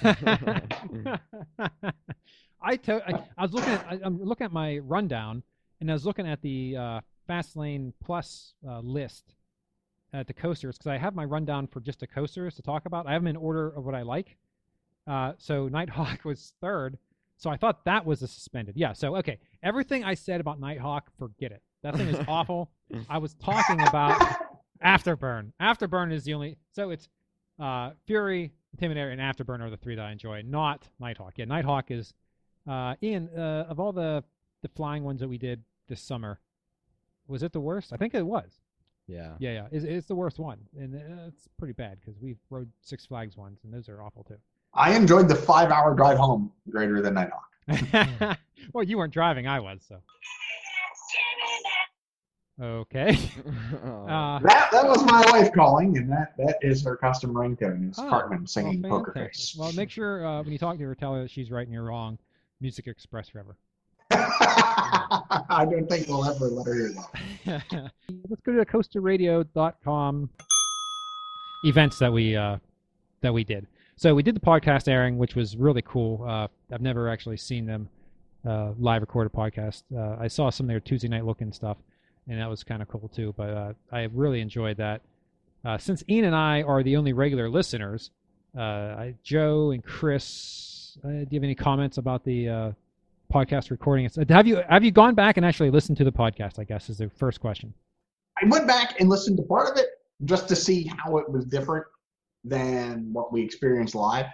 I, 2.60 2.76
to, 2.76 3.02
I 3.06 3.22
I 3.36 3.42
was 3.42 3.52
looking 3.52 3.72
at 3.72 3.86
I, 3.88 4.00
I'm 4.02 4.22
looking 4.22 4.44
at 4.44 4.52
my 4.52 4.78
rundown 4.78 5.42
and 5.80 5.90
I 5.90 5.92
was 5.92 6.04
looking 6.04 6.26
at 6.26 6.42
the 6.42 6.76
uh, 6.76 7.00
Fastlane 7.28 7.92
Plus 8.02 8.54
uh, 8.66 8.80
list 8.80 9.34
at 10.12 10.26
the 10.26 10.32
coasters 10.32 10.78
because 10.78 10.90
I 10.90 10.96
have 10.96 11.14
my 11.14 11.24
rundown 11.24 11.66
for 11.66 11.80
just 11.80 12.00
the 12.00 12.06
coasters 12.06 12.54
to 12.56 12.62
talk 12.62 12.86
about. 12.86 13.06
I 13.06 13.12
have 13.12 13.22
them 13.22 13.28
in 13.28 13.36
order 13.36 13.68
of 13.68 13.84
what 13.84 13.94
I 13.94 14.02
like. 14.02 14.36
Uh, 15.06 15.32
so 15.38 15.68
Nighthawk 15.68 16.20
was 16.24 16.54
third. 16.60 16.98
So 17.36 17.50
I 17.50 17.56
thought 17.56 17.84
that 17.84 18.04
was 18.04 18.22
a 18.22 18.26
suspended. 18.28 18.76
Yeah. 18.76 18.94
So 18.94 19.16
okay, 19.16 19.38
everything 19.62 20.02
I 20.02 20.14
said 20.14 20.40
about 20.40 20.58
Nighthawk, 20.58 21.10
forget 21.18 21.52
it. 21.52 21.62
That 21.82 21.94
thing 21.96 22.08
is 22.08 22.24
awful. 22.28 22.70
I 23.08 23.18
was 23.18 23.34
talking 23.34 23.80
about 23.86 24.20
Afterburn. 24.84 25.52
Afterburn 25.60 26.12
is 26.12 26.24
the 26.24 26.34
only. 26.34 26.58
So 26.72 26.90
it's 26.90 27.08
uh, 27.58 27.90
Fury, 28.06 28.52
Intimidator, 28.76 29.12
and 29.12 29.20
Afterburn 29.20 29.60
are 29.60 29.70
the 29.70 29.76
three 29.76 29.94
that 29.96 30.04
I 30.04 30.12
enjoy, 30.12 30.42
not 30.42 30.88
Nighthawk. 31.00 31.34
Yeah, 31.36 31.46
Nighthawk 31.46 31.90
is 31.90 32.14
uh, 32.68 32.94
Ian. 33.02 33.28
Uh, 33.36 33.66
of 33.68 33.80
all 33.80 33.92
the 33.92 34.24
the 34.62 34.68
flying 34.68 35.04
ones 35.04 35.20
that 35.20 35.28
we 35.28 35.38
did 35.38 35.62
this 35.88 36.00
summer, 36.00 36.40
was 37.26 37.42
it 37.42 37.52
the 37.52 37.60
worst? 37.60 37.92
I 37.92 37.96
think 37.96 38.14
it 38.14 38.26
was. 38.26 38.60
Yeah. 39.06 39.34
Yeah, 39.38 39.52
yeah, 39.52 39.66
it's, 39.72 39.84
it's 39.84 40.06
the 40.06 40.14
worst 40.14 40.38
one, 40.38 40.58
and 40.78 40.94
uh, 40.94 41.28
it's 41.28 41.48
pretty 41.58 41.72
bad 41.72 41.98
because 42.00 42.20
we 42.20 42.36
rode 42.50 42.70
Six 42.82 43.06
Flags 43.06 43.36
ones, 43.36 43.60
and 43.64 43.72
those 43.72 43.88
are 43.88 44.02
awful 44.02 44.22
too. 44.22 44.36
I 44.74 44.94
enjoyed 44.94 45.28
the 45.28 45.34
five-hour 45.34 45.94
drive 45.94 46.18
home 46.18 46.52
greater 46.68 47.00
than 47.00 47.14
Nighthawk. 47.14 48.38
well, 48.74 48.84
you 48.84 48.98
weren't 48.98 49.12
driving; 49.14 49.46
I 49.46 49.60
was. 49.60 49.80
So. 49.88 49.96
Okay. 52.60 53.18
Uh, 53.84 54.38
That 54.40 54.70
that 54.72 54.86
was 54.88 55.04
my 55.04 55.22
wife 55.30 55.52
calling, 55.52 55.96
and 55.98 56.10
that 56.10 56.34
that 56.38 56.56
is 56.62 56.82
her 56.82 56.96
custom 56.96 57.32
ringtone. 57.34 57.90
Is 57.90 57.98
Oh, 57.98 58.08
Cartman 58.08 58.46
singing 58.46 58.80
well, 58.82 58.98
Poker. 59.00 59.12
Face. 59.12 59.54
Well, 59.58 59.72
make 59.74 59.90
sure 59.90 60.26
uh, 60.26 60.42
when 60.42 60.50
you 60.52 60.58
talk 60.58 60.78
to 60.78 60.84
her, 60.84 60.94
tell 60.94 61.14
her 61.14 61.22
that 61.22 61.30
she's 61.30 61.50
right 61.50 61.66
and 61.66 61.72
you're 61.72 61.84
wrong. 61.84 62.18
Music 62.60 62.86
Express 62.86 63.28
forever. 63.28 63.56
I 64.10 65.66
don't 65.70 65.86
think 65.88 66.08
we'll 66.08 66.24
ever 66.24 66.46
let 66.46 66.66
her 66.66 66.74
hear 66.74 66.92
that. 67.46 67.62
Let's 68.28 68.42
go 68.44 68.52
to 68.52 68.64
coasterradio.com 68.64 70.30
events 71.64 71.98
that 71.98 72.12
we 72.12 72.34
uh, 72.36 72.56
that 73.20 73.32
we 73.32 73.44
did. 73.44 73.66
So 73.96 74.14
we 74.14 74.22
did 74.22 74.34
the 74.36 74.40
podcast 74.40 74.88
airing, 74.88 75.18
which 75.18 75.34
was 75.34 75.56
really 75.56 75.82
cool. 75.82 76.24
Uh, 76.26 76.48
I've 76.72 76.80
never 76.80 77.08
actually 77.08 77.36
seen 77.36 77.66
them 77.66 77.88
uh, 78.46 78.72
live 78.78 79.02
a 79.02 79.06
podcast. 79.06 79.82
Uh, 79.94 80.16
I 80.20 80.28
saw 80.28 80.50
some 80.50 80.64
of 80.66 80.68
their 80.68 80.80
Tuesday 80.80 81.08
night 81.08 81.26
looking 81.26 81.52
stuff, 81.52 81.76
and 82.28 82.40
that 82.40 82.48
was 82.48 82.62
kind 82.62 82.82
of 82.82 82.88
cool 82.88 83.10
too. 83.14 83.34
But 83.36 83.50
uh, 83.50 83.72
I 83.92 84.08
really 84.12 84.40
enjoyed 84.40 84.76
that. 84.76 85.00
Uh, 85.64 85.78
since 85.78 86.04
Ian 86.08 86.26
and 86.26 86.36
I 86.36 86.62
are 86.62 86.82
the 86.82 86.96
only 86.96 87.12
regular 87.12 87.48
listeners, 87.48 88.10
uh, 88.56 88.60
I, 88.60 89.14
Joe 89.22 89.72
and 89.72 89.84
Chris, 89.84 90.98
uh, 91.04 91.08
do 91.08 91.26
you 91.30 91.36
have 91.36 91.44
any 91.44 91.54
comments 91.54 91.98
about 91.98 92.24
the 92.24 92.48
uh, 92.48 92.72
podcast 93.32 93.70
recording? 93.70 94.08
Have 94.28 94.46
you 94.46 94.62
have 94.68 94.84
you 94.84 94.90
gone 94.90 95.14
back 95.14 95.36
and 95.36 95.44
actually 95.44 95.70
listened 95.70 95.98
to 95.98 96.04
the 96.04 96.12
podcast? 96.12 96.58
I 96.58 96.64
guess 96.64 96.88
is 96.88 96.98
the 96.98 97.10
first 97.10 97.40
question. 97.40 97.72
I 98.40 98.46
went 98.48 98.66
back 98.66 99.00
and 99.00 99.08
listened 99.08 99.36
to 99.38 99.42
part 99.42 99.70
of 99.70 99.76
it 99.78 99.88
just 100.24 100.48
to 100.48 100.56
see 100.56 100.90
how 100.98 101.18
it 101.18 101.28
was 101.28 101.44
different 101.44 101.84
than 102.44 103.12
what 103.12 103.32
we 103.32 103.42
experienced 103.42 103.94
live. 103.94 104.26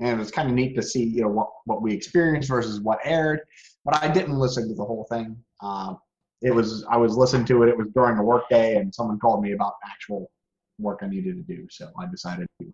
And 0.00 0.10
it 0.10 0.18
was 0.18 0.30
kind 0.30 0.48
of 0.48 0.54
neat 0.54 0.74
to 0.76 0.82
see, 0.82 1.04
you 1.04 1.22
know, 1.22 1.28
what, 1.28 1.48
what 1.64 1.80
we 1.80 1.92
experienced 1.94 2.50
versus 2.50 2.80
what 2.80 2.98
aired. 3.02 3.40
But 3.84 4.02
I 4.02 4.08
didn't 4.08 4.38
listen 4.38 4.68
to 4.68 4.74
the 4.74 4.84
whole 4.84 5.06
thing. 5.10 5.36
Um, 5.62 5.98
it 6.42 6.54
was 6.54 6.84
I 6.90 6.96
was 6.96 7.16
listening 7.16 7.46
to 7.46 7.62
it. 7.62 7.68
It 7.68 7.76
was 7.76 7.88
during 7.94 8.18
a 8.18 8.22
work 8.22 8.48
day, 8.48 8.76
and 8.76 8.94
someone 8.94 9.18
called 9.18 9.42
me 9.42 9.52
about 9.52 9.74
actual 9.84 10.30
work 10.78 11.00
I 11.02 11.08
needed 11.08 11.36
to 11.36 11.42
do. 11.42 11.66
So 11.70 11.90
I 11.98 12.06
decided 12.06 12.46
to 12.60 12.72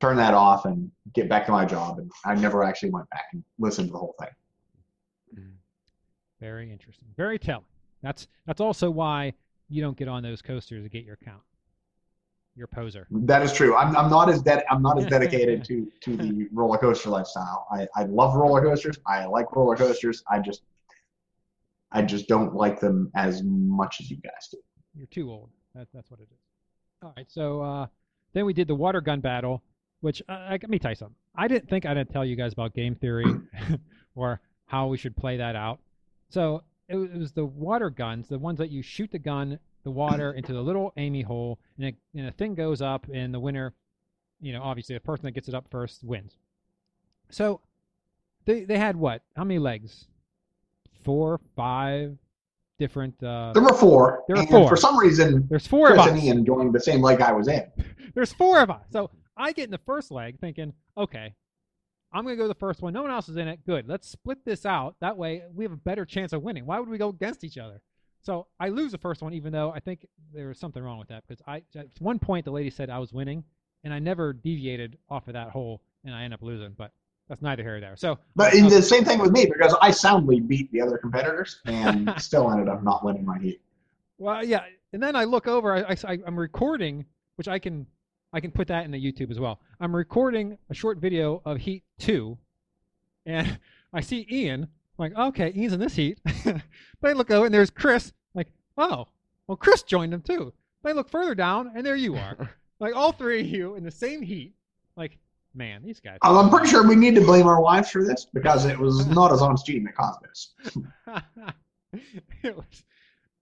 turn 0.00 0.16
that 0.16 0.34
off 0.34 0.64
and 0.64 0.90
get 1.14 1.28
back 1.28 1.46
to 1.46 1.52
my 1.52 1.64
job. 1.64 1.98
And 1.98 2.10
I 2.24 2.34
never 2.34 2.64
actually 2.64 2.90
went 2.90 3.08
back 3.10 3.26
and 3.32 3.44
listened 3.58 3.88
to 3.88 3.92
the 3.92 3.98
whole 3.98 4.14
thing. 4.18 4.30
Mm-hmm. 5.38 5.50
Very 6.40 6.72
interesting. 6.72 7.08
Very 7.16 7.38
telling. 7.38 7.64
That's 8.02 8.26
that's 8.46 8.60
also 8.60 8.90
why 8.90 9.34
you 9.68 9.82
don't 9.82 9.96
get 9.96 10.08
on 10.08 10.22
those 10.22 10.42
coasters 10.42 10.82
to 10.82 10.88
get 10.88 11.04
your 11.04 11.16
count. 11.24 11.42
You're 12.56 12.68
poser. 12.68 13.08
That 13.10 13.42
is 13.42 13.52
true. 13.52 13.74
I'm, 13.74 13.96
I'm 13.96 14.08
not 14.08 14.28
as 14.28 14.40
ded- 14.40 14.64
I'm 14.70 14.80
not 14.80 14.96
as 14.96 15.06
dedicated 15.06 15.64
to 15.68 15.90
to 16.02 16.16
the 16.16 16.48
roller 16.52 16.78
coaster 16.78 17.10
lifestyle. 17.10 17.66
I, 17.70 17.88
I 17.96 18.04
love 18.04 18.34
roller 18.34 18.62
coasters. 18.62 18.98
I 19.06 19.24
like 19.26 19.54
roller 19.56 19.76
coasters. 19.76 20.22
I 20.30 20.38
just 20.38 20.62
I 21.94 22.02
just 22.02 22.26
don't 22.28 22.54
like 22.54 22.80
them 22.80 23.10
as 23.14 23.42
much 23.44 24.00
as 24.00 24.10
you 24.10 24.16
guys 24.16 24.48
do. 24.50 24.58
You're 24.96 25.06
too 25.06 25.30
old. 25.30 25.50
That, 25.74 25.88
that's 25.94 26.10
what 26.10 26.20
it 26.20 26.28
is. 26.30 26.38
All 27.02 27.14
right. 27.16 27.26
So 27.30 27.62
uh, 27.62 27.86
then 28.32 28.44
we 28.44 28.52
did 28.52 28.68
the 28.68 28.74
water 28.74 29.00
gun 29.00 29.20
battle, 29.20 29.62
which 30.00 30.20
uh, 30.28 30.48
let 30.50 30.68
me 30.68 30.78
tell 30.78 30.90
you 30.90 30.96
something. 30.96 31.16
I 31.36 31.48
didn't 31.48 31.68
think 31.68 31.86
I'd 31.86 32.10
tell 32.10 32.24
you 32.24 32.36
guys 32.36 32.52
about 32.52 32.74
game 32.74 32.96
theory 32.96 33.32
or 34.14 34.40
how 34.66 34.88
we 34.88 34.96
should 34.96 35.16
play 35.16 35.36
that 35.36 35.56
out. 35.56 35.80
So 36.30 36.64
it 36.88 36.96
was, 36.96 37.10
it 37.10 37.18
was 37.18 37.32
the 37.32 37.44
water 37.44 37.90
guns, 37.90 38.28
the 38.28 38.38
ones 38.38 38.58
that 38.58 38.70
you 38.70 38.82
shoot 38.82 39.10
the 39.10 39.18
gun, 39.18 39.58
the 39.84 39.90
water 39.90 40.32
into 40.32 40.52
the 40.52 40.60
little 40.60 40.92
Amy 40.96 41.22
hole, 41.22 41.58
and, 41.78 41.88
it, 41.88 41.96
and 42.14 42.26
a 42.26 42.32
thing 42.32 42.54
goes 42.54 42.82
up, 42.82 43.06
and 43.12 43.32
the 43.32 43.40
winner, 43.40 43.72
you 44.40 44.52
know, 44.52 44.62
obviously 44.62 44.94
the 44.94 45.00
person 45.00 45.24
that 45.24 45.32
gets 45.32 45.48
it 45.48 45.54
up 45.54 45.66
first 45.70 46.02
wins. 46.02 46.36
So 47.30 47.60
they 48.44 48.64
they 48.64 48.78
had 48.78 48.96
what? 48.96 49.22
How 49.36 49.44
many 49.44 49.58
legs? 49.58 50.06
Four, 51.04 51.40
five 51.54 52.16
different. 52.78 53.22
Uh, 53.22 53.52
There 53.52 53.62
were 53.62 53.74
four. 53.74 54.24
There 54.26 54.36
were 54.36 54.42
and 54.42 54.50
four. 54.50 54.68
For 54.68 54.76
some 54.76 54.98
reason, 54.98 55.46
there's 55.48 55.66
four 55.66 55.88
of 55.88 55.94
Chris 55.94 56.06
us. 56.06 56.12
and 56.12 56.22
Ian 56.22 56.44
joined 56.46 56.72
the 56.74 56.80
same 56.80 57.00
leg 57.02 57.20
I 57.20 57.32
was 57.32 57.48
in. 57.48 57.64
There's 58.14 58.32
four 58.32 58.60
of 58.60 58.70
us. 58.70 58.84
So 58.92 59.10
I 59.36 59.52
get 59.52 59.64
in 59.64 59.70
the 59.72 59.78
first 59.78 60.12
leg 60.12 60.38
thinking, 60.40 60.72
okay, 60.96 61.34
I'm 62.12 62.22
going 62.24 62.36
to 62.36 62.40
go 62.42 62.46
the 62.46 62.54
first 62.54 62.80
one. 62.80 62.92
No 62.92 63.02
one 63.02 63.10
else 63.10 63.28
is 63.28 63.36
in 63.36 63.48
it. 63.48 63.66
Good. 63.66 63.88
Let's 63.88 64.08
split 64.08 64.44
this 64.44 64.64
out. 64.64 64.94
That 65.00 65.16
way 65.16 65.42
we 65.52 65.64
have 65.64 65.72
a 65.72 65.76
better 65.76 66.04
chance 66.04 66.32
of 66.32 66.42
winning. 66.42 66.64
Why 66.64 66.78
would 66.78 66.88
we 66.88 66.96
go 66.96 67.08
against 67.08 67.42
each 67.42 67.58
other? 67.58 67.80
So 68.22 68.46
I 68.60 68.68
lose 68.68 68.92
the 68.92 68.98
first 68.98 69.20
one, 69.20 69.34
even 69.34 69.52
though 69.52 69.72
I 69.72 69.80
think 69.80 70.06
there 70.32 70.46
was 70.48 70.58
something 70.60 70.80
wrong 70.82 70.98
with 70.98 71.08
that. 71.08 71.24
Because 71.26 71.42
I, 71.46 71.62
at 71.76 71.88
one 71.98 72.18
point, 72.20 72.44
the 72.44 72.52
lady 72.52 72.70
said 72.70 72.88
I 72.88 72.98
was 73.00 73.12
winning, 73.12 73.42
and 73.82 73.92
I 73.92 73.98
never 73.98 74.32
deviated 74.32 74.96
off 75.10 75.26
of 75.26 75.34
that 75.34 75.50
hole, 75.50 75.82
and 76.04 76.14
I 76.14 76.22
end 76.22 76.32
up 76.34 76.40
losing. 76.42 76.72
But 76.78 76.92
that's 77.28 77.42
neither 77.42 77.62
here 77.62 77.72
nor 77.72 77.80
there. 77.80 77.96
So, 77.96 78.18
But 78.36 78.54
uh, 78.54 78.58
in 78.58 78.68
the 78.68 78.82
same 78.82 79.04
thing 79.04 79.18
with 79.18 79.32
me 79.32 79.46
because 79.46 79.74
I 79.80 79.90
soundly 79.90 80.40
beat 80.40 80.70
the 80.72 80.80
other 80.80 80.98
competitors 80.98 81.60
and 81.64 82.12
still 82.18 82.50
ended 82.50 82.68
up 82.68 82.82
not 82.82 83.04
winning 83.04 83.24
my 83.24 83.38
heat. 83.38 83.60
Well, 84.18 84.44
yeah, 84.44 84.64
and 84.92 85.02
then 85.02 85.16
I 85.16 85.24
look 85.24 85.46
over. 85.48 85.74
I, 85.74 85.96
I, 86.04 86.18
am 86.26 86.38
recording, 86.38 87.04
which 87.36 87.48
I 87.48 87.58
can, 87.58 87.86
I 88.32 88.40
can 88.40 88.50
put 88.50 88.68
that 88.68 88.84
in 88.84 88.90
the 88.90 88.98
YouTube 89.02 89.30
as 89.30 89.40
well. 89.40 89.60
I'm 89.80 89.94
recording 89.94 90.58
a 90.70 90.74
short 90.74 90.98
video 90.98 91.42
of 91.44 91.58
Heat 91.58 91.82
Two, 91.98 92.38
and 93.26 93.58
I 93.92 94.00
see 94.00 94.26
Ian. 94.30 94.62
I'm 94.64 94.68
like, 94.98 95.16
okay, 95.16 95.52
Ian's 95.56 95.72
in 95.72 95.80
this 95.80 95.96
heat. 95.96 96.20
but 96.44 96.62
I 97.10 97.12
look 97.12 97.30
over 97.30 97.46
and 97.46 97.54
there's 97.54 97.70
Chris. 97.70 98.12
Like, 98.34 98.48
oh, 98.78 99.08
well, 99.48 99.56
Chris 99.56 99.82
joined 99.82 100.14
him 100.14 100.20
too. 100.20 100.52
But 100.82 100.90
I 100.90 100.92
look 100.92 101.08
further 101.08 101.34
down, 101.34 101.72
and 101.74 101.84
there 101.84 101.96
you 101.96 102.16
are. 102.16 102.50
like 102.78 102.94
all 102.94 103.12
three 103.12 103.40
of 103.40 103.46
you 103.46 103.74
in 103.74 103.82
the 103.82 103.90
same 103.90 104.22
heat. 104.22 104.52
Like, 104.96 105.18
man, 105.54 105.82
these 105.84 106.00
guys. 106.00 106.18
I'm 106.22 106.50
pretty 106.50 106.68
sure 106.68 106.86
we 106.86 106.96
need 106.96 107.14
to 107.14 107.20
blame 107.20 107.46
our 107.46 107.60
wives 107.60 107.90
for 107.90 108.04
this 108.04 108.26
because 108.32 108.66
it 108.66 108.78
was 108.78 109.06
not 109.06 109.32
as 109.32 109.40
honest 109.40 109.66
cheating 109.66 109.84
that 109.84 109.94
caused 109.94 110.20
this. 110.22 110.54
it 112.42 112.56
was 112.56 112.84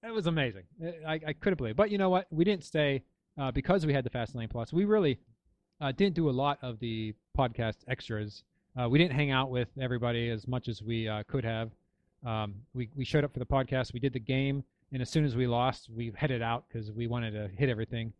it 0.02 0.10
was 0.12 0.26
amazing. 0.26 0.64
I, 1.06 1.20
I 1.26 1.32
couldn't 1.32 1.56
believe. 1.56 1.72
It. 1.72 1.76
But 1.76 1.90
you 1.90 1.98
know 1.98 2.10
what? 2.10 2.26
We 2.30 2.44
didn't 2.44 2.64
stay 2.64 3.02
uh, 3.40 3.50
because 3.50 3.86
we 3.86 3.92
had 3.92 4.04
the 4.04 4.10
Fast 4.10 4.34
Lane 4.34 4.48
Plus. 4.48 4.72
We 4.72 4.84
really 4.84 5.18
uh, 5.80 5.92
didn't 5.92 6.14
do 6.14 6.28
a 6.28 6.32
lot 6.32 6.58
of 6.62 6.78
the 6.80 7.14
podcast 7.38 7.76
extras. 7.88 8.44
Uh, 8.80 8.88
we 8.88 8.98
didn't 8.98 9.12
hang 9.12 9.30
out 9.30 9.50
with 9.50 9.68
everybody 9.80 10.30
as 10.30 10.48
much 10.48 10.68
as 10.68 10.82
we 10.82 11.08
uh, 11.08 11.22
could 11.28 11.44
have. 11.44 11.70
Um, 12.26 12.54
we 12.74 12.88
we 12.96 13.04
showed 13.04 13.24
up 13.24 13.32
for 13.32 13.38
the 13.38 13.46
podcast. 13.46 13.92
We 13.92 14.00
did 14.00 14.12
the 14.12 14.20
game, 14.20 14.64
and 14.92 15.02
as 15.02 15.10
soon 15.10 15.24
as 15.24 15.36
we 15.36 15.46
lost, 15.46 15.88
we 15.90 16.12
headed 16.14 16.42
out 16.42 16.64
because 16.68 16.90
we 16.90 17.06
wanted 17.06 17.32
to 17.32 17.48
hit 17.56 17.68
everything. 17.68 18.12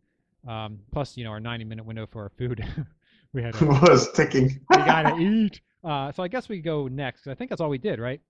Um, 0.47 0.79
plus, 0.91 1.15
you 1.15 1.23
know, 1.23 1.31
our 1.31 1.39
90 1.39 1.65
minute 1.65 1.85
window 1.85 2.05
for 2.05 2.23
our 2.23 2.31
food. 2.37 2.65
we 3.33 3.41
had 3.41 3.59
was 3.61 4.11
ticking. 4.13 4.59
we 4.69 4.77
gotta 4.77 5.17
eat. 5.17 5.61
Uh, 5.83 6.11
so 6.11 6.23
I 6.23 6.27
guess 6.27 6.47
we 6.47 6.59
go 6.59 6.87
next. 6.87 7.27
I 7.27 7.35
think 7.35 7.49
that's 7.49 7.59
all 7.61 7.69
we 7.69 7.77
did, 7.77 7.99
right? 7.99 8.21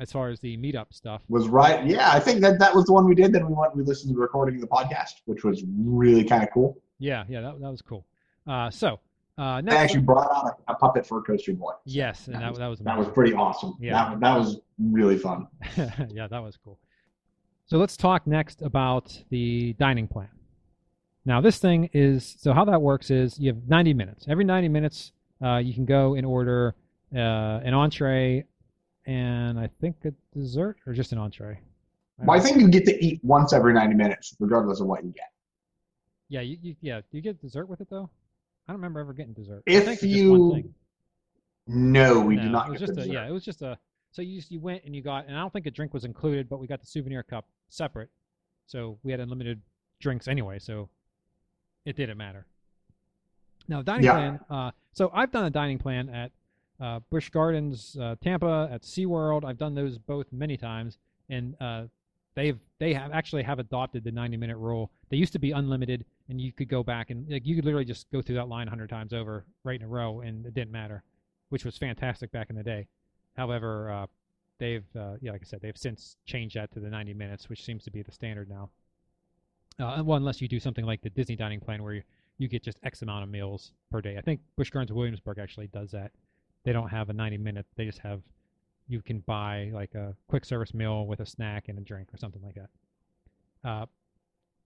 as 0.00 0.10
far 0.10 0.30
as 0.30 0.40
the 0.40 0.56
meetup 0.56 0.86
stuff. 0.90 1.22
was 1.28 1.48
right. 1.48 1.84
Yeah, 1.86 2.10
I 2.10 2.18
think 2.20 2.40
that 2.40 2.58
that 2.58 2.74
was 2.74 2.86
the 2.86 2.92
one 2.92 3.04
we 3.04 3.14
did. 3.14 3.32
Then 3.32 3.46
we 3.46 3.52
went, 3.54 3.76
we 3.76 3.82
listened 3.82 4.10
to 4.10 4.14
the 4.14 4.20
recording 4.20 4.54
of 4.54 4.60
the 4.62 4.66
podcast, 4.66 5.20
which 5.26 5.44
was 5.44 5.62
really 5.78 6.24
kind 6.24 6.42
of 6.42 6.48
cool. 6.52 6.78
Yeah, 6.98 7.24
yeah, 7.28 7.40
that, 7.42 7.60
that 7.60 7.70
was 7.70 7.82
cool. 7.82 8.06
Uh, 8.46 8.70
so 8.70 8.98
uh, 9.38 9.56
They 9.56 9.62
next, 9.66 9.76
actually 9.76 10.00
brought 10.00 10.30
out 10.34 10.56
a, 10.66 10.72
a 10.72 10.74
puppet 10.76 11.06
for 11.06 11.18
a 11.18 11.22
Coaster 11.22 11.52
Boy. 11.52 11.72
yes, 11.84 12.26
and 12.28 12.36
that 12.36 12.40
that, 12.40 12.48
was- 12.50 12.58
that 12.58 12.68
was 12.68 12.78
That 12.80 12.98
was 12.98 13.08
pretty 13.08 13.34
awesome. 13.34 13.76
Yeah. 13.80 13.92
That, 14.10 14.20
that 14.20 14.36
was 14.38 14.60
really 14.78 15.18
fun. 15.18 15.46
yeah, 15.76 16.26
that 16.26 16.42
was 16.42 16.56
cool. 16.56 16.78
So 17.66 17.76
let's 17.78 17.96
talk 17.96 18.26
next 18.26 18.62
about 18.62 19.22
the 19.30 19.74
dining 19.74 20.08
plan. 20.08 20.28
Now, 21.24 21.40
this 21.40 21.58
thing 21.58 21.88
is 21.92 22.36
so 22.40 22.52
how 22.52 22.64
that 22.64 22.82
works 22.82 23.10
is 23.10 23.38
you 23.38 23.52
have 23.52 23.68
90 23.68 23.94
minutes. 23.94 24.26
Every 24.28 24.44
90 24.44 24.68
minutes, 24.68 25.12
uh, 25.42 25.58
you 25.58 25.72
can 25.72 25.84
go 25.84 26.14
and 26.14 26.26
order 26.26 26.74
uh, 27.14 27.18
an 27.18 27.74
entree 27.74 28.44
and 29.06 29.58
I 29.58 29.68
think 29.80 29.96
a 30.04 30.12
dessert 30.36 30.78
or 30.86 30.92
just 30.92 31.12
an 31.12 31.18
entree. 31.18 31.60
Well, 32.18 32.38
I 32.38 32.40
think 32.40 32.60
you 32.60 32.68
get 32.68 32.84
to 32.86 33.04
eat 33.04 33.20
once 33.22 33.52
every 33.52 33.72
90 33.72 33.94
minutes, 33.94 34.36
regardless 34.38 34.80
of 34.80 34.86
what 34.86 35.04
you 35.04 35.10
get. 35.10 35.30
Yeah, 36.28 36.40
you, 36.40 36.56
you, 36.62 36.76
yeah. 36.80 37.00
Do 37.00 37.16
you 37.16 37.20
get 37.20 37.40
dessert 37.40 37.68
with 37.68 37.80
it 37.80 37.88
though? 37.90 38.08
I 38.66 38.72
don't 38.72 38.76
remember 38.80 39.00
ever 39.00 39.12
getting 39.12 39.32
dessert. 39.32 39.62
If 39.66 39.84
think 39.84 40.02
it's 40.02 40.12
just 40.12 40.28
one 40.30 40.56
you- 40.58 40.74
No, 41.66 42.20
we 42.20 42.36
No, 42.36 42.42
do 42.42 42.48
not 42.48 42.68
It 42.68 42.72
was 42.72 42.80
get 42.80 42.86
just 42.94 42.98
a, 42.98 43.12
yeah, 43.12 43.26
it 43.26 43.32
was 43.32 43.44
just 43.44 43.62
a. 43.62 43.78
So 44.12 44.22
you 44.22 44.36
just, 44.36 44.50
you 44.50 44.60
went 44.60 44.84
and 44.84 44.94
you 44.94 45.02
got, 45.02 45.26
and 45.26 45.36
I 45.36 45.40
don't 45.40 45.52
think 45.52 45.66
a 45.66 45.70
drink 45.70 45.94
was 45.94 46.04
included, 46.04 46.48
but 46.48 46.58
we 46.58 46.66
got 46.66 46.80
the 46.80 46.86
souvenir 46.86 47.22
cup 47.22 47.46
separate, 47.70 48.10
so 48.66 48.98
we 49.02 49.10
had 49.10 49.20
unlimited 49.20 49.60
drinks 50.00 50.28
anyway, 50.28 50.58
so 50.58 50.88
it 51.84 51.96
didn't 51.96 52.16
matter. 52.18 52.46
Now 53.68 53.82
dining 53.82 54.04
Yeah. 54.04 54.12
plan. 54.12 54.40
Uh, 54.50 54.70
so 54.92 55.10
I've 55.14 55.30
done 55.30 55.44
a 55.44 55.50
dining 55.50 55.78
plan 55.78 56.08
at 56.08 56.32
uh, 56.80 57.00
Busch 57.10 57.30
Gardens, 57.30 57.96
uh, 58.00 58.16
Tampa, 58.20 58.68
at 58.72 58.82
SeaWorld. 58.82 59.44
I've 59.44 59.58
done 59.58 59.74
those 59.74 59.98
both 59.98 60.32
many 60.32 60.56
times, 60.56 60.98
and 61.28 61.54
uh, 61.60 61.84
they've 62.34 62.58
they 62.78 62.92
have 62.94 63.12
actually 63.12 63.44
have 63.44 63.58
adopted 63.60 64.02
the 64.04 64.10
90 64.10 64.36
minute 64.36 64.56
rule. 64.56 64.90
They 65.08 65.16
used 65.16 65.32
to 65.34 65.38
be 65.38 65.52
unlimited, 65.52 66.04
and 66.28 66.40
you 66.40 66.52
could 66.52 66.68
go 66.68 66.82
back 66.82 67.10
and 67.10 67.28
like 67.30 67.46
you 67.46 67.54
could 67.54 67.64
literally 67.64 67.84
just 67.84 68.10
go 68.10 68.20
through 68.20 68.34
that 68.36 68.48
line 68.48 68.66
100 68.66 68.88
times 68.90 69.12
over 69.12 69.44
right 69.64 69.78
in 69.78 69.84
a 69.84 69.88
row, 69.88 70.20
and 70.20 70.44
it 70.44 70.54
didn't 70.54 70.72
matter, 70.72 71.02
which 71.50 71.64
was 71.64 71.78
fantastic 71.78 72.32
back 72.32 72.50
in 72.50 72.56
the 72.56 72.62
day. 72.64 72.88
However, 73.36 73.90
uh, 73.90 74.06
they've 74.58 74.84
uh, 74.96 75.14
yeah, 75.20 75.32
like 75.32 75.42
I 75.42 75.44
said, 75.46 75.60
they've 75.62 75.76
since 75.78 76.16
changed 76.26 76.56
that 76.56 76.72
to 76.72 76.80
the 76.80 76.90
90 76.90 77.14
minutes, 77.14 77.48
which 77.48 77.64
seems 77.64 77.84
to 77.84 77.90
be 77.92 78.02
the 78.02 78.12
standard 78.12 78.48
now. 78.50 78.70
Uh, 79.78 80.02
well, 80.04 80.16
unless 80.16 80.40
you 80.40 80.48
do 80.48 80.60
something 80.60 80.84
like 80.84 81.00
the 81.02 81.10
Disney 81.10 81.36
dining 81.36 81.60
plan 81.60 81.82
where 81.82 81.94
you, 81.94 82.02
you 82.38 82.48
get 82.48 82.62
just 82.62 82.78
X 82.82 83.02
amount 83.02 83.24
of 83.24 83.30
meals 83.30 83.72
per 83.90 84.00
day. 84.00 84.16
I 84.16 84.20
think 84.20 84.40
Busch 84.56 84.70
Gardens 84.70 84.92
Williamsburg 84.92 85.38
actually 85.38 85.68
does 85.68 85.90
that. 85.92 86.12
They 86.64 86.72
don't 86.72 86.88
have 86.88 87.08
a 87.08 87.12
90 87.12 87.38
minute. 87.38 87.66
They 87.76 87.84
just 87.84 87.98
have 87.98 88.20
you 88.88 89.00
can 89.00 89.20
buy 89.20 89.70
like 89.72 89.94
a 89.94 90.14
quick 90.28 90.44
service 90.44 90.74
meal 90.74 91.06
with 91.06 91.20
a 91.20 91.26
snack 91.26 91.68
and 91.68 91.78
a 91.78 91.82
drink 91.82 92.08
or 92.12 92.18
something 92.18 92.42
like 92.42 92.54
that. 92.54 93.68
Uh, 93.68 93.86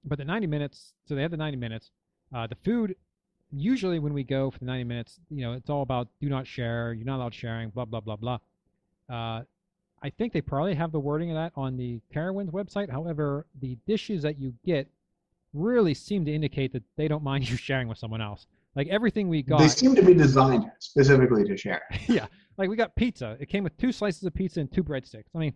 but 0.04 0.18
the 0.18 0.24
90 0.24 0.46
minutes, 0.46 0.94
so 1.06 1.14
they 1.14 1.22
have 1.22 1.30
the 1.30 1.36
90 1.36 1.56
minutes. 1.56 1.90
Uh, 2.34 2.46
the 2.46 2.56
food, 2.64 2.96
usually 3.52 3.98
when 3.98 4.12
we 4.12 4.24
go 4.24 4.50
for 4.50 4.58
the 4.58 4.64
90 4.64 4.84
minutes, 4.84 5.20
you 5.30 5.42
know, 5.42 5.52
it's 5.52 5.70
all 5.70 5.82
about 5.82 6.08
do 6.20 6.28
not 6.28 6.46
share, 6.46 6.92
you're 6.92 7.06
not 7.06 7.16
allowed 7.16 7.34
sharing, 7.34 7.70
blah, 7.70 7.84
blah, 7.84 8.00
blah, 8.00 8.16
blah. 8.16 8.38
Uh, 9.08 9.42
I 10.02 10.10
think 10.10 10.32
they 10.32 10.40
probably 10.40 10.74
have 10.74 10.92
the 10.92 11.00
wording 11.00 11.30
of 11.30 11.36
that 11.36 11.52
on 11.56 11.76
the 11.76 12.00
Carowinds 12.14 12.50
website. 12.50 12.90
However, 12.90 13.46
the 13.60 13.78
dishes 13.86 14.22
that 14.22 14.38
you 14.38 14.54
get 14.64 14.88
really 15.56 15.94
seem 15.94 16.24
to 16.24 16.32
indicate 16.32 16.72
that 16.72 16.82
they 16.96 17.08
don't 17.08 17.24
mind 17.24 17.48
you 17.50 17.56
sharing 17.56 17.88
with 17.88 17.98
someone 17.98 18.20
else. 18.20 18.46
Like 18.74 18.88
everything 18.88 19.28
we 19.28 19.42
got, 19.42 19.58
They 19.58 19.68
seem 19.68 19.94
to 19.94 20.02
be 20.02 20.12
designed 20.12 20.70
specifically 20.80 21.44
to 21.44 21.56
share. 21.56 21.82
yeah, 22.08 22.26
like 22.58 22.68
we 22.68 22.76
got 22.76 22.94
pizza. 22.94 23.36
It 23.40 23.48
came 23.48 23.64
with 23.64 23.76
two 23.78 23.90
slices 23.90 24.22
of 24.24 24.34
pizza 24.34 24.60
and 24.60 24.70
two 24.70 24.84
breadsticks. 24.84 25.24
I 25.34 25.38
mean, 25.38 25.54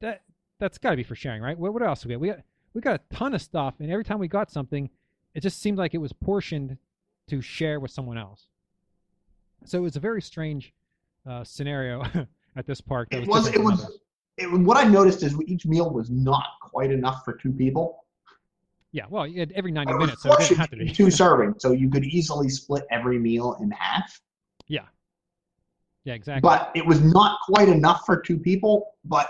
that 0.00 0.22
that's 0.58 0.78
got 0.78 0.90
to 0.90 0.96
be 0.96 1.02
for 1.02 1.14
sharing, 1.14 1.42
right? 1.42 1.58
What, 1.58 1.74
what 1.74 1.82
else 1.82 2.06
we 2.06 2.12
got? 2.12 2.20
We 2.20 2.28
got 2.28 2.38
we 2.72 2.80
got 2.80 3.00
a 3.00 3.14
ton 3.14 3.34
of 3.34 3.42
stuff, 3.42 3.74
and 3.80 3.90
every 3.90 4.04
time 4.04 4.18
we 4.18 4.28
got 4.28 4.50
something, 4.50 4.88
it 5.34 5.40
just 5.40 5.60
seemed 5.60 5.76
like 5.76 5.92
it 5.92 5.98
was 5.98 6.14
portioned 6.14 6.78
to 7.28 7.42
share 7.42 7.80
with 7.80 7.90
someone 7.90 8.16
else. 8.16 8.46
So 9.66 9.76
it 9.78 9.82
was 9.82 9.96
a 9.96 10.00
very 10.00 10.22
strange 10.22 10.72
uh, 11.28 11.44
scenario 11.44 12.02
at 12.56 12.66
this 12.66 12.80
park. 12.80 13.10
That 13.10 13.24
It 13.24 13.28
was 13.28 13.44
was. 13.44 13.54
It 13.54 13.62
was. 13.62 13.98
It, 14.38 14.46
what 14.52 14.76
I 14.78 14.84
noticed 14.84 15.22
is 15.22 15.34
each 15.46 15.66
meal 15.66 15.90
was 15.90 16.10
not 16.10 16.46
quite 16.62 16.90
enough 16.90 17.24
for 17.24 17.34
two 17.34 17.52
people. 17.52 18.04
Yeah, 18.96 19.04
well, 19.10 19.26
every 19.54 19.72
ninety 19.72 19.92
It 19.92 19.96
was 19.96 20.06
minutes, 20.06 20.22
so 20.22 20.32
it 20.32 20.38
didn't 20.38 20.56
have 20.56 20.70
to 20.70 20.76
be. 20.78 20.90
two 20.90 21.08
servings, 21.08 21.60
so 21.60 21.72
you 21.72 21.90
could 21.90 22.06
easily 22.06 22.48
split 22.48 22.84
every 22.90 23.18
meal 23.18 23.54
in 23.60 23.70
half. 23.70 24.18
Yeah, 24.68 24.86
yeah, 26.04 26.14
exactly. 26.14 26.40
But 26.40 26.70
it 26.74 26.86
was 26.86 27.02
not 27.02 27.38
quite 27.42 27.68
enough 27.68 28.06
for 28.06 28.18
two 28.18 28.38
people. 28.38 28.94
But 29.04 29.28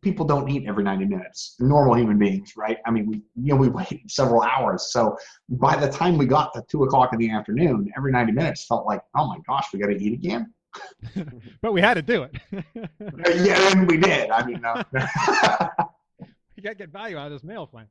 people 0.00 0.26
don't 0.26 0.50
eat 0.50 0.66
every 0.66 0.82
90 0.82 1.04
minutes. 1.04 1.54
Normal 1.60 1.98
human 1.98 2.18
beings, 2.18 2.54
right? 2.56 2.78
I 2.84 2.90
mean, 2.90 3.06
we 3.06 3.22
you 3.36 3.52
know 3.52 3.54
we 3.54 3.68
wait 3.68 4.10
several 4.10 4.42
hours. 4.42 4.90
So 4.90 5.16
by 5.50 5.76
the 5.76 5.88
time 5.88 6.18
we 6.18 6.26
got 6.26 6.52
to 6.54 6.64
two 6.68 6.82
o'clock 6.82 7.12
in 7.12 7.20
the 7.20 7.30
afternoon, 7.30 7.88
every 7.96 8.10
90 8.10 8.32
minutes 8.32 8.64
felt 8.64 8.86
like, 8.86 9.02
oh 9.14 9.28
my 9.28 9.38
gosh, 9.46 9.66
we 9.72 9.78
got 9.78 9.86
to 9.86 10.02
eat 10.02 10.14
again. 10.14 10.52
but 11.62 11.72
we 11.72 11.80
had 11.80 11.94
to 11.94 12.02
do 12.02 12.24
it. 12.24 12.34
yeah, 13.36 13.70
and 13.70 13.88
we 13.88 13.98
did. 13.98 14.30
I 14.30 14.44
mean, 14.44 14.64
uh, 14.64 14.82
you 16.56 16.62
got 16.64 16.70
to 16.70 16.74
get 16.74 16.88
value 16.88 17.16
out 17.16 17.26
of 17.26 17.32
this 17.32 17.44
meal 17.44 17.64
plan. 17.64 17.86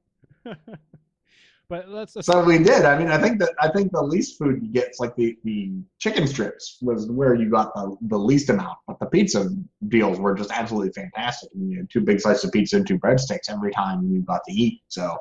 but 1.69 1.89
let's, 1.89 2.15
let's 2.15 2.25
so 2.27 2.43
we 2.43 2.57
did. 2.59 2.85
I 2.85 2.97
mean, 2.97 3.09
I 3.09 3.17
think 3.21 3.39
that 3.39 3.53
I 3.59 3.69
think 3.69 3.91
the 3.91 4.01
least 4.01 4.37
food 4.37 4.61
you 4.61 4.69
get 4.69 4.89
is 4.91 4.99
like 4.99 5.15
the, 5.15 5.37
the 5.43 5.73
chicken 5.99 6.27
strips 6.27 6.77
was 6.81 7.09
where 7.11 7.35
you 7.35 7.49
got 7.49 7.73
the, 7.73 7.95
the 8.01 8.17
least 8.17 8.49
amount, 8.49 8.77
but 8.87 8.99
the 8.99 9.05
pizza 9.05 9.49
deals 9.87 10.19
were 10.19 10.33
just 10.35 10.51
absolutely 10.51 10.91
fantastic. 10.91 11.49
I 11.53 11.57
mean, 11.57 11.69
you 11.71 11.77
had 11.79 11.89
two 11.89 12.01
big 12.01 12.21
slices 12.21 12.45
of 12.45 12.51
pizza 12.51 12.77
and 12.77 12.87
two 12.87 12.97
breadsticks 12.99 13.49
every 13.49 13.71
time 13.71 14.07
you 14.09 14.21
got 14.21 14.41
to 14.47 14.53
eat. 14.53 14.81
So 14.87 15.17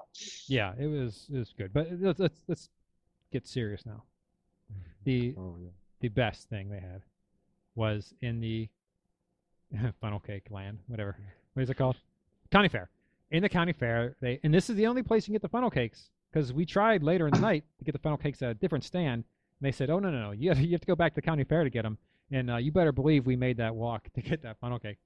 yeah, 0.48 0.72
it 0.78 0.86
was 0.86 1.26
it 1.32 1.38
was 1.38 1.52
good. 1.56 1.72
But 1.72 1.88
let's 2.00 2.20
let's, 2.20 2.40
let's 2.46 2.68
get 3.32 3.46
serious 3.46 3.84
now. 3.86 4.04
The 5.04 5.34
Oh, 5.38 5.56
yeah. 5.60 5.68
the 6.00 6.08
best 6.08 6.48
thing 6.48 6.68
they 6.68 6.80
had 6.80 7.02
was 7.76 8.12
in 8.22 8.40
the 8.40 8.68
funnel 10.00 10.20
cake 10.20 10.46
land, 10.50 10.78
whatever. 10.88 11.16
What 11.54 11.62
is 11.62 11.70
it 11.70 11.74
called? 11.74 11.96
County 12.50 12.68
fair. 12.68 12.90
In 13.30 13.42
the 13.42 13.48
county 13.48 13.72
fair, 13.72 14.16
they 14.20 14.38
and 14.44 14.54
this 14.54 14.70
is 14.70 14.76
the 14.76 14.86
only 14.86 15.02
place 15.02 15.24
you 15.24 15.32
can 15.32 15.34
get 15.34 15.42
the 15.42 15.48
funnel 15.48 15.70
cakes 15.70 16.10
because 16.32 16.52
we 16.52 16.64
tried 16.64 17.02
later 17.02 17.26
in 17.26 17.34
the 17.34 17.40
night 17.50 17.64
to 17.78 17.84
get 17.84 17.92
the 17.92 17.98
funnel 17.98 18.18
cakes 18.18 18.40
at 18.42 18.50
a 18.50 18.54
different 18.54 18.84
stand, 18.84 19.24
and 19.60 19.66
they 19.66 19.72
said, 19.72 19.90
"Oh 19.90 19.98
no, 19.98 20.10
no, 20.10 20.20
no, 20.20 20.30
you 20.30 20.50
have, 20.50 20.60
you 20.60 20.72
have 20.72 20.80
to 20.80 20.86
go 20.86 20.94
back 20.94 21.12
to 21.12 21.16
the 21.16 21.26
county 21.26 21.44
fair 21.44 21.64
to 21.64 21.70
get 21.70 21.82
them." 21.82 21.98
And 22.30 22.50
uh, 22.50 22.56
you 22.56 22.72
better 22.72 22.92
believe 22.92 23.26
we 23.26 23.36
made 23.36 23.56
that 23.56 23.74
walk 23.74 24.08
to 24.14 24.22
get 24.22 24.42
that 24.42 24.58
funnel 24.60 24.78
cake 24.78 24.98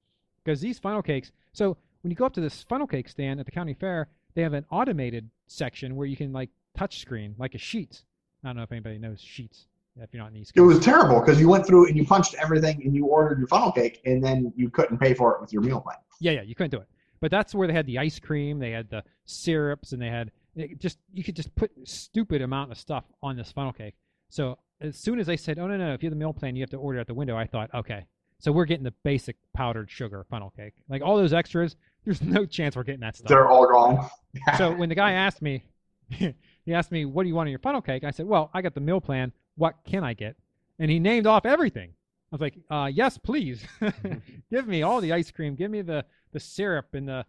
because 0.43 0.61
these 0.61 0.79
funnel 0.79 1.01
cakes. 1.01 1.31
So 1.53 1.77
when 2.01 2.11
you 2.11 2.15
go 2.15 2.25
up 2.25 2.33
to 2.33 2.41
this 2.41 2.63
funnel 2.63 2.87
cake 2.87 3.09
stand 3.09 3.39
at 3.39 3.45
the 3.45 3.51
county 3.51 3.73
fair, 3.73 4.07
they 4.35 4.41
have 4.43 4.53
an 4.53 4.65
automated 4.71 5.29
section 5.47 5.95
where 5.95 6.07
you 6.07 6.17
can 6.17 6.31
like 6.31 6.49
touch 6.77 6.99
screen 6.99 7.35
like 7.37 7.55
a 7.55 7.59
sheet. 7.59 8.03
I 8.43 8.49
don't 8.49 8.57
know 8.57 8.63
if 8.63 8.71
anybody 8.71 8.97
knows 8.97 9.21
sheets. 9.21 9.65
If 9.97 10.13
you're 10.13 10.21
not 10.21 10.29
in 10.29 10.35
the 10.35 10.39
East 10.39 10.53
it 10.55 10.61
was 10.61 10.79
terrible 10.79 11.19
because 11.19 11.39
you 11.39 11.49
went 11.49 11.67
through 11.67 11.87
and 11.87 11.97
you 11.97 12.05
punched 12.05 12.33
everything 12.35 12.81
and 12.83 12.95
you 12.95 13.07
ordered 13.07 13.39
your 13.39 13.47
funnel 13.47 13.73
cake 13.73 14.01
and 14.05 14.23
then 14.23 14.53
you 14.55 14.69
couldn't 14.69 14.97
pay 14.99 15.13
for 15.13 15.35
it 15.35 15.41
with 15.41 15.51
your 15.51 15.61
meal 15.61 15.81
plan. 15.81 15.97
Yeah, 16.21 16.31
yeah, 16.31 16.41
you 16.43 16.55
couldn't 16.55 16.71
do 16.71 16.77
it. 16.77 16.87
But 17.21 17.31
that's 17.31 17.53
where 17.55 17.67
they 17.67 17.73
had 17.73 17.85
the 17.85 17.99
ice 17.99 18.19
cream, 18.19 18.59
they 18.59 18.71
had 18.71 18.89
the 18.89 19.03
syrups, 19.25 19.93
and 19.93 20.01
they 20.01 20.09
had 20.09 20.31
it 20.55 20.79
just 20.79 20.97
you 21.13 21.23
could 21.23 21.35
just 21.35 21.55
put 21.55 21.71
stupid 21.87 22.41
amount 22.41 22.71
of 22.71 22.77
stuff 22.77 23.05
on 23.23 23.37
this 23.37 23.51
funnel 23.51 23.71
cake. 23.71 23.93
So 24.29 24.57
as 24.81 24.97
soon 24.97 25.19
as 25.19 25.27
they 25.27 25.37
said, 25.37 25.59
"Oh 25.59 25.67
no, 25.67 25.77
no, 25.77 25.93
if 25.93 26.03
you 26.03 26.07
have 26.07 26.13
the 26.13 26.19
meal 26.19 26.33
plan, 26.33 26.55
you 26.55 26.63
have 26.63 26.71
to 26.71 26.77
order 26.77 26.99
at 26.99 27.07
the 27.07 27.13
window," 27.13 27.37
I 27.37 27.45
thought, 27.45 27.69
okay, 27.73 28.05
so 28.39 28.51
we're 28.51 28.65
getting 28.65 28.83
the 28.83 28.93
basic 29.03 29.37
powdered 29.53 29.89
sugar 29.89 30.25
funnel 30.29 30.51
cake. 30.57 30.73
Like 30.89 31.03
all 31.03 31.15
those 31.15 31.31
extras, 31.31 31.75
there's 32.05 32.21
no 32.21 32.45
chance 32.45 32.75
we're 32.75 32.83
getting 32.83 33.01
that 33.01 33.15
stuff. 33.15 33.29
They're 33.29 33.47
all 33.47 33.67
gone. 33.67 34.09
so 34.57 34.73
when 34.73 34.89
the 34.89 34.95
guy 34.95 35.11
asked 35.13 35.41
me, 35.41 35.63
he 36.09 36.73
asked 36.73 36.91
me, 36.91 37.05
"What 37.05 37.23
do 37.23 37.29
you 37.29 37.35
want 37.35 37.47
in 37.47 37.51
your 37.51 37.59
funnel 37.59 37.81
cake?" 37.81 38.03
I 38.03 38.11
said, 38.11 38.25
"Well, 38.25 38.49
I 38.53 38.61
got 38.61 38.73
the 38.73 38.81
meal 38.81 38.99
plan. 38.99 39.31
What 39.55 39.75
can 39.85 40.03
I 40.03 40.13
get?" 40.13 40.35
And 40.79 40.89
he 40.89 40.99
named 40.99 41.27
off 41.27 41.45
everything. 41.45 41.93
I 42.31 42.35
was 42.35 42.41
like, 42.41 42.55
uh, 42.69 42.89
"Yes, 42.93 43.17
please. 43.17 43.63
give 44.49 44.67
me 44.67 44.83
all 44.83 45.01
the 45.01 45.11
ice 45.11 45.31
cream. 45.31 45.55
Give 45.55 45.69
me 45.69 45.81
the 45.81 46.05
the 46.31 46.39
syrup 46.39 46.93
and 46.93 47.07
the 47.07 47.25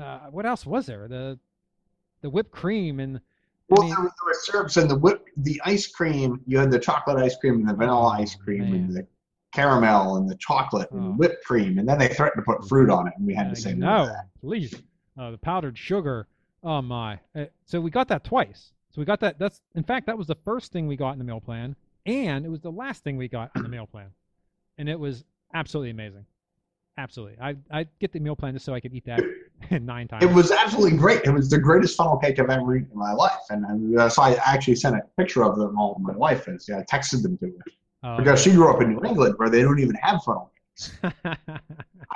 uh, 0.00 0.18
what 0.30 0.46
else 0.46 0.64
was 0.64 0.86
there? 0.86 1.08
The 1.08 1.38
the 2.22 2.30
whipped 2.30 2.50
cream 2.52 2.98
and 3.00 3.18
I 3.18 3.20
Well, 3.68 3.82
mean- 3.82 3.90
there, 3.90 4.00
were, 4.04 4.08
there 4.08 4.26
were 4.26 4.34
syrups 4.34 4.76
and 4.78 4.90
the 4.90 4.96
whip, 4.96 5.26
the 5.36 5.60
ice 5.64 5.86
cream. 5.88 6.40
You 6.46 6.58
had 6.58 6.70
the 6.70 6.78
chocolate 6.78 7.18
ice 7.18 7.36
cream 7.36 7.54
and 7.56 7.68
the 7.68 7.74
vanilla 7.74 8.08
ice 8.18 8.34
cream 8.34 8.62
man. 8.62 8.74
and 8.74 8.94
the 8.96 9.06
caramel 9.52 10.16
and 10.16 10.28
the 10.28 10.36
chocolate 10.36 10.90
and 10.90 11.00
Oh. 11.00 11.04
the 11.08 11.12
whipped 11.12 11.44
cream, 11.44 11.78
and 11.78 11.86
then 11.88 11.98
they 11.98 12.08
threatened 12.08 12.42
to 12.44 12.50
put 12.50 12.66
fruit 12.68 12.88
on 12.90 13.08
it, 13.08 13.14
and 13.16 13.26
we 13.26 13.34
had 13.34 13.50
to 13.54 13.56
say 13.60 13.74
no, 13.74 14.06
that. 14.06 14.28
please. 14.40 14.74
Uh, 15.18 15.30
the 15.30 15.38
powdered 15.38 15.76
sugar. 15.78 16.26
Oh 16.62 16.80
my! 16.82 17.18
Uh, 17.34 17.44
so 17.66 17.80
we 17.80 17.90
got 17.90 18.08
that 18.08 18.24
twice. 18.24 18.72
So 18.90 19.00
we 19.00 19.04
got 19.04 19.20
that. 19.20 19.38
That's 19.38 19.60
in 19.74 19.82
fact 19.82 20.06
that 20.06 20.16
was 20.16 20.26
the 20.26 20.34
first 20.44 20.72
thing 20.72 20.86
we 20.86 20.96
got 20.96 21.12
in 21.12 21.18
the 21.18 21.24
meal 21.24 21.40
plan, 21.40 21.76
and 22.06 22.44
it 22.46 22.48
was 22.50 22.60
the 22.60 22.72
last 22.72 23.04
thing 23.04 23.16
we 23.18 23.28
got 23.28 23.50
in 23.56 23.62
the 23.62 23.68
meal 23.68 23.86
plan, 23.86 24.08
and 24.78 24.88
it 24.88 24.98
was 24.98 25.24
absolutely 25.54 25.90
amazing. 25.90 26.24
Absolutely, 26.98 27.36
I 27.40 27.56
I 27.70 27.86
get 28.00 28.12
the 28.12 28.20
meal 28.20 28.34
plan 28.34 28.54
just 28.54 28.64
so 28.64 28.72
I 28.72 28.80
could 28.80 28.94
eat 28.94 29.04
that 29.04 29.22
nine 29.82 30.08
times. 30.08 30.24
It 30.24 30.32
was 30.32 30.50
absolutely 30.50 30.96
great. 30.96 31.24
It 31.24 31.30
was 31.30 31.50
the 31.50 31.58
greatest 31.58 31.96
funnel 31.96 32.16
cake 32.16 32.38
I've 32.38 32.48
ever 32.48 32.74
eaten 32.74 32.90
in 32.90 32.98
my 32.98 33.12
life, 33.12 33.42
and 33.50 33.98
uh, 33.98 34.08
so 34.08 34.22
I 34.22 34.34
actually 34.46 34.76
sent 34.76 34.96
a 34.96 35.02
picture 35.18 35.44
of 35.44 35.58
them 35.58 35.78
all 35.78 35.94
to 35.94 36.00
my 36.00 36.16
wife, 36.16 36.46
and 36.46 36.58
yeah, 36.66 36.78
I 36.78 36.82
texted 36.84 37.22
them 37.22 37.36
to 37.38 37.46
her 37.46 37.52
Uh, 38.02 38.16
because 38.18 38.42
she 38.42 38.52
grew 38.52 38.70
up 38.70 38.80
in 38.80 38.94
New 38.94 39.04
England 39.04 39.34
where 39.36 39.50
they 39.50 39.62
don't 39.62 39.78
even 39.78 39.94
have 39.96 40.22
funnel 40.22 40.50
cakes. 40.54 40.92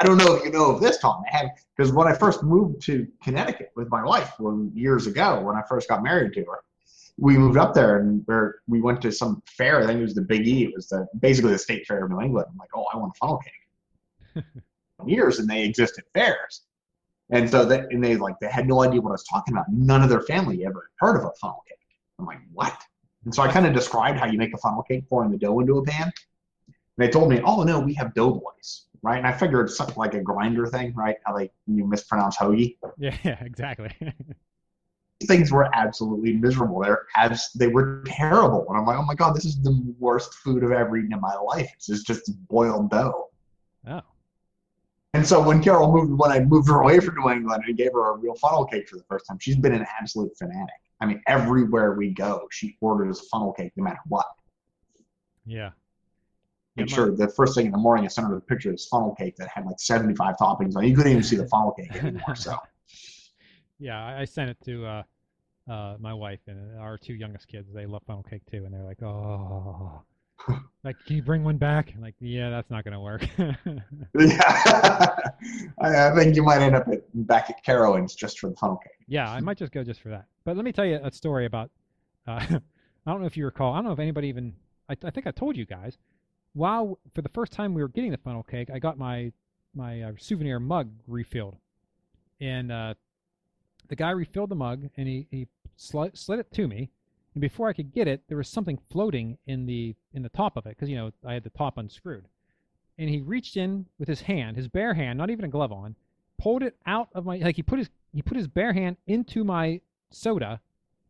I 0.00 0.04
don't 0.04 0.16
know 0.16 0.34
if 0.34 0.44
you 0.44 0.50
know 0.50 0.70
of 0.70 0.80
this, 0.80 0.98
Tom. 0.98 1.22
I 1.30 1.36
had 1.36 1.50
because 1.76 1.92
when 1.92 2.08
I 2.08 2.14
first 2.14 2.42
moved 2.42 2.80
to 2.86 3.06
Connecticut 3.22 3.72
with 3.76 3.90
my 3.90 4.02
wife, 4.02 4.32
when 4.38 4.70
years 4.74 5.06
ago, 5.06 5.40
when 5.42 5.56
I 5.56 5.62
first 5.68 5.88
got 5.88 6.02
married 6.02 6.32
to 6.34 6.40
her, 6.44 6.60
we 7.20 7.36
moved 7.36 7.58
up 7.58 7.74
there 7.74 7.98
and 7.98 8.22
where 8.24 8.56
we 8.66 8.80
went 8.80 9.02
to 9.02 9.12
some 9.12 9.42
fair. 9.46 9.82
I 9.82 9.86
think 9.86 9.98
it 9.98 10.02
was 10.02 10.14
the 10.14 10.22
Big 10.22 10.48
E. 10.48 10.64
It 10.64 10.72
was 10.74 10.88
the 10.88 11.06
basically 11.20 11.52
the 11.52 11.58
state 11.58 11.86
fair 11.86 12.04
of 12.04 12.10
New 12.10 12.20
England. 12.20 12.46
I'm 12.50 12.56
like, 12.56 12.70
oh, 12.74 12.86
I 12.92 12.96
want 12.96 13.12
a 13.14 13.18
funnel 13.18 13.38
cake. 13.38 14.44
years 15.06 15.38
and 15.38 15.48
they 15.48 15.62
exist 15.62 15.98
at 15.98 16.04
fairs, 16.14 16.62
and 17.30 17.48
so 17.48 17.64
they 17.64 17.80
and 17.90 18.02
they 18.02 18.16
like 18.16 18.34
they 18.40 18.48
had 18.48 18.66
no 18.66 18.82
idea 18.82 19.00
what 19.00 19.10
I 19.10 19.12
was 19.12 19.24
talking 19.24 19.54
about. 19.54 19.66
None 19.70 20.02
of 20.02 20.08
their 20.08 20.22
family 20.22 20.64
ever 20.64 20.90
heard 20.98 21.16
of 21.16 21.24
a 21.24 21.30
funnel 21.40 21.62
cake. 21.68 21.78
I'm 22.18 22.26
like, 22.26 22.40
what? 22.52 22.76
And 23.24 23.34
so 23.34 23.42
I 23.42 23.52
kind 23.52 23.66
of 23.66 23.74
described 23.74 24.18
how 24.18 24.26
you 24.26 24.38
make 24.38 24.54
a 24.54 24.58
funnel 24.58 24.82
cake, 24.82 25.08
pouring 25.08 25.30
the 25.30 25.38
dough 25.38 25.60
into 25.60 25.78
a 25.78 25.84
pan. 25.84 26.10
And 26.66 26.74
they 26.96 27.08
told 27.08 27.30
me, 27.30 27.40
oh 27.44 27.62
no, 27.62 27.80
we 27.80 27.92
have 27.94 28.14
doughboys, 28.14 28.86
right? 29.02 29.18
And 29.18 29.26
I 29.26 29.32
figured 29.32 29.66
it's 29.66 29.76
something 29.76 29.96
like 29.96 30.14
a 30.14 30.22
grinder 30.22 30.66
thing, 30.66 30.94
right? 30.94 31.16
How 31.24 31.36
they 31.36 31.50
you 31.66 31.86
mispronounce 31.86 32.36
hoagie. 32.36 32.76
yeah, 32.98 33.16
exactly. 33.40 33.94
Things 35.24 35.52
were 35.52 35.68
absolutely 35.74 36.32
miserable. 36.34 36.80
They're 36.80 37.06
abs- 37.16 37.52
they 37.52 37.66
were 37.68 38.02
terrible. 38.06 38.64
And 38.68 38.78
I'm 38.78 38.86
like, 38.86 38.98
oh 38.98 39.04
my 39.04 39.14
god, 39.14 39.34
this 39.36 39.44
is 39.44 39.60
the 39.60 39.78
worst 39.98 40.32
food 40.34 40.64
I've 40.64 40.70
ever 40.72 40.96
eaten 40.96 41.12
in 41.12 41.20
my 41.20 41.34
life. 41.34 41.70
This 41.76 41.90
is 41.90 42.02
just 42.04 42.32
boiled 42.48 42.90
dough. 42.90 43.28
oh, 43.86 44.00
And 45.12 45.26
so 45.26 45.42
when 45.46 45.62
Carol 45.62 45.92
moved, 45.92 46.18
when 46.18 46.30
I 46.32 46.40
moved 46.40 46.68
her 46.68 46.80
away 46.80 47.00
from 47.00 47.16
New 47.16 47.28
England 47.30 47.64
and 47.66 47.76
gave 47.76 47.92
her 47.92 48.12
a 48.14 48.16
real 48.16 48.34
funnel 48.36 48.64
cake 48.64 48.88
for 48.88 48.96
the 48.96 49.04
first 49.04 49.26
time, 49.28 49.38
she's 49.40 49.56
been 49.56 49.74
an 49.74 49.84
absolute 50.00 50.32
fanatic. 50.38 50.74
I 51.02 51.06
mean, 51.06 51.20
everywhere 51.26 51.94
we 51.94 52.10
go, 52.14 52.46
she 52.50 52.76
orders 52.80 53.28
funnel 53.28 53.52
cake 53.52 53.72
no 53.76 53.84
matter 53.84 54.00
what. 54.08 54.26
yeah. 55.44 55.70
Make 56.76 56.88
Yeah, 56.88 56.94
sure 56.96 57.16
the 57.16 57.28
first 57.28 57.54
thing 57.56 57.66
in 57.66 57.72
the 57.72 57.78
morning 57.78 58.04
I 58.04 58.08
sent 58.08 58.28
her 58.28 58.34
the 58.34 58.40
picture 58.40 58.68
of 58.70 58.74
this 58.76 58.86
funnel 58.86 59.14
cake 59.16 59.36
that 59.36 59.48
had 59.48 59.66
like 59.66 59.80
75 59.80 60.36
toppings 60.40 60.76
on. 60.76 60.84
it. 60.84 60.88
You 60.88 60.96
couldn't 60.96 61.12
even 61.12 61.22
see 61.24 61.36
the 61.36 61.48
funnel 61.48 61.72
cake 61.72 61.94
anymore. 61.96 62.34
So 62.36 62.56
Yeah, 63.80 64.04
I, 64.04 64.20
I 64.20 64.24
sent 64.26 64.50
it 64.50 64.58
to 64.66 64.86
uh, 64.86 65.02
uh, 65.68 65.96
my 65.98 66.12
wife 66.12 66.40
and 66.46 66.78
our 66.78 66.98
two 66.98 67.14
youngest 67.14 67.48
kids. 67.48 67.68
They 67.72 67.86
love 67.86 68.02
funnel 68.06 68.22
cake 68.22 68.42
too, 68.50 68.64
and 68.64 68.74
they're 68.74 68.84
like, 68.84 69.02
"Oh, 69.02 70.02
like, 70.84 70.96
can 71.06 71.16
you 71.16 71.22
bring 71.22 71.42
one 71.42 71.56
back?" 71.56 71.92
I'm 71.94 72.02
like, 72.02 72.14
yeah, 72.20 72.50
that's 72.50 72.70
not 72.70 72.84
gonna 72.84 73.00
work. 73.00 73.26
yeah, 73.38 73.56
I, 75.80 76.08
I 76.08 76.14
think 76.14 76.36
you 76.36 76.42
might 76.42 76.60
end 76.60 76.76
up 76.76 76.88
at, 76.88 77.02
back 77.26 77.50
at 77.50 77.64
Carowinds 77.64 78.14
just 78.14 78.38
for 78.38 78.50
the 78.50 78.56
funnel 78.56 78.76
cake. 78.76 79.06
yeah, 79.08 79.30
I 79.30 79.40
might 79.40 79.56
just 79.56 79.72
go 79.72 79.82
just 79.82 80.00
for 80.00 80.10
that. 80.10 80.26
But 80.44 80.56
let 80.56 80.64
me 80.64 80.72
tell 80.72 80.86
you 80.86 81.00
a 81.02 81.10
story 81.10 81.46
about. 81.46 81.70
Uh, 82.26 82.40
I 83.06 83.10
don't 83.10 83.20
know 83.20 83.26
if 83.26 83.36
you 83.36 83.46
recall. 83.46 83.72
I 83.72 83.76
don't 83.76 83.86
know 83.86 83.92
if 83.92 83.98
anybody 83.98 84.28
even. 84.28 84.54
I, 84.88 84.96
I 85.04 85.10
think 85.10 85.26
I 85.26 85.30
told 85.30 85.56
you 85.56 85.64
guys. 85.64 85.96
While 86.52 86.98
for 87.14 87.22
the 87.22 87.28
first 87.28 87.52
time 87.52 87.74
we 87.74 87.82
were 87.82 87.88
getting 87.88 88.10
the 88.10 88.18
funnel 88.18 88.42
cake, 88.42 88.70
I 88.74 88.78
got 88.78 88.98
my 88.98 89.32
my 89.74 90.02
uh, 90.02 90.12
souvenir 90.18 90.58
mug 90.58 90.90
refilled, 91.06 91.56
and 92.40 92.72
uh, 92.72 92.94
the 93.90 93.96
guy 93.96 94.10
refilled 94.10 94.48
the 94.48 94.54
mug 94.54 94.88
and 94.96 95.06
he 95.06 95.26
he 95.30 95.46
slid, 95.76 96.14
it 96.14 96.52
to 96.52 96.68
me, 96.68 96.90
and 97.34 97.40
before 97.40 97.68
I 97.68 97.72
could 97.72 97.92
get 97.92 98.08
it, 98.08 98.22
there 98.28 98.38
was 98.38 98.48
something 98.48 98.78
floating 98.90 99.36
in 99.46 99.66
the 99.66 99.94
in 100.14 100.22
the 100.22 100.28
top 100.30 100.56
of 100.56 100.64
it 100.64 100.70
because 100.70 100.88
you 100.88 100.96
know 100.96 101.10
I 101.26 101.34
had 101.34 101.44
the 101.44 101.50
top 101.50 101.76
unscrewed, 101.76 102.26
and 102.98 103.10
he 103.10 103.20
reached 103.20 103.56
in 103.56 103.86
with 103.98 104.08
his 104.08 104.22
hand, 104.22 104.56
his 104.56 104.68
bare 104.68 104.94
hand, 104.94 105.18
not 105.18 105.30
even 105.30 105.44
a 105.44 105.48
glove 105.48 105.72
on, 105.72 105.96
pulled 106.38 106.62
it 106.62 106.76
out 106.86 107.08
of 107.14 107.26
my 107.26 107.36
like 107.36 107.56
he 107.56 107.62
put 107.62 107.78
his 107.78 107.90
he 108.14 108.22
put 108.22 108.36
his 108.36 108.48
bare 108.48 108.72
hand 108.72 108.96
into 109.06 109.44
my 109.44 109.80
soda, 110.10 110.60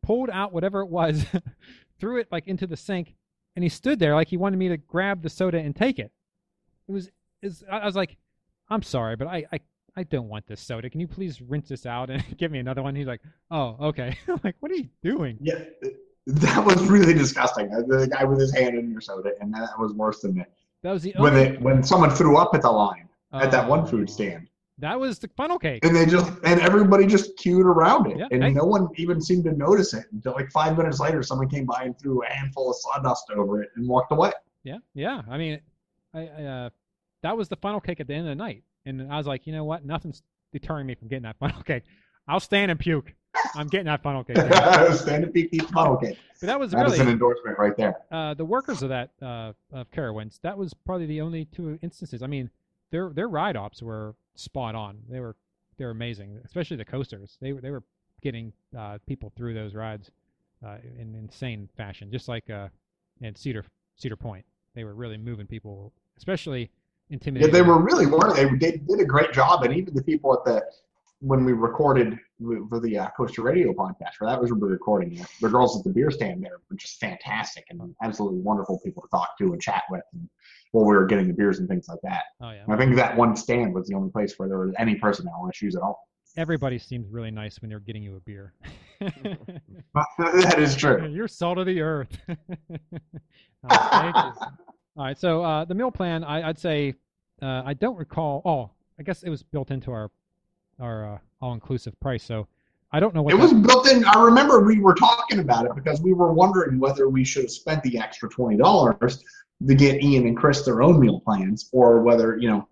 pulled 0.02 0.30
out 0.30 0.52
whatever 0.52 0.80
it 0.80 0.88
was, 0.88 1.26
threw 2.00 2.18
it 2.18 2.28
like 2.32 2.48
into 2.48 2.66
the 2.66 2.76
sink, 2.76 3.14
and 3.54 3.62
he 3.62 3.68
stood 3.68 3.98
there 3.98 4.14
like 4.14 4.28
he 4.28 4.36
wanted 4.36 4.58
me 4.58 4.68
to 4.68 4.78
grab 4.78 5.22
the 5.22 5.30
soda 5.30 5.58
and 5.58 5.76
take 5.76 5.98
it. 5.98 6.10
It 6.88 6.92
was 6.92 7.10
I 7.70 7.86
was 7.86 7.96
like, 7.96 8.16
I'm 8.68 8.82
sorry, 8.82 9.16
but 9.16 9.26
I, 9.26 9.44
I 9.52 9.60
I 9.96 10.04
don't 10.04 10.28
want 10.28 10.46
this 10.46 10.60
soda. 10.60 10.88
Can 10.90 11.00
you 11.00 11.08
please 11.08 11.40
rinse 11.40 11.68
this 11.68 11.86
out 11.86 12.10
and 12.10 12.24
give 12.38 12.50
me 12.50 12.58
another 12.58 12.82
one? 12.82 12.94
He's 12.94 13.06
like, 13.06 13.20
Oh, 13.50 13.76
okay. 13.80 14.16
I'm 14.28 14.40
like, 14.44 14.56
what 14.60 14.70
are 14.72 14.76
you 14.76 14.88
doing? 15.02 15.38
Yeah, 15.40 15.64
that 16.26 16.64
was 16.64 16.86
really 16.88 17.14
disgusting. 17.14 17.70
The 17.70 18.08
guy 18.10 18.24
with 18.24 18.38
his 18.40 18.52
hand 18.54 18.76
in 18.78 18.90
your 18.90 19.00
soda, 19.00 19.32
and 19.40 19.52
that 19.54 19.78
was 19.78 19.92
worse 19.92 20.20
than 20.20 20.40
it. 20.40 20.52
That 20.82 20.92
was 20.92 21.02
the 21.02 21.14
When 21.16 21.34
only, 21.34 21.48
it 21.48 21.60
when 21.60 21.82
someone 21.82 22.10
threw 22.10 22.36
up 22.36 22.54
at 22.54 22.62
the 22.62 22.70
line 22.70 23.08
at 23.32 23.50
that 23.50 23.68
one 23.68 23.86
food 23.86 24.08
stand. 24.08 24.48
That 24.78 24.98
was 24.98 25.18
the 25.18 25.28
funnel 25.36 25.58
cake. 25.58 25.84
and 25.84 25.94
they 25.94 26.06
just 26.06 26.32
and 26.42 26.58
everybody 26.60 27.06
just 27.06 27.36
queued 27.36 27.66
around 27.66 28.10
it 28.10 28.16
Yeah, 28.16 28.28
and 28.30 28.54
no 28.54 28.64
one 28.64 28.88
even 28.96 29.20
seemed 29.20 29.44
to 29.44 29.52
notice 29.52 29.92
it 29.92 30.06
until 30.12 30.32
like 30.32 30.50
five 30.50 30.78
minutes 30.78 30.98
later 31.00 31.22
someone 31.22 31.50
came 31.50 31.66
by 31.66 31.82
and 31.82 31.98
threw 31.98 32.22
a 32.22 32.26
handful 32.26 32.70
of 32.70 32.76
sawdust 32.76 33.30
over 33.36 33.62
it 33.62 33.68
and 33.76 33.86
walked 33.86 34.10
away 34.10 34.32
Yeah, 34.64 34.78
yeah. 34.94 35.20
I 35.28 35.36
mean, 35.36 35.60
I, 36.14 36.20
I 36.28 36.44
uh, 36.44 36.70
that 37.22 37.36
was 37.36 37.50
the 37.50 37.56
funnel 37.56 37.80
cake 37.80 38.00
at 38.00 38.06
the 38.06 38.14
end 38.14 38.26
of 38.26 38.30
the 38.30 38.42
night, 38.42 38.62
and 38.86 39.12
I 39.12 39.16
was 39.16 39.26
like, 39.26 39.46
you 39.46 39.52
know 39.52 39.64
what? 39.64 39.84
Nothing's 39.84 40.22
deterring 40.52 40.86
me 40.86 40.94
from 40.94 41.08
getting 41.08 41.22
that 41.22 41.38
funnel 41.38 41.62
cake. 41.66 41.84
I'll 42.28 42.40
stand 42.40 42.70
and 42.70 42.78
puke. 42.78 43.14
I'm 43.54 43.68
getting 43.68 43.86
that 43.86 44.02
funnel 44.02 44.24
cake. 44.24 44.36
stand 44.94 45.24
up 45.24 45.36
eat 45.36 45.62
funnel 45.70 45.96
cake 45.96 46.18
But 46.40 46.46
that 46.46 46.58
was 46.58 46.72
that 46.72 46.86
is 46.86 46.92
really 46.92 47.04
an 47.04 47.12
endorsement 47.12 47.58
right 47.58 47.76
there 47.76 47.96
uh, 48.10 48.34
the 48.34 48.44
workers 48.44 48.82
of 48.82 48.88
that 48.88 49.10
uh, 49.22 49.52
of 49.72 49.90
Carowinds. 49.90 50.40
That 50.42 50.58
was 50.58 50.74
probably 50.74 51.06
the 51.06 51.20
only 51.20 51.46
two 51.46 51.78
instances. 51.82 52.22
I 52.22 52.26
mean, 52.26 52.50
their 52.90 53.10
their 53.10 53.28
ride 53.28 53.56
ops 53.56 53.82
were 53.82 54.14
spot 54.34 54.74
on. 54.74 54.98
They 55.08 55.20
were 55.20 55.36
they 55.78 55.84
were 55.84 55.90
amazing, 55.92 56.38
especially 56.44 56.76
the 56.76 56.84
coasters. 56.84 57.38
They 57.40 57.52
were 57.52 57.60
they 57.60 57.70
were 57.70 57.84
getting 58.20 58.52
uh, 58.76 58.98
people 59.06 59.32
through 59.36 59.54
those 59.54 59.74
rides 59.74 60.10
uh, 60.64 60.76
in 60.98 61.14
insane 61.14 61.68
fashion, 61.76 62.10
just 62.10 62.28
like 62.28 62.50
uh, 62.50 62.68
in 63.20 63.34
Cedar 63.34 63.64
Cedar 63.96 64.16
Point. 64.16 64.44
They 64.74 64.84
were 64.84 64.94
really 64.94 65.16
moving 65.16 65.46
people, 65.46 65.92
especially 66.16 66.70
yeah, 67.10 67.46
they 67.48 67.62
were 67.62 67.80
really 67.80 68.06
were 68.06 68.34
they 68.34 68.48
did, 68.56 68.86
did 68.86 69.00
a 69.00 69.04
great 69.04 69.32
job 69.32 69.64
and 69.64 69.74
even 69.74 69.94
the 69.94 70.02
people 70.02 70.32
at 70.32 70.44
the 70.44 70.62
when 71.20 71.44
we 71.44 71.52
recorded 71.52 72.18
for 72.68 72.80
the 72.80 72.98
uh, 72.98 73.08
Coaster 73.16 73.42
Radio 73.42 73.72
podcast, 73.72 74.12
where 74.18 74.30
that 74.30 74.40
was 74.40 74.50
we 74.50 74.58
were 74.58 74.68
recording, 74.68 75.18
it, 75.18 75.26
the 75.42 75.50
girls 75.50 75.76
at 75.76 75.84
the 75.84 75.90
beer 75.90 76.10
stand 76.10 76.42
there 76.42 76.58
were 76.70 76.76
just 76.76 76.98
fantastic 76.98 77.64
and 77.68 77.94
absolutely 78.02 78.38
wonderful 78.40 78.80
people 78.80 79.02
to 79.02 79.08
talk 79.10 79.36
to 79.38 79.52
and 79.52 79.60
chat 79.60 79.82
with, 79.90 80.02
and 80.14 80.28
while 80.72 80.86
we 80.86 80.94
were 80.94 81.06
getting 81.06 81.28
the 81.28 81.34
beers 81.34 81.58
and 81.58 81.68
things 81.68 81.88
like 81.88 81.98
that. 82.02 82.22
Oh 82.40 82.50
yeah. 82.50 82.64
I 82.68 82.76
think 82.76 82.96
that 82.96 83.16
one 83.16 83.36
stand 83.36 83.74
was 83.74 83.86
the 83.86 83.94
only 83.94 84.10
place 84.10 84.38
where 84.38 84.48
there 84.48 84.58
was 84.58 84.72
any 84.78 84.94
personnel 84.94 85.48
issues 85.50 85.76
at 85.76 85.82
all. 85.82 86.00
Everybody 86.36 86.78
seems 86.78 87.10
really 87.10 87.32
nice 87.32 87.60
when 87.60 87.68
they're 87.68 87.80
getting 87.80 88.02
you 88.02 88.16
a 88.16 88.20
beer. 88.20 88.54
that 89.00 90.58
is 90.58 90.76
true. 90.76 91.08
You're 91.12 91.28
salt 91.28 91.58
of 91.58 91.66
the 91.66 91.80
earth. 91.80 92.16
Oh, 93.62 93.88
thank 93.90 94.16
you. 94.16 94.46
All 95.00 95.06
right, 95.06 95.18
so 95.18 95.42
uh, 95.42 95.64
the 95.64 95.74
meal 95.74 95.90
plan, 95.90 96.22
I, 96.24 96.50
I'd 96.50 96.58
say, 96.58 96.94
uh, 97.40 97.62
I 97.64 97.72
don't 97.72 97.96
recall. 97.96 98.42
Oh, 98.44 98.70
I 98.98 99.02
guess 99.02 99.22
it 99.22 99.30
was 99.30 99.42
built 99.42 99.70
into 99.70 99.90
our 99.92 100.10
our 100.78 101.14
uh, 101.14 101.18
all-inclusive 101.40 101.98
price. 102.00 102.22
So 102.22 102.46
I 102.92 103.00
don't 103.00 103.14
know 103.14 103.22
what 103.22 103.32
It 103.32 103.38
was 103.38 103.54
built 103.54 103.90
in. 103.90 104.04
I 104.04 104.22
remember 104.22 104.60
we 104.60 104.78
were 104.78 104.94
talking 104.94 105.38
about 105.38 105.64
it 105.64 105.74
because 105.74 106.02
we 106.02 106.12
were 106.12 106.34
wondering 106.34 106.78
whether 106.78 107.08
we 107.08 107.24
should 107.24 107.44
have 107.44 107.50
spent 107.50 107.82
the 107.82 107.96
extra 107.96 108.28
twenty 108.28 108.58
dollars 108.58 109.24
to 109.66 109.74
get 109.74 110.02
Ian 110.04 110.26
and 110.26 110.36
Chris 110.36 110.66
their 110.66 110.82
own 110.82 111.00
meal 111.00 111.20
plans, 111.20 111.70
or 111.72 112.02
whether 112.02 112.36
you 112.36 112.50
know, 112.50 112.68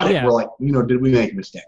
Yeah. 0.00 0.26
we're 0.26 0.30
like, 0.30 0.48
you 0.60 0.70
know, 0.70 0.82
did 0.82 1.02
we 1.02 1.10
make 1.10 1.32
a 1.32 1.34
mistake? 1.34 1.64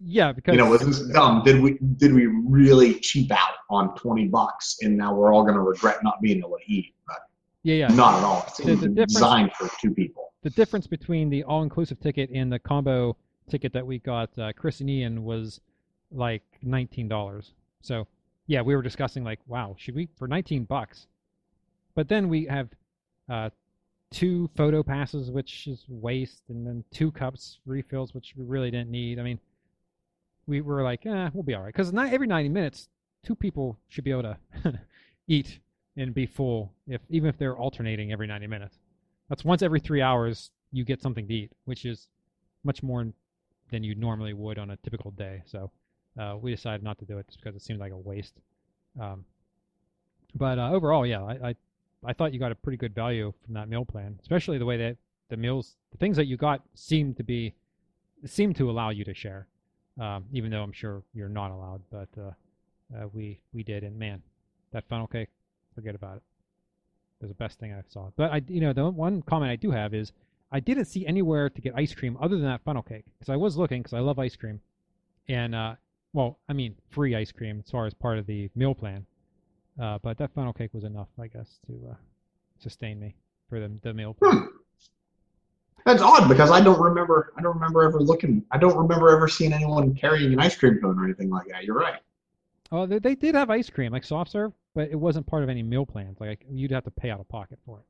yeah, 0.00 0.32
because 0.32 0.52
You 0.52 0.58
know, 0.58 0.68
was 0.68 0.80
this 0.80 0.98
dumb? 1.12 1.44
Did 1.44 1.62
we 1.62 1.78
did 1.98 2.12
we 2.12 2.26
really 2.26 2.94
cheap 2.94 3.30
out 3.30 3.54
on 3.70 3.94
twenty 3.94 4.26
bucks, 4.26 4.78
and 4.82 4.96
now 4.96 5.14
we're 5.14 5.32
all 5.32 5.44
going 5.44 5.54
to 5.54 5.60
regret 5.60 6.02
not 6.02 6.20
being 6.20 6.38
able 6.38 6.58
to 6.58 6.72
eat? 6.72 6.92
Yeah, 7.62 7.74
yeah. 7.74 7.88
not 7.88 8.14
at 8.18 8.24
all. 8.24 8.44
It's 8.48 8.56
The- 8.58 8.64
the 8.76 8.88
difference- 8.88 9.14
designed 9.14 9.52
for 9.54 9.68
two 9.80 9.92
people. 9.92 10.32
the 10.42 10.50
difference 10.50 10.86
between 10.86 11.28
the 11.30 11.42
all-inclusive 11.44 11.98
ticket 12.00 12.30
and 12.30 12.52
the 12.52 12.58
combo 12.58 13.16
ticket 13.48 13.72
that 13.72 13.86
we 13.86 13.98
got 13.98 14.36
uh, 14.38 14.52
Chris 14.52 14.80
and 14.80 14.88
Ian 14.90 15.24
was 15.24 15.60
like 16.10 16.42
nineteen 16.62 17.08
dollars. 17.08 17.52
So 17.82 18.06
yeah, 18.46 18.62
we 18.62 18.74
were 18.76 18.82
discussing 18.82 19.24
like, 19.24 19.40
wow, 19.46 19.74
should 19.78 19.94
we 19.94 20.08
for 20.16 20.28
nineteen 20.28 20.64
bucks? 20.64 21.06
But 21.94 22.08
then 22.08 22.28
we 22.28 22.44
have 22.46 22.68
uh, 23.28 23.50
two 24.10 24.48
photo 24.56 24.82
passes, 24.82 25.30
which 25.30 25.66
is 25.66 25.84
waste, 25.88 26.44
and 26.48 26.66
then 26.66 26.84
two 26.92 27.10
cups 27.10 27.58
refills, 27.66 28.14
which 28.14 28.34
we 28.36 28.44
really 28.44 28.70
didn't 28.70 28.90
need. 28.90 29.18
I 29.18 29.22
mean, 29.22 29.40
we 30.46 30.60
were 30.60 30.82
like, 30.82 31.04
eh, 31.04 31.28
we'll 31.34 31.42
be 31.42 31.54
all 31.54 31.62
right 31.62 31.72
because 31.74 31.92
not 31.92 32.12
every 32.12 32.26
ninety 32.28 32.48
minutes, 32.48 32.88
two 33.24 33.34
people 33.34 33.76
should 33.88 34.04
be 34.04 34.12
able 34.12 34.22
to 34.22 34.38
eat 35.26 35.58
and 35.98 36.14
be 36.14 36.26
full, 36.26 36.72
if 36.86 37.00
even 37.10 37.28
if 37.28 37.36
they're 37.38 37.56
alternating 37.56 38.12
every 38.12 38.26
ninety 38.26 38.46
minutes 38.46 38.78
that's 39.28 39.44
once 39.44 39.62
every 39.62 39.80
three 39.80 40.02
hours 40.02 40.50
you 40.72 40.84
get 40.84 41.02
something 41.02 41.26
to 41.28 41.34
eat, 41.34 41.52
which 41.64 41.84
is 41.84 42.08
much 42.64 42.82
more 42.82 43.06
than 43.70 43.82
you 43.82 43.94
normally 43.94 44.32
would 44.32 44.58
on 44.58 44.70
a 44.70 44.76
typical 44.78 45.10
day. 45.10 45.42
So 45.46 45.70
uh, 46.18 46.36
we 46.40 46.50
decided 46.50 46.82
not 46.82 46.98
to 46.98 47.04
do 47.04 47.18
it 47.18 47.26
just 47.26 47.40
because 47.40 47.54
it 47.54 47.62
seemed 47.62 47.80
like 47.80 47.92
a 47.92 47.96
waste. 47.96 48.34
Um, 49.00 49.24
but 50.34 50.58
uh, 50.58 50.70
overall, 50.72 51.06
yeah, 51.06 51.22
I, 51.22 51.48
I 51.48 51.56
I 52.04 52.12
thought 52.12 52.32
you 52.32 52.38
got 52.38 52.52
a 52.52 52.54
pretty 52.54 52.76
good 52.76 52.94
value 52.94 53.32
from 53.44 53.54
that 53.54 53.68
meal 53.68 53.84
plan, 53.84 54.18
especially 54.22 54.58
the 54.58 54.64
way 54.66 54.76
that 54.76 54.96
the 55.30 55.36
meals, 55.36 55.76
the 55.90 55.98
things 55.98 56.16
that 56.16 56.26
you 56.26 56.36
got, 56.36 56.62
seemed 56.74 57.16
to 57.16 57.22
be 57.22 57.54
seemed 58.24 58.56
to 58.56 58.70
allow 58.70 58.90
you 58.90 59.04
to 59.04 59.14
share, 59.14 59.46
um, 60.00 60.24
even 60.32 60.50
though 60.50 60.62
I'm 60.62 60.72
sure 60.72 61.02
you're 61.12 61.28
not 61.28 61.50
allowed. 61.50 61.82
But 61.90 62.08
uh, 62.18 62.30
uh, 62.96 63.08
we 63.12 63.40
we 63.52 63.62
did, 63.62 63.84
and 63.84 63.98
man, 63.98 64.22
that 64.72 64.84
funnel 64.88 65.06
cake, 65.06 65.28
forget 65.78 65.94
about 65.94 66.16
it. 66.16 66.22
It 67.20 67.24
was 67.24 67.30
the 67.30 67.36
best 67.36 67.60
thing 67.60 67.72
I 67.72 67.82
saw. 67.88 68.10
But 68.16 68.32
I, 68.32 68.42
you 68.48 68.60
know, 68.60 68.72
the 68.72 68.90
one 68.90 69.22
comment 69.22 69.50
I 69.50 69.56
do 69.56 69.70
have 69.70 69.94
is 69.94 70.12
I 70.50 70.58
didn't 70.58 70.86
see 70.86 71.06
anywhere 71.06 71.48
to 71.50 71.60
get 71.60 71.72
ice 71.76 71.94
cream 71.94 72.16
other 72.20 72.36
than 72.36 72.46
that 72.46 72.62
funnel 72.64 72.82
cake 72.82 73.04
because 73.18 73.32
I 73.32 73.36
was 73.36 73.56
looking 73.56 73.82
because 73.82 73.92
I 73.92 74.00
love 74.00 74.18
ice 74.18 74.34
cream, 74.34 74.60
and 75.28 75.54
uh, 75.54 75.74
well, 76.12 76.38
I 76.48 76.52
mean 76.52 76.74
free 76.90 77.14
ice 77.14 77.30
cream 77.30 77.62
as 77.64 77.70
far 77.70 77.86
as 77.86 77.94
part 77.94 78.18
of 78.18 78.26
the 78.26 78.50
meal 78.56 78.74
plan. 78.74 79.06
Uh, 79.80 79.98
but 80.02 80.18
that 80.18 80.32
funnel 80.34 80.52
cake 80.52 80.74
was 80.74 80.82
enough, 80.82 81.08
I 81.20 81.28
guess, 81.28 81.60
to 81.68 81.90
uh, 81.92 81.94
sustain 82.58 82.98
me 82.98 83.14
for 83.48 83.60
the 83.60 83.70
the 83.82 83.94
meal 83.94 84.14
plan. 84.14 84.32
Hmm. 84.32 84.46
That's 85.86 86.02
odd 86.02 86.28
because 86.28 86.50
I 86.50 86.60
don't 86.60 86.80
remember. 86.80 87.32
I 87.38 87.42
don't 87.42 87.54
remember 87.54 87.84
ever 87.84 88.00
looking. 88.00 88.44
I 88.50 88.58
don't 88.58 88.76
remember 88.76 89.10
ever 89.10 89.28
seeing 89.28 89.52
anyone 89.52 89.94
carrying 89.94 90.32
an 90.32 90.40
ice 90.40 90.56
cream 90.56 90.80
cone 90.80 90.98
or 90.98 91.04
anything 91.04 91.30
like 91.30 91.46
that. 91.48 91.64
You're 91.64 91.76
right. 91.76 92.00
Oh, 92.72 92.84
they, 92.84 92.98
they 92.98 93.14
did 93.14 93.34
have 93.34 93.48
ice 93.48 93.70
cream, 93.70 93.92
like 93.92 94.04
soft 94.04 94.32
serve, 94.32 94.52
but 94.74 94.90
it 94.90 94.96
wasn't 94.96 95.26
part 95.26 95.42
of 95.42 95.48
any 95.48 95.62
meal 95.62 95.86
plans. 95.86 96.20
Like 96.20 96.44
you'd 96.50 96.70
have 96.70 96.84
to 96.84 96.90
pay 96.90 97.10
out 97.10 97.20
of 97.20 97.28
pocket 97.28 97.58
for 97.64 97.78
it, 97.78 97.86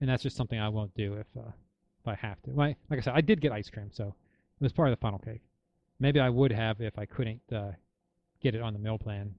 and 0.00 0.08
that's 0.08 0.22
just 0.22 0.36
something 0.36 0.58
I 0.58 0.68
won't 0.68 0.94
do 0.94 1.14
if 1.14 1.26
uh, 1.36 1.50
if 2.00 2.08
I 2.08 2.14
have 2.14 2.40
to. 2.42 2.50
Like, 2.50 2.76
like 2.90 2.98
I 3.00 3.02
said, 3.02 3.14
I 3.14 3.20
did 3.20 3.40
get 3.40 3.52
ice 3.52 3.70
cream, 3.70 3.90
so 3.92 4.08
it 4.08 4.62
was 4.62 4.72
part 4.72 4.88
of 4.88 4.98
the 4.98 5.00
funnel 5.00 5.18
cake. 5.18 5.42
Maybe 6.00 6.20
I 6.20 6.28
would 6.28 6.52
have 6.52 6.80
if 6.80 6.98
I 6.98 7.06
couldn't 7.06 7.40
uh, 7.52 7.72
get 8.40 8.54
it 8.54 8.62
on 8.62 8.72
the 8.72 8.78
meal 8.78 8.98
plan. 8.98 9.34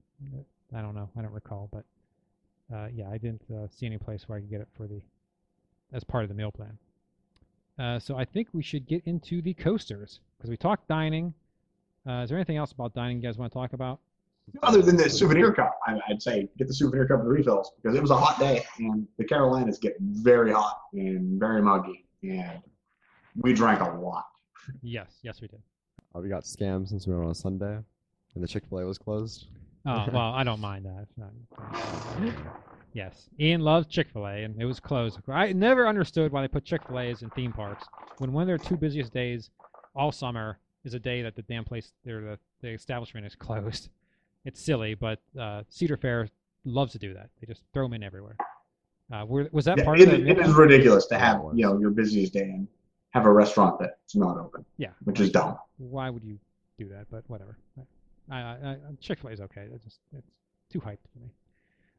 I 0.74 0.82
don't 0.82 0.94
know. 0.94 1.08
I 1.16 1.22
don't 1.22 1.32
recall, 1.32 1.68
but 1.72 1.84
uh, 2.74 2.88
yeah, 2.92 3.08
I 3.10 3.18
didn't 3.18 3.42
uh, 3.50 3.66
see 3.68 3.86
any 3.86 3.98
place 3.98 4.28
where 4.28 4.38
I 4.38 4.40
could 4.40 4.50
get 4.50 4.60
it 4.60 4.68
for 4.76 4.86
the 4.86 5.00
as 5.92 6.04
part 6.04 6.22
of 6.22 6.28
the 6.28 6.34
meal 6.34 6.52
plan. 6.52 6.78
Uh, 7.78 7.98
so 7.98 8.16
I 8.16 8.24
think 8.24 8.48
we 8.52 8.62
should 8.62 8.86
get 8.86 9.02
into 9.06 9.40
the 9.42 9.54
coasters 9.54 10.20
because 10.36 10.50
we 10.50 10.56
talked 10.56 10.86
dining. 10.86 11.34
Uh, 12.06 12.22
is 12.22 12.28
there 12.28 12.38
anything 12.38 12.56
else 12.56 12.72
about 12.72 12.94
dining 12.94 13.16
you 13.16 13.22
guys 13.22 13.38
want 13.38 13.50
to 13.52 13.58
talk 13.58 13.72
about? 13.72 14.00
Other 14.62 14.82
than 14.82 14.96
the 14.96 15.08
souvenir 15.08 15.52
cup, 15.52 15.78
I, 15.86 15.98
I'd 16.08 16.22
say 16.22 16.48
get 16.58 16.68
the 16.68 16.74
souvenir 16.74 17.06
cup 17.06 17.20
and 17.20 17.28
refills 17.28 17.72
because 17.76 17.96
it 17.96 18.00
was 18.02 18.10
a 18.10 18.16
hot 18.16 18.38
day 18.38 18.64
and 18.78 19.06
the 19.18 19.24
Carolinas 19.24 19.78
get 19.78 19.96
very 20.00 20.52
hot 20.52 20.80
and 20.92 21.38
very 21.38 21.62
muggy, 21.62 22.06
and 22.22 22.60
we 23.36 23.52
drank 23.52 23.80
a 23.80 23.90
lot. 23.98 24.26
Yes, 24.82 25.18
yes, 25.22 25.40
we 25.40 25.48
did. 25.48 25.60
Oh, 26.14 26.20
we 26.20 26.28
got 26.28 26.44
scammed 26.44 26.88
since 26.88 27.06
we 27.06 27.14
were 27.14 27.22
on 27.22 27.30
a 27.30 27.34
Sunday, 27.34 27.78
and 28.34 28.44
the 28.44 28.48
Chick 28.48 28.64
Fil 28.68 28.80
A 28.80 28.86
was 28.86 28.98
closed. 28.98 29.46
Oh 29.86 30.06
well, 30.12 30.32
I 30.34 30.42
don't 30.44 30.60
mind 30.60 30.84
that. 30.86 31.06
Not- 31.16 32.34
yes, 32.92 33.28
Ian 33.38 33.60
loves 33.60 33.86
Chick 33.86 34.08
Fil 34.12 34.26
A, 34.26 34.42
and 34.42 34.60
it 34.60 34.64
was 34.64 34.80
closed. 34.80 35.18
I 35.28 35.52
never 35.52 35.86
understood 35.86 36.32
why 36.32 36.42
they 36.42 36.48
put 36.48 36.64
Chick 36.64 36.82
Fil 36.86 36.98
A's 36.98 37.22
in 37.22 37.30
theme 37.30 37.52
parks 37.52 37.86
when 38.18 38.32
one 38.32 38.42
of 38.42 38.46
their 38.48 38.58
two 38.58 38.76
busiest 38.76 39.12
days 39.12 39.50
all 39.94 40.12
summer 40.12 40.58
is 40.84 40.94
a 40.94 40.98
day 40.98 41.22
that 41.22 41.36
the 41.36 41.42
damn 41.42 41.64
place, 41.64 41.92
or 42.06 42.20
the 42.20 42.38
the 42.60 42.68
establishment 42.68 43.26
is 43.26 43.34
closed. 43.34 43.88
It's 44.44 44.60
silly, 44.62 44.94
but 44.94 45.20
uh, 45.38 45.62
Cedar 45.68 45.96
Fair 45.96 46.28
loves 46.64 46.92
to 46.92 46.98
do 46.98 47.14
that. 47.14 47.28
They 47.40 47.46
just 47.46 47.62
throw 47.72 47.84
them 47.84 47.94
in 47.94 48.02
everywhere. 48.02 48.36
Uh, 49.12 49.24
were, 49.26 49.48
was 49.52 49.64
that 49.64 49.78
Yeah, 49.78 49.84
part 49.84 50.00
it, 50.00 50.08
of 50.08 50.20
the? 50.20 50.28
it 50.30 50.38
meal 50.38 50.52
ridiculous 50.54 51.06
to 51.06 51.18
have 51.18 51.40
it 51.40 51.56
you 51.56 51.64
know 51.66 51.78
your 51.78 51.90
busiest 51.90 52.32
day 52.32 52.42
and 52.42 52.68
have 53.10 53.26
a 53.26 53.32
restaurant 53.32 53.78
that's 53.80 54.14
not 54.14 54.38
open. 54.38 54.64
Yeah. 54.78 54.90
which 55.04 55.18
is 55.20 55.30
dumb. 55.30 55.58
Why 55.78 56.10
would 56.10 56.22
you 56.24 56.38
do 56.78 56.88
that? 56.90 57.06
But 57.10 57.24
whatever. 57.28 57.58
I, 58.30 58.36
I, 58.38 58.52
I, 58.52 58.76
Chick 59.00 59.18
Fil 59.20 59.30
A 59.30 59.32
is 59.32 59.40
okay. 59.40 59.66
It's 59.74 59.84
just 59.84 59.98
it's 60.16 60.30
too 60.70 60.78
hyped 60.80 60.98
for 61.12 61.18
me. 61.18 61.30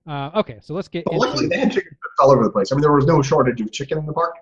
Uh, 0.08 0.32
okay, 0.40 0.58
so 0.62 0.74
let's 0.74 0.88
get 0.88 1.04
But 1.06 1.14
into. 1.16 1.26
luckily, 1.28 1.48
they 1.48 1.58
had 1.60 1.72
chicken 1.72 1.92
all 2.20 2.32
over 2.32 2.44
the 2.44 2.50
place. 2.50 2.72
I 2.72 2.76
mean, 2.76 2.82
there 2.82 2.92
was 2.94 3.06
no 3.06 3.22
shortage 3.22 3.60
of 3.62 3.72
chicken 3.72 3.98
in 3.98 4.06
the 4.06 4.14
park. 4.14 4.36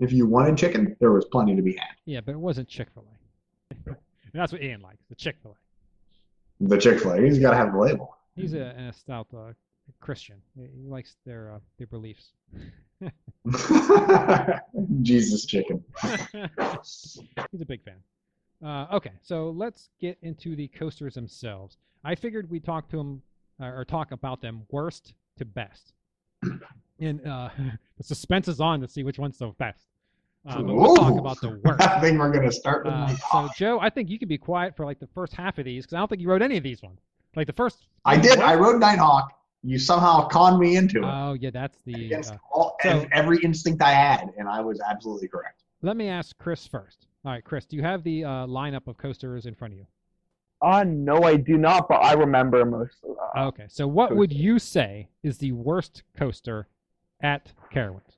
If 0.00 0.12
you 0.12 0.26
wanted 0.26 0.56
chicken, 0.56 0.96
there 0.98 1.12
was 1.12 1.24
plenty 1.26 1.54
to 1.54 1.62
be 1.62 1.72
had. 1.76 1.90
Yeah, 2.04 2.20
but 2.24 2.32
it 2.32 2.38
wasn't 2.38 2.66
Chick 2.68 2.88
Fil 2.94 3.04
A. 3.06 3.74
and 3.86 3.96
that's 4.32 4.50
what 4.50 4.60
Ian 4.62 4.80
likes, 4.80 5.04
the 5.08 5.14
Chick 5.14 5.36
Fil 5.42 5.52
A. 5.52 5.54
The 6.60 6.78
Chick 6.78 7.00
Fil 7.00 7.12
A, 7.12 7.20
he's 7.20 7.38
got 7.38 7.50
to 7.50 7.56
have 7.56 7.72
the 7.72 7.78
label. 7.78 8.16
He's 8.36 8.54
a, 8.54 8.74
an 8.76 8.92
stout 8.92 9.28
uh, 9.36 9.52
Christian. 10.00 10.36
He 10.56 10.62
he 10.62 10.88
likes 10.88 11.16
their 11.26 11.52
uh, 11.52 11.58
their 11.78 11.86
beliefs. 11.86 12.32
Jesus 15.02 15.44
chicken. 15.44 15.84
He's 16.02 17.60
a 17.60 17.66
big 17.66 17.82
fan. 17.82 17.96
Uh, 18.64 18.86
okay, 18.92 19.12
so 19.20 19.50
let's 19.50 19.90
get 20.00 20.16
into 20.22 20.56
the 20.56 20.68
coasters 20.68 21.14
themselves. 21.14 21.76
I 22.02 22.14
figured 22.14 22.50
we'd 22.50 22.64
talk 22.64 22.88
to 22.90 22.96
them 22.96 23.22
uh, 23.60 23.66
or 23.66 23.84
talk 23.84 24.12
about 24.12 24.40
them 24.40 24.62
worst 24.70 25.12
to 25.38 25.44
best. 25.44 25.92
And 27.00 27.26
uh, 27.26 27.50
the 27.98 28.04
suspense 28.04 28.48
is 28.48 28.60
on 28.60 28.80
to 28.80 28.88
see 28.88 29.02
which 29.02 29.18
one's 29.18 29.38
the 29.38 29.48
best. 29.58 29.86
Uh, 30.46 30.62
but 30.62 30.74
we'll 30.74 30.94
talk 30.96 31.18
about 31.18 31.40
the 31.40 31.50
worst. 31.64 31.80
I 31.80 32.00
think 32.00 32.18
we're 32.18 32.32
gonna 32.32 32.52
start 32.52 32.84
with 32.84 32.92
Uh, 32.92 32.98
my 32.98 33.14
so. 33.14 33.48
Joe, 33.56 33.80
I 33.80 33.88
think 33.90 34.10
you 34.10 34.18
can 34.18 34.28
be 34.28 34.38
quiet 34.38 34.76
for 34.76 34.84
like 34.84 34.98
the 35.00 35.06
first 35.14 35.32
half 35.34 35.58
of 35.58 35.64
these 35.64 35.84
because 35.84 35.94
I 35.94 35.98
don't 35.98 36.08
think 36.08 36.20
you 36.20 36.28
wrote 36.28 36.42
any 36.42 36.56
of 36.56 36.62
these 36.62 36.82
ones. 36.82 37.00
Like 37.34 37.46
the 37.46 37.52
first. 37.54 37.86
I 38.04 38.18
did. 38.18 38.38
I 38.40 38.54
wrote 38.54 38.78
Nighthawk. 38.78 39.32
You 39.62 39.78
somehow 39.78 40.28
conned 40.28 40.58
me 40.58 40.76
into 40.76 40.98
it 40.98 41.04
Oh 41.06 41.32
yeah, 41.32 41.48
that's 41.50 41.78
the. 41.86 42.04
against 42.06 42.32
Uh, 42.34 42.36
all, 42.52 42.76
so- 42.82 42.88
and 42.90 43.08
every 43.12 43.38
instinct 43.42 43.82
I 43.82 43.92
had, 43.92 44.32
and 44.36 44.46
I 44.48 44.60
was 44.60 44.80
absolutely 44.80 45.28
correct. 45.28 45.62
let 45.82 45.96
me 45.96 46.08
ask 46.08 46.36
Chris 46.38 46.66
first. 46.66 47.06
All 47.24 47.32
right, 47.32 47.42
Chris, 47.42 47.64
do 47.64 47.76
you 47.76 47.82
have 47.82 48.02
the 48.04 48.24
uh, 48.24 48.28
lineup 48.46 48.86
of 48.86 48.98
coasters 48.98 49.46
in 49.46 49.54
front 49.54 49.72
of 49.72 49.78
you? 49.78 49.86
Uh, 50.60 50.84
no, 50.84 51.22
I 51.22 51.36
do 51.36 51.56
not, 51.56 51.88
but 51.88 51.96
I 52.04 52.12
remember 52.12 52.62
most 52.66 52.98
of 53.04 53.16
them. 53.16 53.44
Okay, 53.48 53.64
so 53.68 53.86
what 53.86 54.14
would 54.14 54.32
you 54.32 54.58
say 54.58 55.08
is 55.22 55.38
the 55.38 55.52
worst 55.52 56.02
coaster 56.16 56.68
at 57.22 57.52
Carowinds? 57.72 58.13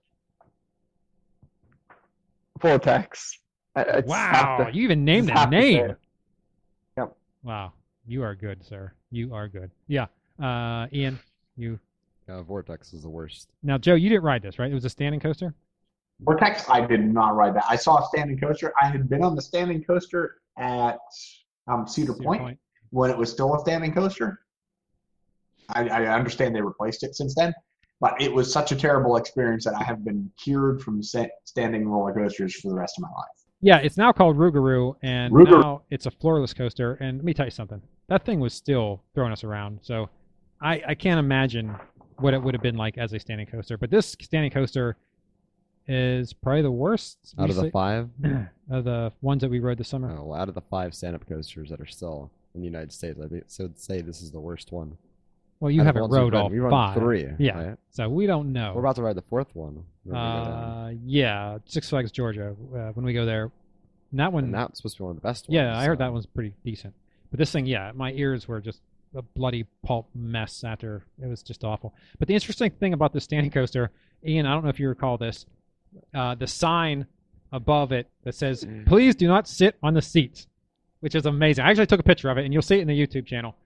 Vortex. 2.60 3.38
I- 3.74 3.80
I 3.80 3.84
just 3.84 3.94
have 3.94 4.58
Wow, 4.58 4.64
to- 4.64 4.74
you 4.76 4.82
even 4.84 5.04
named 5.04 5.28
just 5.28 5.34
the 5.34 5.40
have 5.40 5.50
to 5.50 5.60
say 5.60 5.74
name. 5.82 5.96
Yep. 6.96 7.16
Wow, 7.42 7.72
you 8.06 8.22
are 8.22 8.34
good, 8.34 8.64
sir. 8.64 8.92
You 9.10 9.34
are 9.34 9.48
good. 9.48 9.70
Yeah, 9.86 10.06
uh, 10.40 10.86
Ian, 10.92 11.18
you. 11.56 11.78
Uh, 12.28 12.42
Vortex 12.42 12.92
is 12.92 13.02
the 13.02 13.08
worst. 13.08 13.50
Now, 13.62 13.78
Joe, 13.78 13.94
you 13.94 14.08
didn't 14.08 14.24
ride 14.24 14.42
this, 14.42 14.58
right? 14.58 14.70
It 14.70 14.74
was 14.74 14.84
a 14.84 14.90
standing 14.90 15.20
coaster. 15.20 15.54
Vortex, 16.20 16.68
I 16.68 16.84
did 16.84 17.04
not 17.04 17.36
ride 17.36 17.54
that. 17.54 17.64
I 17.68 17.76
saw 17.76 18.02
a 18.02 18.06
standing 18.06 18.38
coaster. 18.38 18.72
I 18.82 18.86
had 18.88 19.08
been 19.08 19.22
on 19.22 19.36
the 19.36 19.42
standing 19.42 19.84
coaster 19.84 20.36
at 20.56 20.98
um, 21.68 21.86
Cedar, 21.86 22.14
Cedar 22.14 22.24
Point, 22.24 22.58
when 22.90 23.10
it 23.10 23.16
was 23.18 23.30
still 23.30 23.54
a 23.54 23.60
standing 23.60 23.92
coaster. 23.92 24.40
I, 25.68 25.88
I 25.88 26.06
understand 26.14 26.54
they 26.56 26.62
replaced 26.62 27.02
it 27.04 27.14
since 27.14 27.34
then, 27.34 27.52
but 28.00 28.20
it 28.20 28.32
was 28.32 28.52
such 28.52 28.72
a 28.72 28.76
terrible 28.76 29.16
experience 29.16 29.64
that 29.64 29.74
I 29.74 29.82
have 29.82 30.04
been 30.04 30.30
cured 30.42 30.82
from 30.82 31.02
standing 31.02 31.88
roller 31.88 32.12
coasters 32.12 32.54
for 32.56 32.68
the 32.68 32.74
rest 32.74 32.98
of 32.98 33.02
my 33.02 33.09
life. 33.09 33.26
Yeah, 33.62 33.78
it's 33.78 33.96
now 33.96 34.12
called 34.12 34.37
Rougarou, 34.37 34.96
and 35.02 35.32
Rougarou. 35.32 35.62
now 35.62 35.82
it's 35.90 36.06
a 36.06 36.11
floorless 36.11 36.54
coaster. 36.54 36.94
And 36.94 37.18
let 37.18 37.24
me 37.24 37.32
tell 37.35 37.46
you 37.46 37.50
something. 37.50 37.80
That 38.09 38.24
thing 38.24 38.38
was 38.38 38.52
still 38.54 39.02
throwing 39.14 39.32
us 39.32 39.44
around. 39.44 39.80
So 39.82 40.11
I, 40.61 40.82
I 40.88 40.94
can't 40.94 41.18
imagine 41.18 41.74
what 42.18 42.35
it 42.35 42.42
would 42.42 42.54
have 42.54 42.62
been 42.62 42.76
like 42.76 42.98
as 42.98 43.12
a 43.14 43.18
standing 43.18 43.46
coaster. 43.46 43.78
But 43.78 43.90
this 43.90 44.14
standing 44.20 44.50
coaster 44.50 44.96
is 45.88 46.32
probably 46.32 46.62
the 46.62 46.70
worst 46.70 47.18
Out 47.38 47.48
of 47.48 47.56
the 47.56 47.62
say- 47.62 47.70
five, 47.70 48.11
of 48.70 48.85
the 48.85 49.12
ones 49.22 49.40
that 49.40 49.50
we 49.50 49.61
rode 49.61 49.78
this 49.78 49.88
summer. 49.88 50.14
oh, 50.18 50.24
well, 50.24 50.40
out 50.40 50.48
of 50.48 50.54
the 50.54 50.61
five 50.62 50.94
stand-up 50.94 51.26
coasters 51.28 51.70
that 51.70 51.80
are 51.80 51.87
still 51.87 52.30
in 52.54 52.61
the 52.61 52.66
United 52.66 52.92
States, 52.92 53.18
I 53.20 53.26
would 53.62 53.78
say 53.78 54.00
this 54.02 54.20
is 54.22 54.30
the 54.32 54.40
worst 54.40 54.70
one. 54.72 54.96
Well, 55.60 55.70
you 55.70 55.80
Out 55.80 55.86
of 55.88 55.94
the 55.94 56.00
haven't 56.02 56.14
rode 56.16 56.34
all 56.34 56.50
We've 56.50 56.62
five. 56.68 56.94
three. 56.98 57.26
Yeah. 57.38 57.68
right? 57.68 57.78
So 57.90 58.08
we 58.10 58.26
don't 58.26 58.52
know. 58.52 58.72
We're 58.74 58.80
about 58.80 58.96
to 58.96 59.02
ride 59.02 59.16
the 59.16 59.22
fourth 59.22 59.48
one. 59.54 59.74
when 59.74 59.84
we 60.04 60.10
go 60.12 60.14
down. 60.14 60.46
uh, 60.52 60.92
yeah, 61.04 61.58
Six 61.64 61.88
Flags 61.88 62.10
Georgia. 62.12 62.54
Uh, 62.74 62.90
when 62.92 63.04
we 63.06 63.12
go 63.14 63.24
there, 63.24 63.50
and 64.10 64.20
that 64.20 64.32
one. 64.32 64.44
and 64.44 64.54
that's 64.54 64.78
supposed 64.78 64.96
to 64.96 65.00
be 65.00 65.04
one 65.04 65.10
of 65.12 65.16
the 65.16 65.26
best 65.26 65.48
ones. 65.48 65.54
yeah, 65.54 65.76
I 65.76 65.84
heard 65.86 65.98
so- 65.98 66.04
that 66.04 66.12
one's 66.12 66.26
pretty 66.26 66.52
decent. 66.64 66.94
But 67.30 67.38
this 67.38 67.50
thing, 67.50 67.66
yeah, 67.66 67.90
my 67.94 68.12
ears 68.12 68.46
were 68.46 68.60
just 68.60 68.80
a 69.14 69.22
bloody 69.22 69.64
pulp 69.82 70.08
mess 70.14 70.62
after. 70.62 71.04
It 71.20 71.26
was 71.26 71.42
just 71.42 71.64
awful. 71.64 71.94
But 72.18 72.28
the 72.28 72.34
interesting 72.34 72.70
thing 72.70 72.92
about 72.92 73.12
this 73.14 73.24
standing 73.24 73.50
coaster, 73.50 73.90
Ian, 74.24 74.46
I 74.46 74.52
don't 74.54 74.62
know 74.62 74.70
if 74.70 74.78
you 74.78 74.88
recall 74.88 75.16
this, 75.16 75.46
uh, 76.14 76.34
the 76.34 76.46
sign 76.46 77.06
above 77.50 77.92
it 77.92 78.08
that 78.24 78.34
says 78.34 78.62
Mm. 78.64 78.86
"Please 78.86 79.14
do 79.16 79.26
not 79.26 79.48
sit 79.48 79.76
on 79.82 79.94
the 79.94 80.02
seats," 80.02 80.46
which 81.00 81.14
is 81.14 81.24
amazing. 81.26 81.64
I 81.64 81.70
actually 81.70 81.86
took 81.86 82.00
a 82.00 82.04
picture 82.04 82.28
of 82.28 82.36
it, 82.38 82.44
and 82.44 82.52
you'll 82.52 82.62
see 82.62 82.76
it 82.76 82.82
in 82.82 82.88
the 82.88 83.00
YouTube 83.06 83.24
channel. 83.26 83.56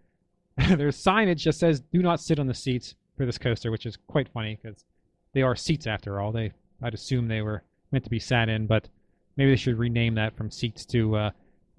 There's 0.77 1.03
signage 1.03 1.45
that 1.45 1.55
says 1.55 1.81
"Do 1.81 2.03
not 2.03 2.21
sit 2.21 2.39
on 2.39 2.47
the 2.47 2.55
seats" 2.55 2.95
for 3.17 3.27
this 3.27 3.39
coaster, 3.39 3.71
which 3.71 3.87
is 3.87 3.97
quite 4.07 4.29
funny 4.29 4.59
because 4.63 4.85
they 5.33 5.43
are 5.43 5.55
seats 5.55 5.87
after 5.87 6.21
all. 6.21 6.33
They, 6.33 6.53
I'd 6.83 6.95
assume 6.95 7.29
they 7.29 7.43
were 7.43 7.63
meant 7.93 8.05
to 8.05 8.11
be 8.11 8.19
sat 8.19 8.49
in, 8.49 8.67
but 8.67 8.89
maybe 9.37 9.51
they 9.51 9.57
should 9.57 9.79
rename 9.79 10.15
that 10.15 10.37
from 10.37 10.51
seats 10.51 10.85
to 10.87 11.17
uh, 11.17 11.31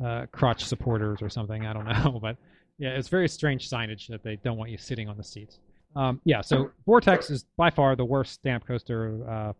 uh, 0.03 0.25
crotch 0.31 0.63
supporters 0.63 1.21
or 1.21 1.29
something. 1.29 1.65
I 1.65 1.73
don't 1.73 1.85
know, 2.05 2.19
but 2.21 2.37
yeah, 2.77 2.89
it's 2.89 3.07
very 3.07 3.27
strange 3.27 3.69
signage 3.69 4.07
that 4.07 4.23
they 4.23 4.37
don't 4.37 4.57
want 4.57 4.71
you 4.71 4.77
sitting 4.77 5.09
on 5.09 5.17
the 5.17 5.23
seats. 5.23 5.59
Um, 5.95 6.21
yeah, 6.23 6.41
so 6.41 6.71
Vortex 6.85 7.29
is 7.29 7.45
by 7.57 7.69
far 7.69 7.95
the 7.95 8.05
worst 8.05 8.33
stand-up 8.33 8.65
coaster. 8.65 9.19
Uh, 9.29 9.53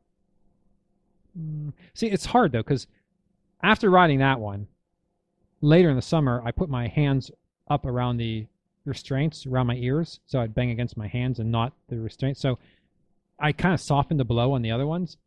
mm, 1.38 1.74
see, 1.94 2.08
it's 2.08 2.26
hard 2.26 2.52
though 2.52 2.64
because 2.64 2.88
after 3.64 3.90
riding 3.90 4.20
that 4.20 4.40
one, 4.40 4.68
later 5.62 5.90
in 5.90 5.96
the 5.96 6.02
summer, 6.02 6.42
I 6.46 6.52
put 6.52 6.70
my 6.70 6.88
hands 6.88 7.32
up 7.70 7.86
around 7.86 8.18
the 8.18 8.48
restraints 8.86 9.46
around 9.46 9.68
my 9.68 9.76
ears, 9.76 10.20
so 10.26 10.40
I'd 10.40 10.54
bang 10.56 10.72
against 10.72 10.98
my 10.98 11.08
hands 11.08 11.40
and 11.40 11.52
not 11.52 11.74
the 11.90 12.00
restraints. 12.00 12.40
So 12.42 12.58
I 13.40 13.52
kind 13.52 13.74
of 13.74 13.80
softened 13.82 14.20
the 14.20 14.26
blow 14.26 14.54
on 14.54 14.62
the 14.62 14.72
other 14.72 14.88
ones, 14.88 15.18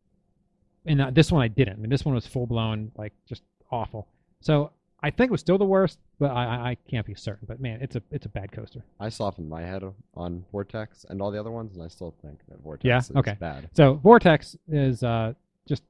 and 0.86 1.00
uh, 1.00 1.10
this 1.10 1.30
one 1.32 1.42
I 1.42 1.48
didn't. 1.48 1.74
I 1.74 1.76
mean, 1.76 1.90
this 1.90 2.04
one 2.04 2.14
was 2.14 2.26
full 2.26 2.46
blown, 2.46 2.92
like 2.96 3.12
just 3.28 3.42
awful. 3.70 4.08
So 4.40 4.70
I 5.02 5.10
think 5.10 5.28
it 5.28 5.32
was 5.32 5.40
still 5.40 5.58
the 5.58 5.64
worst, 5.64 5.98
but 6.18 6.30
I, 6.30 6.44
I, 6.44 6.70
I 6.70 6.76
can't 6.90 7.06
be 7.06 7.14
certain. 7.14 7.46
But 7.46 7.60
man, 7.60 7.78
it's 7.82 7.96
a 7.96 8.02
it's 8.10 8.26
a 8.26 8.28
bad 8.28 8.52
coaster. 8.52 8.84
I 9.00 9.08
softened 9.08 9.48
my 9.48 9.62
head 9.62 9.82
on 10.14 10.44
Vortex 10.52 11.04
and 11.08 11.20
all 11.22 11.30
the 11.30 11.38
other 11.40 11.50
ones, 11.50 11.74
and 11.74 11.82
I 11.82 11.88
still 11.88 12.14
think 12.22 12.38
that 12.48 12.60
Vortex 12.62 12.84
Yeah? 12.84 12.98
is 12.98 13.10
Okay. 13.16 13.36
bad. 13.38 13.68
So 13.74 13.94
Vortex 13.94 14.56
is 14.68 15.02
uh, 15.02 15.34
just 15.68 15.82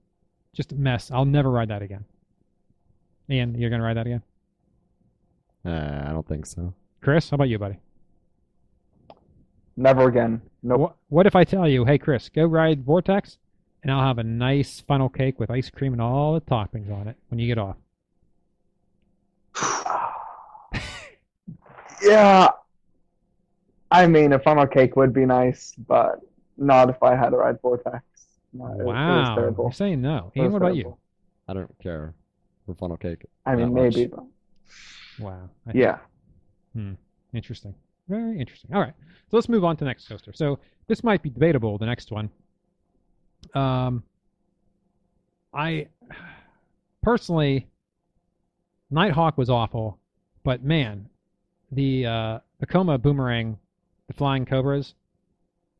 just 0.52 0.72
a 0.72 0.76
mess. 0.76 1.10
I'll 1.10 1.24
never 1.24 1.50
ride 1.50 1.68
that 1.68 1.82
again. 1.82 2.04
Ian, 3.30 3.54
you're 3.54 3.70
gonna 3.70 3.82
ride 3.84 3.96
that 3.96 4.06
again? 4.06 4.22
Uh, 5.64 6.04
I 6.08 6.12
don't 6.12 6.26
think 6.28 6.44
so. 6.46 6.74
Chris, 7.04 7.28
how 7.28 7.34
about 7.34 7.50
you, 7.50 7.58
buddy? 7.58 7.76
Never 9.76 10.08
again. 10.08 10.40
Nope. 10.62 10.80
What, 10.80 10.96
what 11.10 11.26
if 11.26 11.36
I 11.36 11.44
tell 11.44 11.68
you, 11.68 11.84
hey, 11.84 11.98
Chris, 11.98 12.30
go 12.30 12.46
ride 12.46 12.82
Vortex, 12.82 13.36
and 13.82 13.92
I'll 13.92 14.00
have 14.06 14.16
a 14.16 14.22
nice 14.24 14.80
funnel 14.88 15.10
cake 15.10 15.38
with 15.38 15.50
ice 15.50 15.68
cream 15.68 15.92
and 15.92 16.00
all 16.00 16.32
the 16.32 16.40
toppings 16.40 16.90
on 16.90 17.06
it 17.08 17.16
when 17.28 17.38
you 17.38 17.46
get 17.46 17.58
off? 17.58 17.76
Yeah. 22.02 22.48
I 23.90 24.06
mean, 24.06 24.32
a 24.34 24.38
funnel 24.38 24.66
cake 24.66 24.94
would 24.96 25.14
be 25.14 25.24
nice, 25.24 25.72
but 25.88 26.20
not 26.58 26.90
if 26.90 27.02
I 27.02 27.14
had 27.16 27.30
to 27.30 27.36
ride 27.36 27.58
Vortex. 27.62 28.02
No, 28.52 28.66
it- 28.66 28.80
it 28.80 28.84
was 28.84 28.86
wow, 28.94 29.34
terrible. 29.36 29.64
you're 29.66 29.72
saying 29.72 30.02
no. 30.02 30.30
Ian, 30.36 30.46
was 30.46 30.52
what 30.52 30.62
about 30.62 30.76
you? 30.76 30.96
I 31.48 31.54
don't 31.54 31.74
care 31.78 32.12
for 32.66 32.74
funnel 32.74 32.98
cake. 32.98 33.24
I 33.46 33.54
mean, 33.56 33.72
maybe, 33.72 34.06
but 34.06 34.24
Wow. 35.18 35.48
I 35.66 35.70
yeah. 35.74 35.98
Interesting. 37.32 37.74
Very 38.08 38.38
interesting. 38.38 38.72
All 38.74 38.80
right. 38.80 38.92
So 39.30 39.36
let's 39.36 39.48
move 39.48 39.64
on 39.64 39.76
to 39.76 39.80
the 39.80 39.86
next 39.86 40.08
coaster. 40.08 40.32
So 40.32 40.58
this 40.86 41.02
might 41.02 41.22
be 41.22 41.30
debatable, 41.30 41.78
the 41.78 41.86
next 41.86 42.10
one. 42.10 42.30
Um, 43.54 44.02
I 45.52 45.88
personally, 47.02 47.68
Nighthawk 48.90 49.38
was 49.38 49.50
awful, 49.50 49.98
but 50.42 50.62
man, 50.62 51.08
the 51.72 52.06
uh, 52.06 52.38
Vekoma 52.62 53.00
Boomerang, 53.00 53.58
the 54.06 54.14
Flying 54.14 54.44
Cobras, 54.44 54.94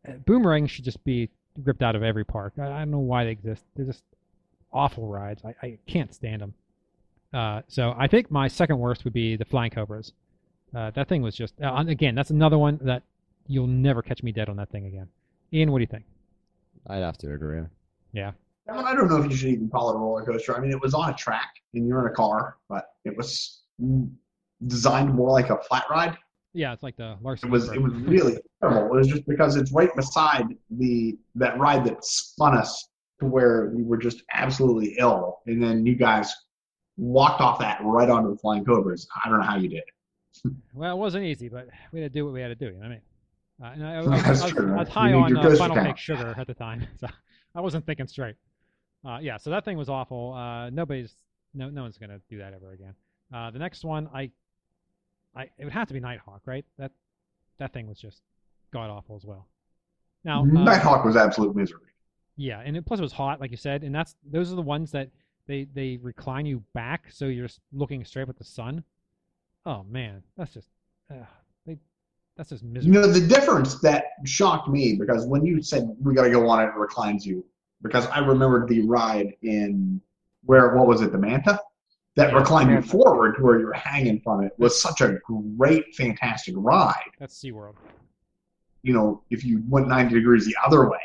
uh, 0.08 0.12
Boomerang 0.26 0.66
should 0.66 0.84
just 0.84 1.02
be 1.04 1.30
ripped 1.62 1.82
out 1.82 1.96
of 1.96 2.02
every 2.02 2.24
park. 2.24 2.54
I, 2.58 2.66
I 2.66 2.78
don't 2.80 2.90
know 2.90 2.98
why 2.98 3.24
they 3.24 3.30
exist. 3.30 3.64
They're 3.76 3.86
just 3.86 4.02
awful 4.72 5.06
rides. 5.06 5.42
I, 5.44 5.54
I 5.62 5.78
can't 5.86 6.12
stand 6.14 6.42
them. 6.42 6.54
Uh, 7.32 7.62
so 7.68 7.94
I 7.96 8.06
think 8.06 8.30
my 8.30 8.48
second 8.48 8.78
worst 8.78 9.04
would 9.04 9.12
be 9.12 9.36
the 9.36 9.44
Flying 9.44 9.70
Cobras. 9.70 10.12
Uh, 10.74 10.90
that 10.90 11.08
thing 11.08 11.22
was 11.22 11.36
just 11.36 11.54
uh, 11.62 11.84
again. 11.86 12.14
That's 12.14 12.30
another 12.30 12.58
one 12.58 12.78
that 12.82 13.02
you'll 13.46 13.66
never 13.66 14.02
catch 14.02 14.22
me 14.22 14.32
dead 14.32 14.48
on 14.48 14.56
that 14.56 14.70
thing 14.70 14.86
again. 14.86 15.08
Ian, 15.52 15.70
what 15.70 15.78
do 15.78 15.82
you 15.82 15.88
think? 15.88 16.04
I'd 16.86 17.02
have 17.02 17.18
to 17.18 17.32
agree. 17.32 17.62
That 18.66 18.76
one, 18.76 18.84
I 18.86 18.94
don't 18.94 19.08
know 19.08 19.22
if 19.22 19.30
you 19.30 19.36
should 19.36 19.50
even 19.50 19.68
call 19.68 19.90
it 19.90 19.96
a 19.96 19.98
roller 19.98 20.24
coaster. 20.24 20.56
I 20.56 20.60
mean, 20.60 20.70
it 20.70 20.80
was 20.80 20.94
on 20.94 21.10
a 21.10 21.14
track 21.14 21.50
and 21.74 21.86
you're 21.86 22.00
in 22.06 22.12
a 22.12 22.14
car, 22.14 22.56
but 22.68 22.86
it 23.04 23.16
was 23.16 23.62
designed 24.66 25.12
more 25.14 25.30
like 25.30 25.50
a 25.50 25.58
flat 25.68 25.84
ride. 25.90 26.16
Yeah, 26.54 26.72
it's 26.72 26.82
like 26.82 26.96
the 26.96 27.16
Larson. 27.20 27.48
It 27.48 27.52
was 27.52 27.70
it 27.70 27.82
was 27.82 27.92
really 27.92 28.38
terrible. 28.60 28.94
It 28.94 28.98
was 28.98 29.08
just 29.08 29.26
because 29.26 29.56
it's 29.56 29.72
right 29.72 29.94
beside 29.96 30.46
the 30.70 31.18
that 31.34 31.58
ride 31.58 31.84
that 31.84 32.04
spun 32.04 32.56
us 32.56 32.88
to 33.20 33.26
where 33.26 33.70
we 33.74 33.82
were 33.82 33.96
just 33.96 34.22
absolutely 34.32 34.94
ill, 34.98 35.40
and 35.46 35.62
then 35.62 35.84
you 35.84 35.96
guys 35.96 36.32
walked 36.96 37.40
off 37.40 37.58
that 37.58 37.80
right 37.82 38.08
onto 38.08 38.30
the 38.30 38.38
flying 38.38 38.64
cobras. 38.64 39.06
I 39.24 39.28
don't 39.28 39.40
know 39.40 39.46
how 39.46 39.56
you 39.56 39.68
did. 39.68 39.82
Well, 40.74 40.96
it 40.96 40.98
wasn't 40.98 41.24
easy, 41.24 41.48
but 41.48 41.68
we 41.92 42.00
had 42.00 42.12
to 42.12 42.18
do 42.18 42.24
what 42.24 42.34
we 42.34 42.40
had 42.40 42.48
to 42.48 42.54
do. 42.54 42.66
You 42.66 42.72
know 42.72 42.78
what 42.78 42.86
I 42.86 42.88
mean? 42.88 43.00
Uh, 43.62 43.66
and 43.66 43.86
I, 43.86 43.92
I, 43.92 43.96
I, 43.96 44.26
I 44.26 44.30
was. 44.30 44.42
I 44.42 44.74
was 44.74 44.88
high 44.88 45.12
on 45.12 45.36
uh, 45.36 45.56
funnel 45.56 45.76
cake 45.76 45.96
sugar 45.96 46.34
at 46.36 46.46
the 46.46 46.54
time, 46.54 46.86
so 47.00 47.06
I 47.54 47.60
wasn't 47.60 47.86
thinking 47.86 48.06
straight. 48.06 48.34
Uh, 49.06 49.18
yeah, 49.20 49.36
so 49.36 49.50
that 49.50 49.64
thing 49.64 49.78
was 49.78 49.88
awful. 49.88 50.32
Uh, 50.32 50.70
nobody's 50.70 51.16
no 51.52 51.70
no 51.70 51.82
one's 51.82 51.98
gonna 51.98 52.20
do 52.28 52.38
that 52.38 52.52
ever 52.54 52.72
again. 52.72 52.94
Uh, 53.32 53.50
the 53.50 53.58
next 53.58 53.84
one, 53.84 54.08
I, 54.14 54.30
I 55.36 55.44
it 55.58 55.64
would 55.64 55.72
have 55.72 55.88
to 55.88 55.94
be 55.94 56.00
Nighthawk, 56.00 56.42
right? 56.46 56.64
That 56.78 56.90
that 57.58 57.72
thing 57.72 57.86
was 57.86 57.98
just 57.98 58.22
god 58.72 58.90
awful 58.90 59.16
as 59.16 59.24
well. 59.24 59.46
Now, 60.24 60.40
uh, 60.40 60.44
Nighthawk 60.44 61.04
was 61.04 61.16
absolute 61.16 61.54
misery. 61.54 61.80
Yeah, 62.36 62.62
and 62.64 62.76
it, 62.76 62.84
plus 62.84 62.98
it 62.98 63.02
was 63.02 63.12
hot, 63.12 63.40
like 63.40 63.50
you 63.50 63.56
said, 63.56 63.84
and 63.84 63.94
that's 63.94 64.16
those 64.28 64.52
are 64.52 64.56
the 64.56 64.62
ones 64.62 64.90
that 64.92 65.10
they 65.46 65.66
they 65.74 65.98
recline 66.02 66.46
you 66.46 66.62
back, 66.72 67.06
so 67.10 67.26
you're 67.26 67.46
just 67.46 67.60
looking 67.72 68.04
straight 68.04 68.28
at 68.28 68.38
the 68.38 68.44
sun. 68.44 68.82
Oh 69.66 69.84
man, 69.88 70.22
that's 70.36 70.52
just 70.52 70.68
uh, 71.10 71.24
they 71.66 71.78
that's 72.36 72.50
just 72.50 72.62
miserable. 72.62 72.94
You 72.94 73.00
know, 73.00 73.12
the 73.12 73.26
difference 73.26 73.80
that 73.80 74.04
shocked 74.24 74.68
me 74.68 74.94
because 74.94 75.26
when 75.26 75.44
you 75.44 75.62
said 75.62 75.88
we 76.00 76.14
got 76.14 76.24
to 76.24 76.30
go 76.30 76.48
on 76.48 76.62
it, 76.62 76.66
it 76.66 76.74
reclines 76.74 77.26
you, 77.26 77.44
because 77.82 78.06
I 78.08 78.18
remembered 78.18 78.68
the 78.68 78.82
ride 78.82 79.34
in 79.42 80.00
where 80.44 80.74
what 80.74 80.86
was 80.86 81.00
it, 81.00 81.12
the 81.12 81.18
Manta, 81.18 81.58
that 82.16 82.30
Yeah, 82.30 82.38
reclined 82.38 82.70
you 82.70 82.82
forward 82.82 83.36
to 83.36 83.42
where 83.42 83.58
you 83.58 83.66
were 83.66 83.72
hanging 83.72 84.20
from 84.20 84.42
it 84.44 84.52
was 84.58 84.80
such 84.80 85.00
a 85.00 85.18
great, 85.56 85.94
fantastic 85.94 86.54
ride. 86.56 87.10
That's 87.18 87.42
SeaWorld. 87.42 87.74
You 88.82 88.92
know, 88.92 89.22
if 89.30 89.44
you 89.44 89.62
went 89.68 89.88
90 89.88 90.14
degrees 90.14 90.44
the 90.44 90.56
other 90.64 90.88
way 90.88 90.98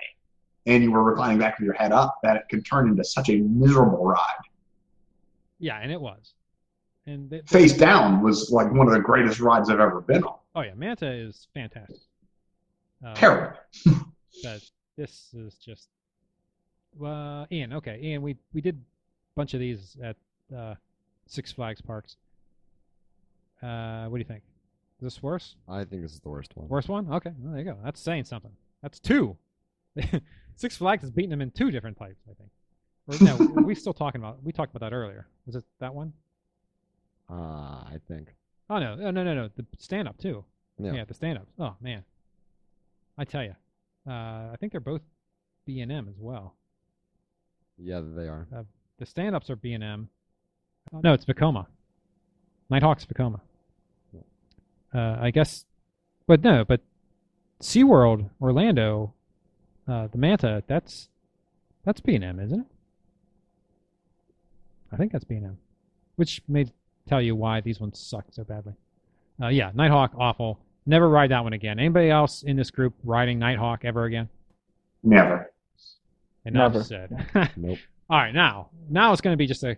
and 0.65 0.83
you 0.83 0.91
were 0.91 1.03
reclining 1.03 1.39
back 1.39 1.57
with 1.57 1.65
your 1.65 1.73
head 1.73 1.91
up, 1.91 2.19
that 2.23 2.35
it 2.35 2.43
could 2.49 2.65
turn 2.65 2.89
into 2.89 3.03
such 3.03 3.29
a 3.29 3.37
miserable 3.37 4.05
ride. 4.05 4.43
Yeah, 5.59 5.79
and 5.79 5.91
it 5.91 5.99
was. 5.99 6.33
And 7.09 7.29
they, 7.29 7.41
Face 7.47 7.73
down 7.73 8.21
was 8.21 8.51
like 8.51 8.71
one 8.71 8.87
of 8.87 8.93
the 8.93 8.99
greatest 8.99 9.39
rides 9.39 9.69
I've 9.69 9.79
ever 9.79 9.99
been 10.01 10.23
on. 10.23 10.35
oh 10.55 10.61
yeah, 10.61 10.73
Manta 10.75 11.11
is 11.11 11.47
fantastic. 11.53 11.97
Uh, 13.05 13.15
Terrible. 13.15 13.57
But 14.43 14.61
this 14.95 15.33
is 15.33 15.55
just. 15.55 15.89
Uh, 17.03 17.45
Ian, 17.51 17.73
okay, 17.73 17.99
Ian, 18.01 18.21
we 18.21 18.37
we 18.53 18.61
did 18.61 18.75
a 18.75 19.35
bunch 19.35 19.53
of 19.53 19.59
these 19.59 19.97
at 20.03 20.15
uh, 20.55 20.75
Six 21.25 21.51
Flags 21.51 21.81
parks. 21.81 22.15
Uh, 23.61 24.05
what 24.05 24.17
do 24.17 24.19
you 24.19 24.27
think? 24.27 24.43
Is 25.01 25.03
this 25.03 25.23
worse? 25.23 25.55
I 25.67 25.83
think 25.83 26.03
this 26.03 26.13
is 26.13 26.19
the 26.19 26.29
worst 26.29 26.55
one. 26.55 26.67
Worst 26.69 26.89
one? 26.89 27.11
Okay, 27.11 27.31
well, 27.39 27.53
there 27.53 27.63
you 27.63 27.71
go. 27.71 27.77
That's 27.83 27.99
saying 27.99 28.25
something. 28.25 28.51
That's 28.81 28.99
two. 28.99 29.35
Six 30.55 30.77
Flags 30.77 31.01
has 31.01 31.09
beaten 31.11 31.31
them 31.31 31.41
in 31.41 31.51
two 31.51 31.71
different 31.71 31.97
types, 31.97 32.21
I 32.29 32.33
think. 32.35 32.51
Or 33.07 33.25
no, 33.25 33.61
we 33.63 33.75
still 33.75 33.93
talking 33.93 34.21
about. 34.21 34.43
We 34.43 34.51
talked 34.51 34.73
about 34.75 34.87
that 34.89 34.95
earlier. 34.95 35.27
Was 35.45 35.55
it 35.55 35.63
that 35.79 35.93
one? 35.93 36.13
Uh, 37.29 37.33
I 37.33 37.97
think. 38.07 38.33
Oh 38.69 38.79
no, 38.79 38.95
no, 38.95 39.11
no, 39.11 39.23
no, 39.23 39.33
no. 39.33 39.49
The 39.55 39.65
stand 39.77 40.07
up 40.07 40.17
too. 40.17 40.43
Yeah. 40.77 40.93
Yeah, 40.93 41.05
the 41.05 41.13
stand 41.13 41.37
ups. 41.37 41.51
Oh 41.59 41.75
man, 41.81 42.03
I 43.17 43.25
tell 43.25 43.43
you, 43.43 43.55
uh, 44.07 44.11
I 44.51 44.55
think 44.59 44.71
they're 44.71 44.81
both 44.81 45.01
B 45.65 45.81
and 45.81 45.91
M 45.91 46.07
as 46.09 46.15
well. 46.17 46.55
Yeah, 47.77 48.01
they 48.03 48.27
are. 48.27 48.47
The 48.97 49.05
stand 49.05 49.35
ups 49.35 49.49
are 49.49 49.55
B 49.55 49.73
and 49.73 49.83
M. 49.83 50.09
No, 50.91 51.13
it's 51.13 51.25
Vekoma. 51.25 51.67
Nighthawk's 52.71 53.05
Vekoma. 53.05 53.39
Uh, 54.93 55.17
I 55.21 55.29
guess, 55.29 55.65
but 56.25 56.43
no, 56.43 56.65
but 56.65 56.81
SeaWorld 57.61 58.29
Orlando, 58.41 59.13
uh, 59.87 60.07
the 60.07 60.17
Manta, 60.17 60.63
that's 60.65 61.09
that's 61.85 62.01
B 62.01 62.15
and 62.15 62.23
M, 62.23 62.39
isn't 62.39 62.61
it? 62.61 62.65
I 64.91 64.97
think 64.97 65.11
that's 65.11 65.25
B 65.25 65.35
and 65.35 65.45
M, 65.45 65.57
which 66.15 66.41
may 66.47 66.65
tell 67.09 67.21
you 67.21 67.35
why 67.35 67.61
these 67.61 67.79
ones 67.79 67.99
suck 67.99 68.25
so 68.31 68.43
badly. 68.43 68.73
Uh, 69.41 69.47
yeah, 69.47 69.71
Nighthawk, 69.73 70.13
awful. 70.17 70.59
Never 70.85 71.09
ride 71.09 71.31
that 71.31 71.43
one 71.43 71.53
again. 71.53 71.79
Anybody 71.79 72.09
else 72.09 72.43
in 72.43 72.55
this 72.55 72.71
group 72.71 72.93
riding 73.03 73.39
Nighthawk 73.39 73.85
ever 73.85 74.05
again? 74.05 74.29
Never. 75.03 75.51
Enough 76.45 76.73
Never. 76.73 76.83
said. 76.83 77.27
Nope. 77.57 77.77
All 78.09 78.17
right, 78.17 78.33
now 78.33 78.69
now 78.89 79.11
it's 79.11 79.21
going 79.21 79.33
to 79.33 79.37
be 79.37 79.45
just 79.45 79.63
a 79.63 79.77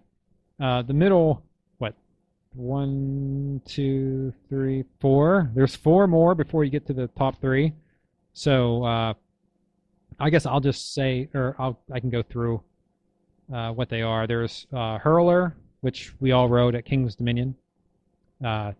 uh, 0.59 0.81
the 0.83 0.93
middle. 0.93 1.43
What? 1.79 1.95
One, 2.53 3.61
two, 3.65 4.33
three, 4.47 4.85
four. 4.99 5.51
There's 5.53 5.75
four 5.75 6.07
more 6.07 6.33
before 6.33 6.63
you 6.63 6.71
get 6.71 6.85
to 6.87 6.93
the 6.93 7.07
top 7.07 7.41
three. 7.41 7.73
So 8.33 8.85
uh, 8.85 9.13
I 10.19 10.29
guess 10.29 10.45
I'll 10.45 10.61
just 10.61 10.93
say, 10.93 11.27
or 11.33 11.55
I'll 11.59 11.77
I 11.91 11.99
can 11.99 12.09
go 12.09 12.21
through 12.23 12.61
uh, 13.53 13.71
what 13.71 13.89
they 13.89 14.01
are. 14.01 14.27
There's 14.27 14.65
uh, 14.71 14.97
Hurler, 14.99 15.55
which 15.81 16.13
we 16.19 16.31
all 16.31 16.47
rode 16.47 16.75
at 16.75 16.85
King's 16.85 17.15
Dominion. 17.15 17.55
Uh, 18.43 18.71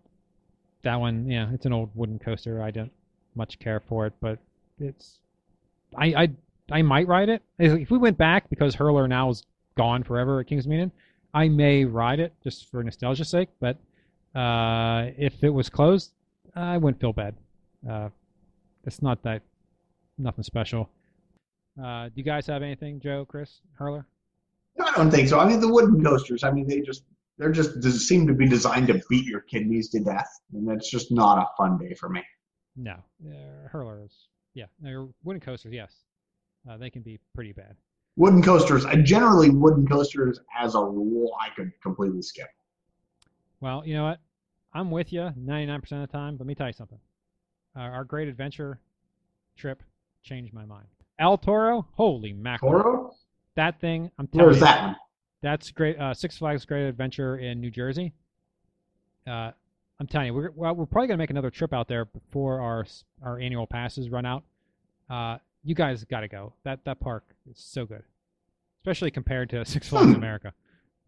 that 0.82 0.96
one, 0.96 1.28
yeah, 1.28 1.48
it's 1.52 1.66
an 1.66 1.72
old 1.72 1.90
wooden 1.94 2.18
coaster. 2.18 2.62
I 2.62 2.70
don't 2.70 2.92
much 3.34 3.58
care 3.58 3.80
for 3.80 4.06
it, 4.06 4.12
but 4.20 4.38
it's 4.80 5.18
I 5.96 6.06
I 6.06 6.30
I 6.70 6.82
might 6.82 7.06
ride 7.06 7.28
it. 7.28 7.42
If 7.58 7.90
we 7.90 7.98
went 7.98 8.18
back 8.18 8.48
because 8.50 8.74
Hurler 8.74 9.06
now 9.08 9.30
is 9.30 9.44
gone 9.76 10.02
forever 10.02 10.40
at 10.40 10.46
King's 10.46 10.64
Dominion, 10.64 10.92
I 11.34 11.48
may 11.48 11.84
ride 11.84 12.20
it 12.20 12.32
just 12.42 12.70
for 12.70 12.82
nostalgia's 12.82 13.30
sake. 13.30 13.48
But 13.60 13.76
uh, 14.38 15.10
if 15.16 15.42
it 15.44 15.50
was 15.50 15.68
closed, 15.68 16.12
I 16.54 16.78
wouldn't 16.78 17.00
feel 17.00 17.12
bad. 17.12 17.34
Uh, 17.88 18.08
it's 18.84 19.02
not 19.02 19.22
that 19.22 19.42
nothing 20.18 20.44
special. 20.44 20.88
Uh, 21.82 22.06
do 22.06 22.12
you 22.16 22.22
guys 22.22 22.46
have 22.46 22.62
anything, 22.62 23.00
Joe, 23.00 23.24
Chris, 23.24 23.60
Hurler? 23.78 24.06
No, 24.76 24.86
I 24.86 24.92
don't 24.92 25.10
think 25.10 25.28
so. 25.28 25.38
I 25.38 25.46
mean, 25.46 25.60
the 25.60 25.68
wooden 25.68 26.02
coasters. 26.02 26.44
I 26.44 26.50
mean, 26.50 26.66
they 26.66 26.80
just 26.80 27.04
they're 27.38 27.52
just 27.52 27.80
they 27.82 27.90
seem 27.90 28.26
to 28.26 28.34
be 28.34 28.48
designed 28.48 28.88
to 28.88 29.00
beat 29.08 29.26
your 29.26 29.40
kidneys 29.40 29.90
to 29.90 30.00
death, 30.00 30.28
and 30.52 30.68
that's 30.68 30.90
just 30.90 31.10
not 31.10 31.38
a 31.38 31.46
fun 31.56 31.78
day 31.78 31.94
for 31.94 32.08
me. 32.08 32.22
No, 32.76 32.96
uh, 33.26 33.68
Hurler 33.68 34.02
is 34.04 34.28
yeah. 34.54 34.66
No, 34.80 35.12
wooden 35.24 35.40
coasters, 35.40 35.72
yes, 35.72 35.94
uh, 36.68 36.76
they 36.76 36.90
can 36.90 37.02
be 37.02 37.18
pretty 37.34 37.52
bad. 37.52 37.76
Wooden 38.16 38.42
coasters. 38.42 38.84
I 38.84 38.96
generally 38.96 39.50
wooden 39.50 39.86
coasters 39.86 40.38
as 40.58 40.74
a 40.74 40.80
rule 40.80 41.34
I 41.40 41.48
could 41.54 41.72
completely 41.82 42.22
skip. 42.22 42.48
Well, 43.60 43.86
you 43.86 43.94
know 43.94 44.04
what? 44.04 44.20
I'm 44.74 44.90
with 44.90 45.12
you 45.12 45.20
99% 45.38 45.76
of 45.76 45.88
the 45.88 46.06
time. 46.06 46.36
Let 46.38 46.46
me 46.46 46.54
tell 46.54 46.66
you 46.66 46.72
something. 46.72 46.98
Uh, 47.76 47.80
our 47.80 48.04
great 48.04 48.28
adventure 48.28 48.80
trip 49.56 49.82
changed 50.22 50.52
my 50.52 50.64
mind. 50.64 50.88
El 51.18 51.38
Toro, 51.38 51.86
holy 51.92 52.32
mackerel! 52.32 52.72
Toro? 52.72 53.14
That 53.56 53.80
thing, 53.80 54.10
I'm 54.18 54.26
telling 54.28 54.46
Where's 54.46 54.56
you, 54.58 54.64
that 54.66 54.82
one? 54.86 54.96
that's 55.42 55.70
great. 55.70 55.98
Uh, 55.98 56.14
Six 56.14 56.38
Flags 56.38 56.64
Great 56.64 56.86
Adventure 56.88 57.36
in 57.38 57.60
New 57.60 57.70
Jersey. 57.70 58.12
Uh, 59.26 59.50
I'm 60.00 60.06
telling 60.08 60.28
you, 60.28 60.34
we're 60.34 60.50
well, 60.56 60.74
we're 60.74 60.86
probably 60.86 61.08
gonna 61.08 61.18
make 61.18 61.30
another 61.30 61.50
trip 61.50 61.72
out 61.72 61.86
there 61.88 62.04
before 62.06 62.60
our 62.60 62.86
our 63.22 63.38
annual 63.38 63.66
passes 63.66 64.08
run 64.10 64.26
out. 64.26 64.42
Uh, 65.10 65.38
you 65.64 65.74
guys 65.74 66.02
got 66.04 66.20
to 66.20 66.28
go. 66.28 66.54
That 66.64 66.84
that 66.86 66.98
park 66.98 67.24
is 67.48 67.56
so 67.58 67.84
good, 67.86 68.02
especially 68.80 69.10
compared 69.10 69.50
to 69.50 69.64
Six 69.66 69.88
Flags 69.88 70.14
America. 70.14 70.52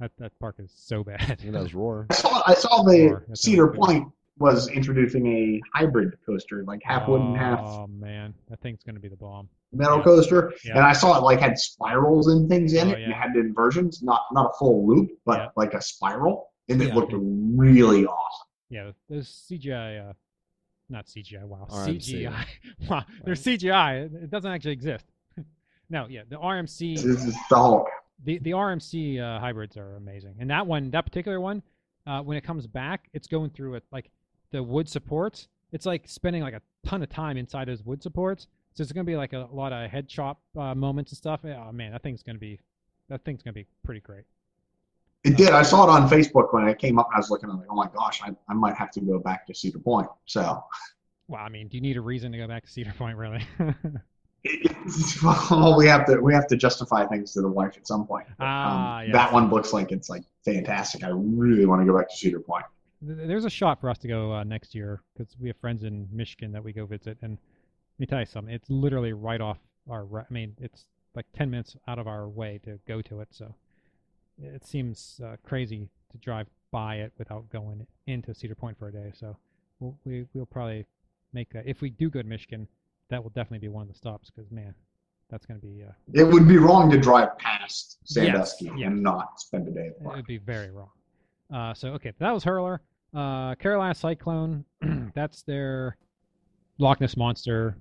That 0.00 0.12
that 0.18 0.38
park 0.38 0.56
is 0.58 0.70
so 0.76 1.02
bad. 1.02 1.40
It 1.44 1.50
does 1.50 1.74
roar. 1.74 2.06
I 2.10 2.14
saw, 2.14 2.42
I 2.46 2.54
saw 2.54 2.82
the 2.82 3.08
Or 3.08 3.24
that's 3.28 3.40
Cedar 3.42 3.70
another 3.70 3.86
thing. 3.86 4.02
Point 4.02 4.12
was 4.38 4.68
introducing 4.68 5.26
a 5.26 5.60
hybrid 5.78 6.16
coaster, 6.26 6.64
like 6.64 6.80
half 6.84 7.08
wooden, 7.08 7.34
half 7.34 7.60
Oh 7.62 7.86
man, 7.86 8.34
that 8.48 8.60
thing's 8.60 8.82
gonna 8.82 8.98
be 9.00 9.08
the 9.08 9.16
bomb. 9.16 9.48
metal 9.72 9.98
yeah. 9.98 10.04
coaster. 10.04 10.52
Yeah. 10.64 10.72
And 10.76 10.80
I 10.80 10.92
saw 10.92 11.16
it 11.18 11.22
like 11.22 11.40
had 11.40 11.56
spirals 11.58 12.28
and 12.28 12.48
things 12.48 12.72
in 12.74 12.88
Oh, 12.88 12.90
it. 12.92 13.02
and. 13.02 13.12
It 13.12 13.14
had 13.14 13.36
inversions, 13.36 14.02
not 14.02 14.22
not 14.32 14.50
a 14.50 14.58
full 14.58 14.86
loop, 14.86 15.10
but 15.24 15.38
Yeah. 15.38 15.48
like 15.56 15.74
a 15.74 15.80
spiral, 15.80 16.48
and 16.68 16.80
it 16.82 16.88
Yeah. 16.88 16.94
looked 16.94 17.12
really 17.16 18.06
awesome. 18.06 18.46
Yeah, 18.70 18.90
those 19.08 19.28
CGI, 19.28 19.98
uh, 20.10 20.12
not 20.88 21.06
CGI. 21.06 21.44
Wow, 21.44 21.66
RMC. 21.70 22.26
CGI. 22.26 22.46
wow, 22.90 23.04
they're 23.24 23.34
CGI. 23.34 24.06
It, 24.06 24.12
it 24.24 24.30
doesn't 24.30 24.50
actually 24.50 24.72
exist. 24.72 25.06
no, 25.90 26.06
yeah, 26.08 26.22
the 26.28 26.36
RMC, 26.38 26.96
This 26.96 27.04
is 27.24 27.34
the 27.50 27.56
Hulk. 27.56 27.88
the 28.24 28.38
the 28.38 28.50
RMC 28.50 29.20
uh, 29.20 29.38
hybrids 29.38 29.76
are 29.76 29.94
amazing, 29.96 30.34
and 30.40 30.50
that 30.50 30.66
one, 30.66 30.90
that 30.90 31.02
particular 31.06 31.40
one, 31.40 31.62
uh, 32.06 32.20
when 32.22 32.36
it 32.36 32.42
comes 32.42 32.66
back, 32.66 33.08
it's 33.12 33.28
going 33.28 33.50
through 33.50 33.74
it 33.76 33.84
like 33.92 34.10
the 34.54 34.62
wood 34.62 34.88
supports. 34.88 35.48
It's 35.72 35.84
like 35.84 36.08
spending 36.08 36.40
like 36.40 36.54
a 36.54 36.62
ton 36.86 37.02
of 37.02 37.08
time 37.08 37.36
inside 37.36 37.66
those 37.66 37.82
wood 37.82 38.00
supports. 38.00 38.46
So 38.74 38.82
it's 38.82 38.92
gonna 38.92 39.02
be 39.02 39.16
like 39.16 39.32
a, 39.32 39.48
lot 39.52 39.72
of 39.72 39.90
head 39.90 40.08
chop 40.08 40.40
uh, 40.56 40.76
moments 40.76 41.10
and 41.10 41.18
stuff. 41.18 41.40
Oh 41.44 41.72
man, 41.72 41.90
that 41.90 42.04
thing's 42.04 42.22
gonna 42.22 42.38
be, 42.38 42.60
that 43.08 43.24
thing's 43.24 43.42
gonna 43.42 43.52
be 43.52 43.66
pretty 43.84 44.00
great. 44.00 44.22
It 45.24 45.36
did. 45.36 45.50
I 45.50 45.62
saw 45.62 45.84
it 45.84 45.90
on 45.90 46.08
Facebook 46.08 46.52
when 46.52 46.68
it 46.68 46.78
came 46.78 47.00
up. 47.00 47.08
I 47.12 47.16
was 47.16 47.30
looking. 47.30 47.50
I'm 47.50 47.58
like, 47.58 47.66
oh 47.68 47.74
my 47.74 47.88
gosh, 47.92 48.22
I, 48.22 48.30
I 48.48 48.54
might 48.54 48.76
have 48.76 48.92
to 48.92 49.00
go 49.00 49.18
back 49.18 49.44
to 49.46 49.54
Cedar 49.54 49.80
Point. 49.80 50.06
So, 50.26 50.62
Well, 51.26 51.40
I 51.40 51.48
mean, 51.48 51.66
do 51.66 51.76
you 51.76 51.80
need 51.80 51.96
a 51.96 52.00
reason 52.00 52.30
to 52.30 52.38
go 52.38 52.46
back 52.46 52.64
to 52.64 52.70
Cedar 52.70 52.94
Point, 52.96 53.16
really? 53.16 53.44
well, 55.50 55.76
we 55.76 55.86
have 55.88 56.06
to 56.06 56.20
we 56.20 56.32
have 56.32 56.46
to 56.46 56.56
justify 56.56 57.06
things 57.06 57.32
to 57.32 57.40
the 57.40 57.48
wife 57.48 57.76
at 57.76 57.88
some 57.88 58.06
point. 58.06 58.26
But, 58.38 58.44
Ah, 58.44 59.00
yes. 59.00 59.12
That 59.14 59.32
one 59.32 59.50
looks 59.50 59.72
like 59.72 59.90
it's 59.90 60.08
like 60.08 60.22
fantastic. 60.44 61.02
I 61.02 61.08
really 61.12 61.66
want 61.66 61.80
to 61.80 61.86
go 61.86 61.96
back 61.98 62.08
to 62.10 62.16
Cedar 62.16 62.38
Point. 62.38 62.66
Th- 63.06 63.28
There's 63.28 63.44
a 63.44 63.50
shot 63.50 63.80
for 63.80 63.90
us 63.90 63.98
to 63.98 64.08
go 64.08 64.32
uh, 64.32 64.44
next 64.44 64.74
year 64.74 65.02
because 65.16 65.36
we 65.38 65.48
have 65.48 65.56
friends 65.56 65.82
in 65.82 66.08
Michigan 66.10 66.52
that 66.52 66.62
we 66.62 66.72
go 66.72 66.86
visit, 66.86 67.18
and 67.22 67.32
let 67.32 68.00
me 68.00 68.06
tell 68.06 68.20
you 68.20 68.26
something. 68.26 68.54
It's 68.54 68.70
literally 68.70 69.12
right 69.12 69.40
off 69.40 69.58
our. 69.90 70.06
I 70.18 70.32
mean, 70.32 70.54
it's 70.60 70.86
like 71.14 71.26
ten 71.32 71.50
minutes 71.50 71.76
out 71.86 71.98
of 71.98 72.06
our 72.06 72.28
way 72.28 72.60
to 72.64 72.78
go 72.86 73.02
to 73.02 73.20
it. 73.20 73.28
So 73.30 73.54
it 74.40 74.66
seems 74.66 75.20
uh, 75.24 75.36
crazy 75.44 75.88
to 76.12 76.18
drive 76.18 76.46
by 76.70 76.96
it 76.96 77.12
without 77.18 77.48
going 77.50 77.86
into 78.06 78.34
Cedar 78.34 78.54
Point 78.54 78.78
for 78.78 78.88
a 78.88 78.92
day. 78.92 79.12
So 79.14 79.36
we'll, 79.80 79.96
we 80.04 80.26
we'll 80.34 80.46
probably 80.46 80.86
make 81.32 81.50
that 81.52 81.66
if 81.66 81.80
we 81.80 81.90
do 81.90 82.10
go 82.10 82.22
to 82.22 82.28
Michigan. 82.28 82.68
That 83.10 83.22
will 83.22 83.30
definitely 83.30 83.58
be 83.58 83.68
one 83.68 83.82
of 83.82 83.88
the 83.88 83.94
stops 83.94 84.30
because 84.30 84.50
man, 84.50 84.74
that's 85.28 85.44
going 85.44 85.60
to 85.60 85.66
be 85.66 85.84
uh, 85.84 85.92
It 86.14 86.24
would 86.24 86.48
be 86.48 86.56
wrong 86.56 86.90
to 86.90 86.98
drive 86.98 87.36
past 87.38 87.98
Sandusky 88.04 88.70
yes. 88.76 88.86
and 88.86 89.02
not 89.02 89.38
spend 89.40 89.68
a 89.68 89.70
day 89.70 89.88
at 89.88 89.98
the 89.98 90.10
It 90.10 90.16
would 90.16 90.26
be 90.26 90.38
very 90.38 90.70
wrong. 90.70 90.90
Uh, 91.52 91.74
so 91.74 91.88
okay, 91.90 92.12
that 92.18 92.32
was 92.32 92.44
Hurler. 92.44 92.80
Uh, 93.14 93.54
Carolina 93.56 93.94
Cyclone. 93.94 94.64
that's 95.14 95.42
their 95.42 95.96
Loch 96.78 97.00
Ness 97.00 97.16
monster, 97.16 97.76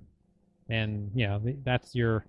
and 0.68 1.10
you 1.14 1.26
know 1.26 1.42
that's 1.64 1.94
your 1.94 2.24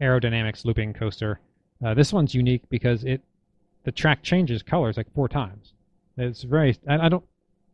Arrow 0.00 0.18
Dynamics 0.18 0.64
looping 0.64 0.92
coaster. 0.92 1.40
Uh, 1.84 1.94
this 1.94 2.12
one's 2.12 2.34
unique 2.34 2.62
because 2.68 3.04
it 3.04 3.22
the 3.84 3.92
track 3.92 4.22
changes 4.22 4.62
colors 4.62 4.96
like 4.96 5.12
four 5.14 5.28
times. 5.28 5.72
It's 6.16 6.42
very 6.42 6.76
I, 6.88 7.06
I 7.06 7.08
don't 7.08 7.24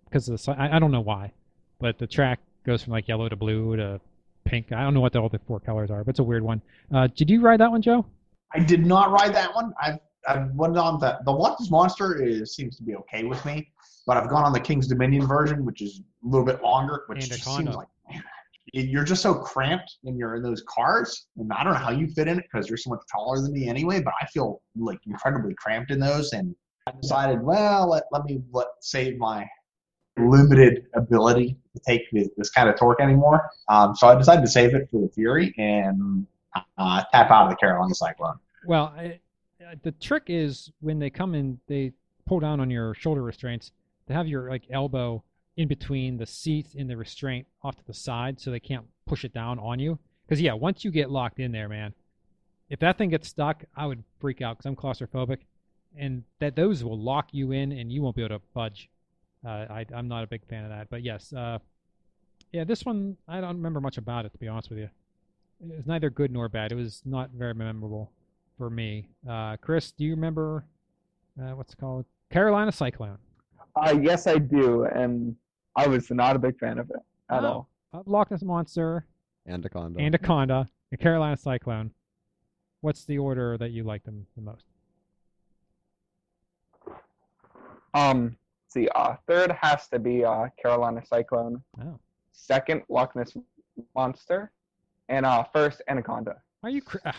because 0.04 0.26
the 0.26 0.54
I, 0.58 0.76
I 0.76 0.78
don't 0.78 0.92
know 0.92 1.00
why, 1.00 1.32
but 1.80 1.98
the 1.98 2.06
track 2.06 2.40
goes 2.64 2.82
from 2.82 2.92
like 2.92 3.08
yellow 3.08 3.28
to 3.28 3.36
blue 3.36 3.76
to 3.76 4.00
pink. 4.44 4.72
I 4.72 4.82
don't 4.82 4.94
know 4.94 5.00
what 5.00 5.12
the, 5.12 5.40
four 5.46 5.60
colors 5.60 5.90
are, 5.90 6.04
but 6.04 6.10
it's 6.10 6.18
a 6.18 6.24
weird 6.24 6.42
one. 6.42 6.60
Uh, 6.94 7.08
did 7.08 7.30
you 7.30 7.40
ride 7.40 7.60
that 7.60 7.70
one, 7.70 7.82
Joe? 7.82 8.04
I 8.54 8.60
did 8.60 8.86
not 8.86 9.10
ride 9.10 9.34
that 9.34 9.54
one. 9.54 9.74
I've 9.80 9.98
I've 10.26 10.50
went 10.52 10.76
on 10.76 10.98
the 10.98 11.18
the 11.24 11.32
Loch 11.32 11.58
Monster 11.70 12.22
is 12.22 12.54
seems 12.54 12.76
to 12.76 12.82
be 12.82 12.94
okay 12.96 13.24
with 13.24 13.44
me, 13.44 13.68
but 14.06 14.16
I've 14.16 14.28
gone 14.28 14.44
on 14.44 14.52
the 14.52 14.60
King's 14.60 14.86
Dominion 14.86 15.26
version, 15.26 15.64
which 15.64 15.82
is 15.82 16.00
a 16.24 16.28
little 16.28 16.46
bit 16.46 16.62
longer, 16.62 17.04
which 17.06 17.28
just 17.28 17.44
seems 17.44 17.74
like 17.74 17.88
man, 18.10 18.22
you're 18.72 19.04
just 19.04 19.22
so 19.22 19.34
cramped 19.34 19.96
when 20.02 20.16
you're 20.16 20.36
in 20.36 20.42
those 20.42 20.62
cars, 20.68 21.26
and 21.36 21.50
I 21.52 21.64
don't 21.64 21.72
know 21.72 21.78
how 21.78 21.90
you 21.90 22.08
fit 22.08 22.28
in 22.28 22.38
it 22.38 22.44
because 22.50 22.68
you're 22.68 22.76
so 22.76 22.90
much 22.90 23.00
taller 23.10 23.40
than 23.40 23.52
me 23.52 23.68
anyway. 23.68 24.02
But 24.02 24.14
I 24.20 24.26
feel 24.26 24.62
like 24.76 24.98
incredibly 25.06 25.54
cramped 25.54 25.90
in 25.90 26.00
those, 26.00 26.32
and 26.32 26.54
I 26.86 26.92
decided, 27.00 27.42
well, 27.42 27.88
let 27.88 28.04
let 28.12 28.24
me 28.24 28.42
let 28.52 28.68
save 28.80 29.18
my 29.18 29.46
limited 30.18 30.86
ability 30.94 31.56
to 31.74 31.82
take 31.86 32.02
this, 32.10 32.28
this 32.36 32.50
kind 32.50 32.68
of 32.68 32.76
torque 32.76 33.00
anymore. 33.00 33.50
Um, 33.68 33.94
so 33.94 34.08
I 34.08 34.14
decided 34.14 34.42
to 34.42 34.50
save 34.50 34.74
it 34.74 34.88
for 34.90 35.00
the 35.00 35.08
Fury 35.08 35.54
and 35.58 36.26
uh, 36.78 37.02
tap 37.12 37.30
out 37.30 37.44
of 37.44 37.50
the 37.50 37.56
Carolina 37.56 37.94
Cyclone. 37.94 38.38
Well, 38.66 38.94
I, 38.96 39.20
the 39.82 39.92
trick 39.92 40.24
is 40.28 40.70
when 40.80 40.98
they 40.98 41.10
come 41.10 41.34
in, 41.34 41.58
they 41.66 41.92
pull 42.26 42.40
down 42.40 42.60
on 42.60 42.70
your 42.70 42.94
shoulder 42.94 43.22
restraints. 43.22 43.72
They 44.06 44.14
have 44.14 44.28
your 44.28 44.48
like 44.48 44.64
elbow 44.70 45.22
in 45.56 45.68
between 45.68 46.18
the 46.18 46.26
seat 46.26 46.68
and 46.76 46.88
the 46.88 46.96
restraint 46.96 47.46
off 47.62 47.76
to 47.76 47.86
the 47.86 47.94
side, 47.94 48.40
so 48.40 48.50
they 48.50 48.60
can't 48.60 48.86
push 49.06 49.24
it 49.24 49.32
down 49.32 49.58
on 49.58 49.78
you. 49.78 49.98
Because 50.26 50.40
yeah, 50.40 50.52
once 50.52 50.84
you 50.84 50.90
get 50.90 51.10
locked 51.10 51.38
in 51.38 51.52
there, 51.52 51.68
man, 51.68 51.94
if 52.68 52.80
that 52.80 52.98
thing 52.98 53.10
gets 53.10 53.28
stuck, 53.28 53.64
I 53.76 53.86
would 53.86 54.02
freak 54.20 54.42
out 54.42 54.58
because 54.58 54.66
I'm 54.66 54.76
claustrophobic, 54.76 55.38
and 55.96 56.24
that 56.40 56.56
those 56.56 56.84
will 56.84 56.98
lock 56.98 57.28
you 57.32 57.52
in 57.52 57.72
and 57.72 57.90
you 57.90 58.02
won't 58.02 58.16
be 58.16 58.22
able 58.22 58.38
to 58.38 58.44
budge. 58.54 58.90
Uh, 59.44 59.66
I, 59.70 59.86
I'm 59.94 60.08
not 60.08 60.24
a 60.24 60.26
big 60.26 60.44
fan 60.46 60.64
of 60.64 60.70
that, 60.70 60.90
but 60.90 61.02
yes, 61.02 61.32
uh, 61.32 61.58
yeah, 62.52 62.64
this 62.64 62.84
one 62.84 63.16
I 63.28 63.40
don't 63.40 63.56
remember 63.56 63.80
much 63.80 63.98
about 63.98 64.26
it 64.26 64.32
to 64.32 64.38
be 64.38 64.48
honest 64.48 64.70
with 64.70 64.80
you. 64.80 64.90
It 65.62 65.76
was 65.76 65.86
neither 65.86 66.10
good 66.10 66.30
nor 66.30 66.48
bad. 66.48 66.72
It 66.72 66.74
was 66.74 67.02
not 67.04 67.30
very 67.30 67.54
memorable 67.54 68.10
for 68.56 68.70
me. 68.70 69.08
Uh, 69.28 69.56
Chris, 69.60 69.92
do 69.92 70.04
you 70.04 70.12
remember 70.14 70.64
uh, 71.40 71.50
what's 71.54 71.72
it 71.72 71.78
called 71.78 72.04
Carolina 72.30 72.72
Cyclone? 72.72 73.18
Uh, 73.74 73.98
yes, 74.00 74.26
I 74.26 74.38
do, 74.38 74.84
and 74.84 75.36
I 75.76 75.86
was 75.86 76.10
not 76.10 76.36
a 76.36 76.38
big 76.38 76.58
fan 76.58 76.78
of 76.78 76.90
it 76.90 76.96
at 77.30 77.44
Oh. 77.44 77.46
all. 77.46 77.68
Uh, 77.92 78.02
Loch 78.06 78.30
Ness 78.30 78.42
Monster, 78.42 79.06
Anaconda. 79.46 80.00
Anaconda, 80.00 80.68
and 80.90 81.00
Carolina 81.00 81.36
Cyclone. 81.36 81.90
What's 82.80 83.04
the 83.04 83.18
order 83.18 83.56
that 83.58 83.70
you 83.70 83.84
like 83.84 84.04
them 84.04 84.26
the 84.36 84.42
most? 84.42 84.64
Um, 87.94 88.24
let's 88.64 88.74
see, 88.74 88.88
uh, 88.94 89.16
third 89.26 89.52
has 89.52 89.88
to 89.88 89.98
be 89.98 90.24
uh, 90.24 90.48
Carolina 90.60 91.02
Cyclone. 91.06 91.62
Oh, 91.80 91.98
Second, 92.32 92.82
Loch 92.90 93.16
Ness 93.16 93.34
Monster, 93.94 94.52
and 95.08 95.24
uh, 95.24 95.44
first 95.52 95.80
Anaconda. 95.88 96.36
are 96.62 96.70
you? 96.70 96.82
Cr- 96.82 96.98
ah, 97.06 97.16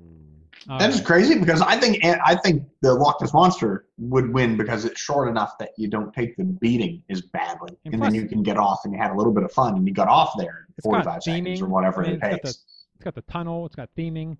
Hmm. 0.00 0.29
All 0.68 0.78
That 0.78 0.90
is 0.90 0.96
right. 0.96 1.06
crazy 1.06 1.38
because 1.38 1.60
I 1.62 1.76
think 1.78 2.04
I 2.04 2.34
think 2.36 2.64
the 2.82 2.92
Loch 2.94 3.20
Ness 3.20 3.32
Monster 3.32 3.86
would 3.98 4.32
win 4.32 4.56
because 4.56 4.84
it's 4.84 5.00
short 5.00 5.28
enough 5.28 5.56
that 5.58 5.70
you 5.78 5.88
don't 5.88 6.12
take 6.12 6.36
the 6.36 6.44
beating 6.44 7.02
as 7.10 7.22
badly, 7.22 7.70
And 7.84 7.94
and, 7.94 8.00
plus- 8.02 8.12
then 8.12 8.20
you 8.22 8.28
can 8.28 8.42
get 8.42 8.56
off 8.58 8.80
and 8.84 8.92
you 8.92 8.98
had 9.00 9.10
a 9.10 9.14
little 9.14 9.32
bit 9.32 9.44
of 9.44 9.52
fun 9.52 9.76
and 9.76 9.86
you 9.88 9.94
got 9.94 10.08
off 10.08 10.34
there 10.38 10.66
in 10.68 10.74
45 10.82 11.22
seconds 11.22 11.60
or 11.62 11.66
whatever 11.66 12.02
I 12.04 12.08
mean, 12.08 12.12
it 12.12 12.14
it's 12.16 12.22
got 12.22 12.30
takes. 12.42 12.64
It's 12.96 13.04
got 13.04 13.14
the 13.14 13.22
tunnel. 13.22 13.64
It's 13.66 13.74
got 13.76 13.88
theming. 13.96 14.36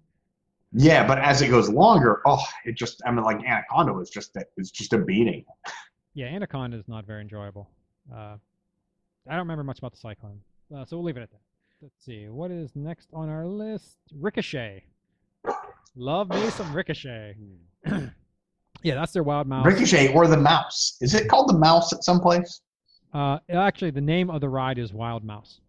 Yeah, 0.73 1.07
but 1.07 1.19
as 1.19 1.43
it 1.43 1.49
goes 1.49 1.69
longer, 1.69 2.21
oh, 2.27 2.45
it 2.65 2.77
just 2.77 3.01
I 3.07 3.11
mean 3.11 3.25
like 3.25 3.39
Anaconda 3.45 3.93
was 3.93 4.11
just 4.11 4.37
a, 4.37 4.45
it's 4.57 4.71
just 4.71 4.93
a 4.93 4.99
beating. 4.99 5.45
Yeah, 6.15 6.27
Anaconda 6.27 6.77
is 6.77 6.89
not 6.89 7.07
very 7.07 7.23
enjoyable. 7.23 7.71
Uh, 8.13 8.37
I 9.29 9.31
don't 9.31 9.39
remember 9.41 9.65
much 9.65 9.79
about 9.79 9.93
the 9.93 9.99
Cyclone, 9.99 10.41
uh, 10.77 10.85
so 10.85 10.97
we'll 10.97 11.05
leave 11.07 11.17
it 11.17 11.23
at 11.23 11.31
that. 11.31 11.41
Let's 11.83 12.05
see 12.05 12.29
what 12.29 12.51
is 12.51 12.77
next 12.77 13.09
on 13.13 13.29
our 13.29 13.47
list. 13.47 13.97
Ricochet. 14.19 14.85
Love 15.97 16.31
me 16.31 16.49
some 16.51 16.73
Ricochet. 16.75 17.37
Hmm. 17.87 18.05
Yeah, 18.83 18.95
that's 18.95 19.13
their 19.13 19.23
wild 19.23 19.47
mouse. 19.47 19.67
Ricochet 19.67 20.15
or 20.15 20.27
the 20.27 20.39
Mouse. 20.39 20.97
Is 21.03 21.13
it 21.15 21.29
called 21.29 21.51
the 21.51 21.59
Mouse 21.59 21.93
at 21.93 22.03
some 22.03 22.19
place? 22.19 22.63
Uh, 23.13 23.39
actually, 23.51 23.91
the 23.91 24.01
name 24.01 24.31
of 24.31 24.41
the 24.41 24.49
ride 24.49 24.79
is 24.79 24.91
Wild 24.91 25.23
Mouse. 25.23 25.61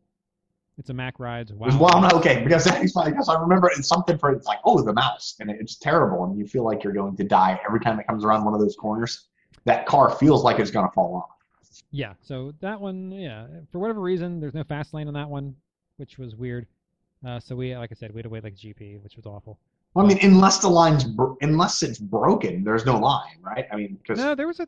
It's 0.77 0.89
a 0.91 0.93
Mack 0.93 1.19
Rides 1.19 1.51
It 1.51 1.57
Wild. 1.57 1.73
was 1.73 1.81
well, 1.91 1.99
Mouse. 2.01 2.13
no, 2.13 2.19
okay, 2.19 2.41
because 2.41 2.63
that's 2.63 2.93
funny 2.93 3.11
because 3.11 3.27
I 3.27 3.37
remember 3.37 3.69
it's 3.75 3.85
something 3.89 4.17
for 4.17 4.31
it's 4.31 4.45
like 4.47 4.59
oh 4.63 4.81
the 4.81 4.93
mouse 4.93 5.35
and 5.41 5.49
it's 5.51 5.75
terrible 5.75 6.23
and 6.23 6.39
you 6.39 6.47
feel 6.47 6.63
like 6.63 6.85
you're 6.85 6.93
going 6.93 7.17
to 7.17 7.25
die 7.25 7.59
every 7.67 7.81
time 7.81 7.99
it 7.99 8.07
comes 8.07 8.23
around 8.23 8.45
one 8.45 8.53
of 8.53 8.61
those 8.61 8.77
corners. 8.77 9.27
That 9.65 9.85
car 9.85 10.09
feels 10.11 10.45
like 10.45 10.59
it's 10.59 10.71
going 10.71 10.87
to 10.87 10.93
fall 10.93 11.13
off. 11.17 11.29
Yeah, 11.91 12.13
so 12.21 12.53
that 12.61 12.79
one, 12.79 13.11
yeah, 13.11 13.45
for 13.73 13.79
whatever 13.79 13.99
reason, 13.99 14.39
there's 14.39 14.53
no 14.53 14.63
fast 14.63 14.93
lane 14.93 15.09
on 15.09 15.13
that 15.15 15.27
one, 15.29 15.53
which 15.97 16.17
was 16.17 16.37
weird. 16.37 16.65
Uh, 17.27 17.41
so 17.41 17.57
we, 17.57 17.75
like 17.75 17.91
I 17.91 17.95
said, 17.95 18.13
we 18.13 18.19
had 18.19 18.23
to 18.23 18.29
wait 18.29 18.45
like 18.45 18.55
GP, 18.55 19.01
which 19.03 19.17
was 19.17 19.25
awful. 19.25 19.59
I 19.95 20.03
mean, 20.03 20.19
unless 20.21 20.59
the 20.59 20.69
line's 20.69 21.03
bro- 21.03 21.37
unless 21.41 21.83
it's 21.83 21.99
broken, 21.99 22.63
there's 22.63 22.85
no 22.85 22.97
line, 22.97 23.37
right? 23.41 23.67
I 23.71 23.75
mean, 23.75 23.97
because 24.01 24.17
No, 24.17 24.35
there 24.35 24.47
was 24.47 24.59
a 24.59 24.67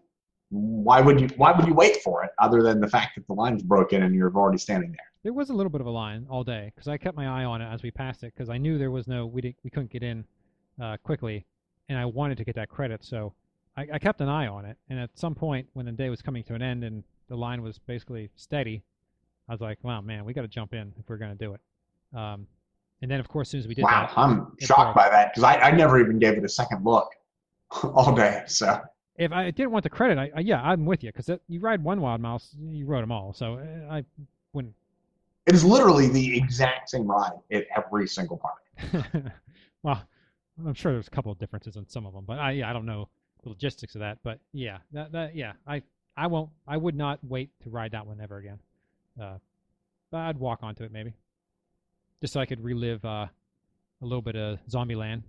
why 0.49 1.01
would 1.01 1.19
you 1.19 1.28
why 1.38 1.51
would 1.51 1.65
you 1.65 1.74
wait 1.74 1.97
for 2.03 2.24
it 2.24 2.32
other 2.39 2.61
than 2.61 2.80
the 2.80 2.88
fact 2.88 3.15
that 3.15 3.26
the 3.28 3.34
line's 3.34 3.63
broken 3.63 4.03
and 4.03 4.13
you're 4.13 4.34
already 4.36 4.57
standing 4.57 4.91
there? 4.91 5.13
there 5.24 5.34
was 5.34 5.49
a 5.49 5.53
little 5.53 5.69
bit 5.69 5.82
of 5.82 5.88
a 5.88 5.91
line 5.91 6.28
all 6.30 6.43
day 6.43 6.71
because 6.76 6.88
I 6.88 6.97
kept 6.97 7.15
my 7.15 7.28
eye 7.28 7.45
on 7.45 7.61
it 7.61 7.74
as 7.74 7.82
we 7.82 7.91
passed 7.91 8.24
it 8.24 8.34
because 8.36 8.49
I 8.49 8.57
knew 8.57 8.78
there 8.78 8.91
was 8.91 9.07
no 9.07 9.26
we 9.26 9.41
didn't 9.41 9.55
we 9.63 9.69
couldn't 9.69 9.89
get 9.91 10.03
in 10.03 10.26
uh, 10.82 10.97
quickly 11.03 11.45
and 11.89 11.97
I 11.97 12.05
wanted 12.05 12.38
to 12.38 12.43
get 12.43 12.55
that 12.55 12.69
credit, 12.69 13.03
so 13.03 13.34
I, 13.76 13.88
I 13.93 13.99
kept 13.99 14.21
an 14.21 14.30
eye 14.30 14.47
on 14.47 14.65
it. 14.65 14.78
And 14.89 14.99
at 14.99 15.09
some 15.15 15.36
point, 15.36 15.67
when 15.74 15.86
the 15.86 15.91
day 15.91 16.09
was 16.09 16.21
coming 16.21 16.43
to 16.45 16.55
an 16.55 16.61
end 16.61 16.84
and 16.84 17.03
the 17.28 17.36
line 17.36 17.61
was 17.61 17.78
basically 17.78 18.30
steady, 18.36 18.84
I 19.49 19.53
was 19.53 19.61
like, 19.61 19.80
"Wow, 19.84 20.01
man, 20.01 20.26
we 20.26 20.34
got 20.34 20.43
to 20.43 20.47
jump 20.47 20.74
in 20.74 20.93
if 20.99 21.09
we're 21.09 21.17
going 21.17 21.38
to 21.38 21.45
do 21.45 21.53
it." 21.55 21.61
Um, 22.17 22.47
and 23.04 23.12
then, 23.12 23.20
of 23.20 23.28
course, 23.28 23.49
as 23.49 23.51
soon 23.51 23.60
as 23.60 23.68
we 23.68 23.76
did 23.76 23.84
Wow, 23.84 24.08
that, 24.08 24.18
I'm 24.18 24.56
shocked 24.62 24.95
by 24.95 25.10
that 25.10 25.34
because 25.34 25.43
I, 25.43 25.58
I 25.58 25.72
never 25.72 25.99
even 25.99 26.20
gave 26.20 26.38
it 26.38 26.45
a 26.45 26.49
second 26.49 26.86
look 26.86 27.10
all 27.84 28.16
day. 28.16 28.43
So 28.47 28.80
if 29.18 29.34
I 29.34 29.51
didn't 29.51 29.72
want 29.72 29.84
the 29.84 29.89
credit, 29.89 30.18
I, 30.18 30.32
I 30.34 30.39
yeah, 30.39 30.62
I'm 30.62 30.86
with 30.86 31.04
you 31.04 31.12
because 31.12 31.30
you 31.49 31.60
ride 31.60 31.84
one 31.84 31.99
wild 31.99 32.22
mouse, 32.22 32.56
you 32.58 32.86
rode 32.86 33.04
them 33.04 33.12
all, 33.12 33.34
so 33.34 33.56
uh, 33.56 33.93
I 33.93 34.06
wouldn't. 34.54 34.74
it 35.45 35.54
is 35.54 35.66
literally 35.66 36.08
the 36.08 36.38
exact 36.38 36.91
same 36.91 37.06
ride 37.06 37.34
at 37.51 37.66
every 37.76 38.08
single 38.08 38.38
park. 38.38 39.04
well, 39.84 40.01
I'm 40.66 40.74
sure 40.74 40.93
there's 40.93 41.10
a 41.10 41.12
couple 41.12 41.32
of 41.34 41.38
differences 41.38 41.76
in 41.76 41.86
some 41.89 42.06
of 42.06 42.14
them, 42.14 42.24
but 42.26 42.39
I 42.39 42.51
yeah, 42.51 42.70
I 42.70 42.74
don't 42.74 42.86
know 42.86 43.10
the 43.43 43.49
logistics 43.49 43.95
of 43.95 43.99
that. 43.99 44.20
But 44.24 44.39
yeah, 44.54 44.78
that 44.93 45.12
that 45.12 45.36
yeah, 45.36 45.51
I 45.68 45.82
I 46.16 46.28
won't 46.28 46.51
I 46.66 46.78
would 46.78 46.95
not 46.95 47.20
wait 47.22 47.49
to 47.64 47.70
ride 47.70 47.91
that 47.91 48.08
one 48.08 48.22
ever 48.22 48.38
again. 48.38 48.60
Uh, 49.22 49.39
but 50.10 50.20
I'd 50.20 50.39
walk 50.39 50.60
onto 50.64 50.86
it 50.86 50.91
maybe, 50.93 51.14
just 52.24 52.32
so 52.32 52.39
I 52.39 52.45
could 52.45 52.63
relive 52.63 53.03
uh, 53.03 53.28
a 53.28 54.05
little 54.05 54.21
bit 54.21 54.38
of 54.38 54.57
Zombieland. 54.71 55.24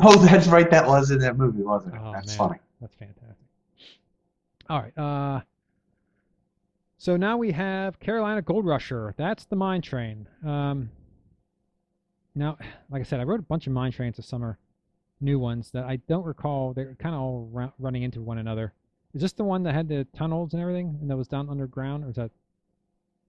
Oh, 0.00 0.16
that's 0.24 0.46
right. 0.46 0.70
That 0.70 0.86
was 0.86 1.10
in 1.10 1.18
that 1.18 1.36
movie, 1.36 1.64
wasn't 1.64 1.96
it? 1.96 2.00
Oh, 2.00 2.12
that's 2.12 2.28
man. 2.28 2.36
funny. 2.36 2.60
That's 2.80 2.94
fantastic. 2.94 3.48
All 4.70 4.80
right. 4.80 4.96
Uh, 4.96 5.40
so 6.98 7.16
now 7.16 7.36
we 7.36 7.50
have 7.50 7.98
Carolina 7.98 8.42
Gold 8.42 8.64
Rusher. 8.64 9.12
That's 9.16 9.46
the 9.46 9.56
mine 9.56 9.82
train. 9.82 10.28
Um, 10.46 10.90
now, 12.36 12.58
like 12.90 13.00
I 13.00 13.04
said, 13.04 13.18
I 13.18 13.24
wrote 13.24 13.40
a 13.40 13.42
bunch 13.42 13.66
of 13.66 13.72
mine 13.72 13.90
trains 13.90 14.18
this 14.18 14.26
summer, 14.26 14.56
new 15.20 15.40
ones 15.40 15.72
that 15.72 15.82
I 15.82 15.96
don't 16.08 16.24
recall. 16.24 16.74
They're 16.74 16.94
kind 17.00 17.16
of 17.16 17.20
all 17.20 17.48
ru- 17.52 17.72
running 17.80 18.04
into 18.04 18.22
one 18.22 18.38
another. 18.38 18.72
Is 19.14 19.22
this 19.22 19.32
the 19.32 19.42
one 19.42 19.64
that 19.64 19.74
had 19.74 19.88
the 19.88 20.06
tunnels 20.16 20.52
and 20.52 20.62
everything, 20.62 20.96
and 21.00 21.10
that 21.10 21.16
was 21.16 21.26
down 21.26 21.48
underground, 21.48 22.04
or 22.04 22.10
is 22.10 22.14
that 22.14 22.30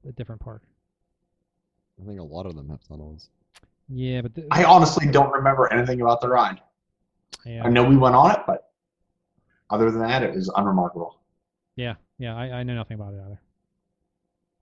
a 0.07 0.11
different 0.11 0.39
park? 0.39 0.61
I 2.01 2.05
think 2.07 2.19
a 2.19 2.23
lot 2.23 2.45
of 2.45 2.55
them 2.55 2.69
have 2.69 2.79
tunnels. 2.87 3.29
Yeah, 3.89 4.21
but 4.21 4.35
the, 4.35 4.47
I 4.51 4.63
honestly 4.63 5.07
don't 5.07 5.31
remember 5.31 5.71
anything 5.73 6.01
about 6.01 6.21
the 6.21 6.29
ride. 6.29 6.61
yeah, 7.45 7.63
I 7.63 7.69
know 7.69 7.83
we 7.83 7.97
went 7.97 8.15
on 8.15 8.31
it, 8.31 8.39
but 8.45 8.71
other 9.69 9.89
than 9.91 10.01
that, 10.01 10.23
it 10.23 10.33
was 10.33 10.51
unremarkable. 10.55 11.19
yeah, 11.75 11.95
yeah. 12.17 12.35
I, 12.35 12.59
I 12.59 12.63
know 12.63 12.75
nothing 12.75 12.95
about 12.95 13.13
it 13.13 13.21
either. 13.25 13.41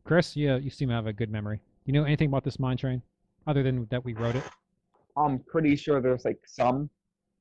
Chris, 0.05 0.35
you 0.35 0.55
you 0.55 0.69
seem 0.69 0.89
to 0.89 0.95
have 0.95 1.07
a 1.07 1.13
good 1.13 1.29
memory. 1.29 1.59
You 1.85 1.93
know 1.93 2.03
anything 2.05 2.27
about 2.29 2.43
this 2.43 2.59
mine 2.59 2.77
train, 2.77 3.01
other 3.45 3.63
than 3.63 3.87
that 3.91 4.03
we 4.03 4.13
wrote 4.13 4.35
it? 4.35 4.43
I'm 5.17 5.39
pretty 5.39 5.75
sure 5.75 6.01
there's 6.01 6.25
like 6.25 6.39
some 6.45 6.89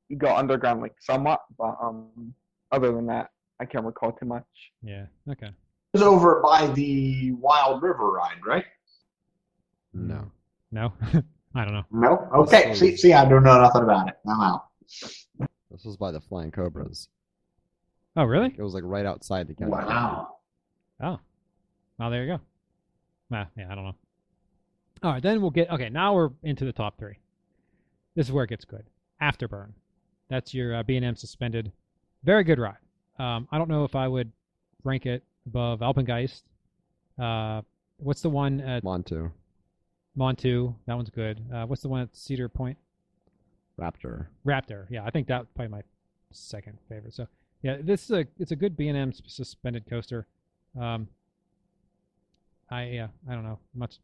you 0.09 0.17
go 0.17 0.35
underground 0.35 0.81
like 0.81 0.95
somewhat, 0.99 1.41
but 1.57 1.77
um 1.81 2.33
other 2.71 2.91
than 2.91 3.05
that, 3.07 3.29
I 3.61 3.65
can't 3.65 3.85
recall 3.85 4.11
too 4.11 4.25
much. 4.25 4.45
Yeah. 4.83 5.05
Okay. 5.29 5.47
It 5.47 5.53
was 5.93 6.01
over 6.01 6.41
by 6.43 6.67
the 6.67 7.31
Wild 7.33 7.81
River 7.81 8.11
ride, 8.11 8.45
right? 8.45 8.65
No. 9.93 10.31
No. 10.71 10.93
I 11.55 11.65
don't 11.65 11.73
know. 11.73 11.85
No. 11.91 12.29
Okay. 12.35 12.73
See, 12.75 12.95
see, 12.97 13.13
I 13.13 13.27
don't 13.27 13.43
know 13.43 13.59
nothing 13.59 13.83
about 13.83 14.09
it. 14.09 14.15
I'm 14.27 14.39
out. 14.39 14.65
This 15.71 15.85
was 15.85 15.97
by 15.97 16.11
the 16.11 16.21
Flying 16.21 16.51
Cobras. 16.51 17.09
Oh, 18.15 18.23
really? 18.23 18.53
It 18.57 18.61
was 18.61 18.73
like 18.73 18.83
right 18.85 19.05
outside 19.05 19.47
the 19.47 19.53
county. 19.53 19.71
Wow. 19.71 20.37
Oh. 21.01 21.19
Well, 21.99 22.09
there 22.09 22.23
you 22.23 22.37
go. 22.37 22.39
Well, 23.29 23.45
yeah, 23.57 23.67
I 23.69 23.75
don't 23.75 23.85
know. 23.85 23.95
All 25.03 25.11
right, 25.11 25.21
then 25.21 25.41
we'll 25.41 25.51
get. 25.51 25.69
Okay, 25.69 25.89
now 25.89 26.15
we're 26.15 26.29
into 26.43 26.65
the 26.65 26.71
top 26.71 26.97
three. 26.97 27.17
This 28.15 28.27
is 28.27 28.31
where 28.31 28.43
it 28.43 28.49
gets 28.49 28.65
good. 28.65 28.83
Afterburn. 29.21 29.69
That's 30.29 30.53
your 30.53 30.75
uh, 30.75 30.83
B&M 30.83 31.15
suspended. 31.15 31.71
Very 32.23 32.43
good 32.43 32.59
ride. 32.59 32.77
Um, 33.19 33.47
I 33.51 33.57
don't 33.57 33.69
know 33.69 33.83
if 33.83 33.95
I 33.95 34.07
would 34.07 34.31
rank 34.83 35.05
it 35.05 35.23
above 35.45 35.79
Alpengeist. 35.79 36.41
Uh, 37.19 37.61
what's 37.97 38.21
the 38.21 38.29
one 38.29 38.59
at 38.61 38.83
Montu, 38.83 39.31
Montu? 40.17 40.73
That 40.85 40.95
one's 40.95 41.09
good. 41.09 41.41
Uh, 41.53 41.65
what's 41.65 41.81
the 41.81 41.89
one 41.89 42.01
at 42.01 42.15
Cedar 42.15 42.49
Point? 42.49 42.77
Raptor. 43.79 44.27
Raptor. 44.45 44.87
Yeah, 44.89 45.03
I 45.05 45.11
think 45.11 45.27
that's 45.27 45.45
probably 45.55 45.71
my 45.71 45.81
second 46.31 46.79
favorite. 46.89 47.13
So 47.13 47.27
yeah, 47.61 47.77
this 47.81 48.05
is 48.05 48.11
a 48.11 48.25
it's 48.39 48.51
a 48.51 48.55
good 48.55 48.75
B 48.75 48.87
and 48.87 48.97
M 48.97 49.13
suspended 49.27 49.85
coaster. 49.89 50.25
Um, 50.79 51.07
I 52.69 52.85
yeah, 52.85 53.07
I 53.29 53.33
don't 53.33 53.43
know 53.43 53.59
much, 53.75 53.97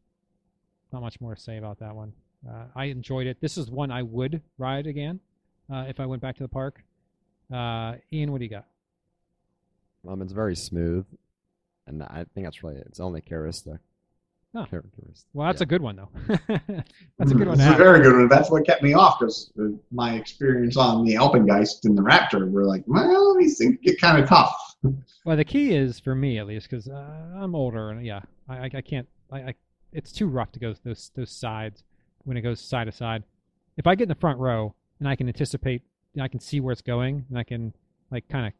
not 0.92 1.02
much 1.02 1.20
more 1.20 1.34
to 1.34 1.40
say 1.40 1.58
about 1.58 1.80
that 1.80 1.94
one. 1.94 2.12
Uh, 2.48 2.64
I 2.76 2.84
enjoyed 2.86 3.26
it. 3.26 3.40
This 3.40 3.58
is 3.58 3.70
one 3.70 3.90
I 3.90 4.02
would 4.02 4.42
ride 4.58 4.86
again 4.86 5.20
uh, 5.72 5.84
if 5.88 5.98
I 5.98 6.06
went 6.06 6.22
back 6.22 6.36
to 6.36 6.42
the 6.44 6.48
park. 6.48 6.82
Uh, 7.52 7.94
Ian, 8.12 8.32
what 8.32 8.38
do 8.38 8.44
you 8.44 8.50
got? 8.50 8.66
Um, 10.06 10.22
it's 10.22 10.32
very 10.32 10.54
smooth, 10.54 11.06
and 11.86 12.02
I 12.02 12.26
think 12.34 12.46
that's 12.46 12.62
really 12.62 12.76
its 12.76 13.00
only 13.00 13.20
characteristic. 13.20 13.80
Oh. 14.54 14.64
Characteristic. 14.66 15.26
Well, 15.32 15.46
that's 15.48 15.60
Yeah. 15.60 15.64
a 15.64 15.66
good 15.66 15.82
one 15.82 15.96
though. 15.96 16.08
that's 17.18 17.32
a 17.32 17.34
good 17.34 17.48
one 17.48 17.60
It's 17.60 17.68
a 17.68 17.76
very 17.76 18.02
good 18.02 18.12
one. 18.14 18.28
That's 18.28 18.50
what 18.50 18.64
kept 18.64 18.82
me 18.82 18.92
off 18.94 19.18
because 19.18 19.50
my 19.90 20.14
experience 20.14 20.76
on 20.76 21.04
the 21.04 21.14
Alpengeist 21.14 21.84
and 21.84 21.96
the 21.98 22.02
Raptor 22.02 22.50
were 22.50 22.64
like, 22.64 22.84
well, 22.86 23.36
these 23.38 23.58
things 23.58 23.78
get 23.82 24.00
kind 24.00 24.22
of 24.22 24.28
tough. 24.28 24.56
Well, 25.24 25.38
the 25.38 25.44
key 25.46 25.74
is 25.74 25.98
for 25.98 26.14
me 26.14 26.38
at 26.38 26.46
least 26.46 26.68
because 26.68 26.86
uh, 26.88 27.14
I'm 27.34 27.54
older 27.54 27.88
and 27.88 28.04
yeah, 28.04 28.20
I, 28.46 28.56
I, 28.58 28.70
I 28.74 28.80
can't. 28.82 29.08
I, 29.32 29.38
I 29.38 29.54
it's 29.94 30.12
too 30.12 30.26
rough 30.26 30.52
to 30.52 30.58
go 30.60 30.74
those 30.84 31.10
those 31.14 31.30
sides 31.30 31.82
when 32.24 32.36
it 32.36 32.42
goes 32.42 32.60
side 32.60 32.84
to 32.84 32.92
side. 32.92 33.24
If 33.78 33.86
I 33.86 33.94
get 33.94 34.02
in 34.02 34.08
the 34.10 34.14
front 34.16 34.38
row 34.38 34.74
and 35.00 35.08
I 35.08 35.16
can 35.16 35.26
anticipate, 35.26 35.80
and 36.12 36.22
I 36.22 36.28
can 36.28 36.40
see 36.40 36.60
where 36.60 36.72
it's 36.72 36.82
going, 36.82 37.24
and 37.30 37.38
I 37.38 37.42
can 37.44 37.72
like 38.10 38.28
kind 38.28 38.46
of 38.46 38.52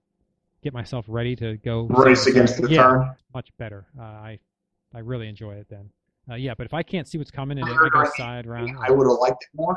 get 0.63 0.73
myself 0.73 1.05
ready 1.07 1.37
to 1.37 1.59
go 1.59 1.83
Race 1.89 2.27
against 2.27 2.63
the 2.63 2.71
yeah, 2.71 2.83
turn. 2.85 3.15
much 3.35 3.51
better. 3.59 3.85
Uh, 3.99 4.03
I 4.03 4.39
I 4.95 5.01
really 5.01 5.29
enjoy 5.29 5.55
it 5.55 5.67
then. 5.69 5.91
Uh, 6.31 6.37
yeah, 6.37 6.55
but 6.57 6.65
if 6.67 6.73
I 6.73 6.83
can't 6.83 7.07
see 7.07 7.19
what's 7.19 7.31
coming 7.31 7.59
and 7.59 7.69
I- 7.69 8.05
side 8.17 8.47
around, 8.47 8.77
I 8.81 8.91
would 8.91 9.07
have 9.07 9.19
liked 9.19 9.43
it 9.43 9.57
more. 9.57 9.77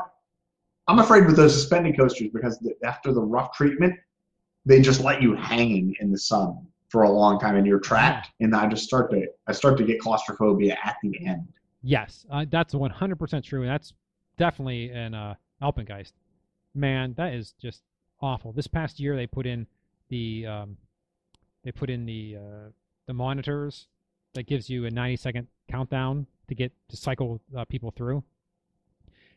I'm 0.86 0.98
afraid 1.00 1.26
with 1.26 1.36
those 1.36 1.52
suspended 1.52 1.98
coasters 1.98 2.28
because 2.32 2.58
after 2.82 3.12
the 3.12 3.20
rough 3.20 3.52
treatment, 3.52 3.94
they 4.64 4.80
just 4.80 5.02
let 5.02 5.20
you 5.20 5.34
hanging 5.34 5.94
in 6.00 6.10
the 6.10 6.18
sun 6.18 6.66
for 6.88 7.02
a 7.02 7.10
long 7.10 7.38
time 7.38 7.56
and 7.56 7.66
you're 7.66 7.80
trapped. 7.80 8.30
And 8.40 8.56
I 8.56 8.66
just 8.66 8.84
start 8.84 9.10
to 9.10 9.26
I 9.46 9.52
start 9.52 9.76
to 9.78 9.84
get 9.84 10.00
claustrophobia 10.00 10.78
at 10.82 10.96
the 11.02 11.26
end. 11.26 11.46
Yes, 11.82 12.24
uh, 12.30 12.46
that's 12.50 12.74
100% 12.74 13.44
true. 13.44 13.62
And 13.62 13.70
that's 13.70 13.92
definitely 14.38 14.90
an 14.90 15.14
uh, 15.14 15.34
Alpengeist. 15.62 16.12
Man, 16.74 17.12
that 17.18 17.34
is 17.34 17.52
just 17.60 17.82
awful. 18.22 18.52
This 18.52 18.66
past 18.66 18.98
year, 18.98 19.14
they 19.14 19.26
put 19.26 19.46
in 19.46 19.66
the 20.08 20.46
um, 20.46 20.76
they 21.64 21.72
put 21.72 21.90
in 21.90 22.06
the 22.06 22.36
uh, 22.38 22.70
the 23.06 23.12
monitors 23.12 23.88
that 24.34 24.46
gives 24.46 24.68
you 24.70 24.84
a 24.86 24.90
90 24.90 25.16
second 25.16 25.48
countdown 25.70 26.26
to 26.48 26.54
get 26.54 26.72
to 26.88 26.96
cycle 26.96 27.40
uh, 27.56 27.64
people 27.64 27.90
through. 27.90 28.22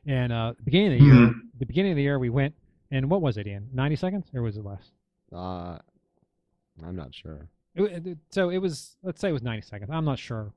And 0.05 0.31
uh, 0.33 0.53
the 0.57 0.63
beginning 0.63 0.93
of 0.93 0.99
the 0.99 1.05
year, 1.05 1.13
Mhm. 1.15 1.33
the 1.59 1.65
beginning 1.65 1.91
of 1.91 1.95
the 1.95 2.01
year, 2.01 2.17
we 2.19 2.29
went 2.29 2.55
and 2.89 3.09
what 3.09 3.21
was 3.21 3.37
it, 3.37 3.47
Ian? 3.47 3.69
90 3.73 3.95
seconds 3.95 4.27
or 4.33 4.41
was 4.41 4.57
it 4.57 4.65
less? 4.65 4.91
Uh, 5.31 5.77
I'm 6.83 6.95
not 6.95 7.13
sure. 7.13 7.47
It, 7.75 8.05
it- 8.05 8.17
so 8.29 8.49
it 8.49 8.57
was 8.57 8.97
let's 9.03 9.21
say 9.21 9.29
it 9.29 9.31
was 9.33 9.43
90 9.43 9.61
seconds 9.61 9.89
i'm 9.93 10.03
not 10.03 10.19
sure 10.19 10.51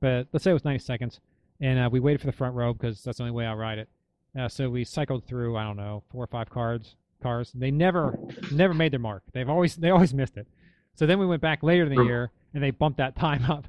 but 0.00 0.28
let's 0.32 0.44
say 0.44 0.50
it 0.50 0.54
was 0.54 0.64
90 0.64 0.78
seconds 0.78 1.20
and 1.60 1.78
uh, 1.78 1.90
we 1.92 2.00
waited 2.00 2.20
for 2.22 2.26
the 2.26 2.32
front 2.32 2.54
row 2.54 2.72
because 2.72 3.02
that's 3.02 3.18
the 3.18 3.22
only 3.24 3.34
way 3.34 3.44
i 3.44 3.52
ride 3.52 3.78
it 3.78 3.88
uh, 4.38 4.48
so 4.48 4.70
we 4.70 4.82
cycled 4.82 5.26
through 5.26 5.58
i 5.58 5.62
don't 5.62 5.76
know 5.76 6.02
four 6.10 6.24
or 6.24 6.26
five 6.26 6.48
cards 6.48 6.96
cars 7.22 7.52
they 7.54 7.70
never 7.70 8.18
never 8.50 8.72
made 8.72 8.92
their 8.94 8.98
mark 8.98 9.22
they've 9.34 9.50
always 9.50 9.76
they 9.76 9.90
always 9.90 10.14
missed 10.14 10.38
it 10.38 10.46
so 10.94 11.04
then 11.04 11.18
we 11.18 11.26
went 11.26 11.42
back 11.42 11.62
later 11.62 11.84
in 11.84 11.94
the 11.94 12.02
year 12.02 12.30
and 12.54 12.62
they 12.62 12.70
bumped 12.70 12.96
that 12.96 13.14
time 13.26 13.44
up 13.44 13.68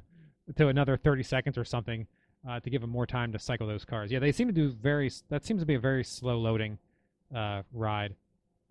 to 0.54 0.68
another 0.68 0.96
30 0.96 1.22
seconds 1.22 1.58
or 1.58 1.64
something 1.64 2.06
uh, 2.48 2.60
to 2.60 2.70
give 2.70 2.80
them 2.80 2.90
more 2.90 3.06
time 3.06 3.32
to 3.32 3.38
cycle 3.38 3.66
those 3.66 3.84
cars 3.84 4.12
yeah 4.12 4.18
they 4.20 4.30
seem 4.32 4.46
to 4.46 4.52
do 4.52 4.70
very 4.70 5.10
that 5.28 5.44
seems 5.44 5.60
to 5.60 5.66
be 5.66 5.74
a 5.74 5.80
very 5.80 6.04
slow 6.04 6.38
loading 6.38 6.78
uh, 7.34 7.62
ride 7.72 8.14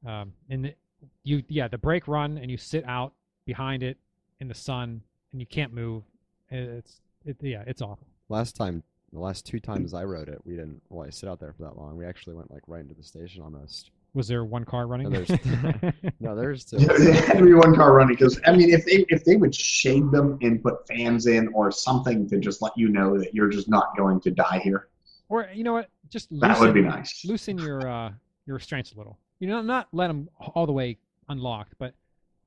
um, 0.05 0.31
and 0.49 0.67
it- 0.67 0.77
you 1.23 1.43
yeah 1.49 1.67
the 1.67 1.77
brake 1.77 2.07
run 2.07 2.37
and 2.37 2.49
you 2.49 2.57
sit 2.57 2.83
out 2.87 3.13
behind 3.45 3.83
it 3.83 3.97
in 4.39 4.47
the 4.47 4.55
sun 4.55 5.01
and 5.31 5.39
you 5.41 5.45
can't 5.45 5.71
move. 5.71 6.01
It's 6.49 6.99
it, 7.25 7.35
yeah, 7.41 7.63
it's 7.67 7.81
awful. 7.81 8.07
Last 8.29 8.55
time, 8.55 8.81
the 9.13 9.19
last 9.19 9.45
two 9.45 9.59
times 9.59 9.93
I 9.93 10.03
rode 10.03 10.29
it, 10.29 10.39
we 10.45 10.53
didn't. 10.53 10.81
Well, 10.89 11.05
I 11.05 11.11
sit 11.11 11.29
out 11.29 11.39
there 11.39 11.53
for 11.53 11.63
that 11.63 11.77
long. 11.77 11.95
We 11.95 12.05
actually 12.05 12.33
went 12.35 12.49
like 12.49 12.63
right 12.65 12.81
into 12.81 12.95
the 12.95 13.03
station 13.03 13.43
almost. 13.43 13.91
Was 14.15 14.27
there 14.29 14.45
one 14.45 14.63
car 14.63 14.87
running? 14.87 15.09
No, 15.09 15.21
there's- 15.21 15.93
No, 16.21 16.35
there's 16.35 16.63
two. 16.65 16.77
there 16.77 17.13
had 17.13 17.37
to 17.39 17.43
be 17.45 17.53
one 17.53 17.75
car 17.75 17.93
running 17.93 18.15
because 18.15 18.39
I 18.47 18.55
mean, 18.55 18.69
if 18.73 18.85
they 18.85 19.05
if 19.09 19.23
they 19.25 19.35
would 19.35 19.53
shade 19.53 20.09
them 20.09 20.37
and 20.41 20.63
put 20.63 20.87
fans 20.87 21.27
in 21.27 21.49
or 21.49 21.69
something 21.69 22.27
to 22.29 22.39
just 22.39 22.61
let 22.61 22.71
you 22.77 22.87
know 22.89 23.19
that 23.19 23.35
you're 23.35 23.49
just 23.49 23.67
not 23.69 23.95
going 23.97 24.19
to 24.21 24.31
die 24.31 24.59
here, 24.63 24.87
or 25.29 25.49
you 25.53 25.63
know 25.65 25.73
what? 25.73 25.89
Just 26.09 26.29
that 26.39 26.47
loosen, 26.49 26.65
would 26.65 26.73
be 26.73 26.81
nice. 26.81 27.25
loosen 27.25 27.57
your 27.57 27.87
uh, 27.87 28.11
your 28.45 28.55
restraints 28.55 28.93
a 28.93 28.97
little. 28.97 29.19
You 29.39 29.47
know, 29.49 29.61
not 29.61 29.89
let 29.91 30.07
them 30.07 30.29
all 30.39 30.65
the 30.65 30.71
way 30.71 30.97
unlocked, 31.27 31.73
but 31.77 31.93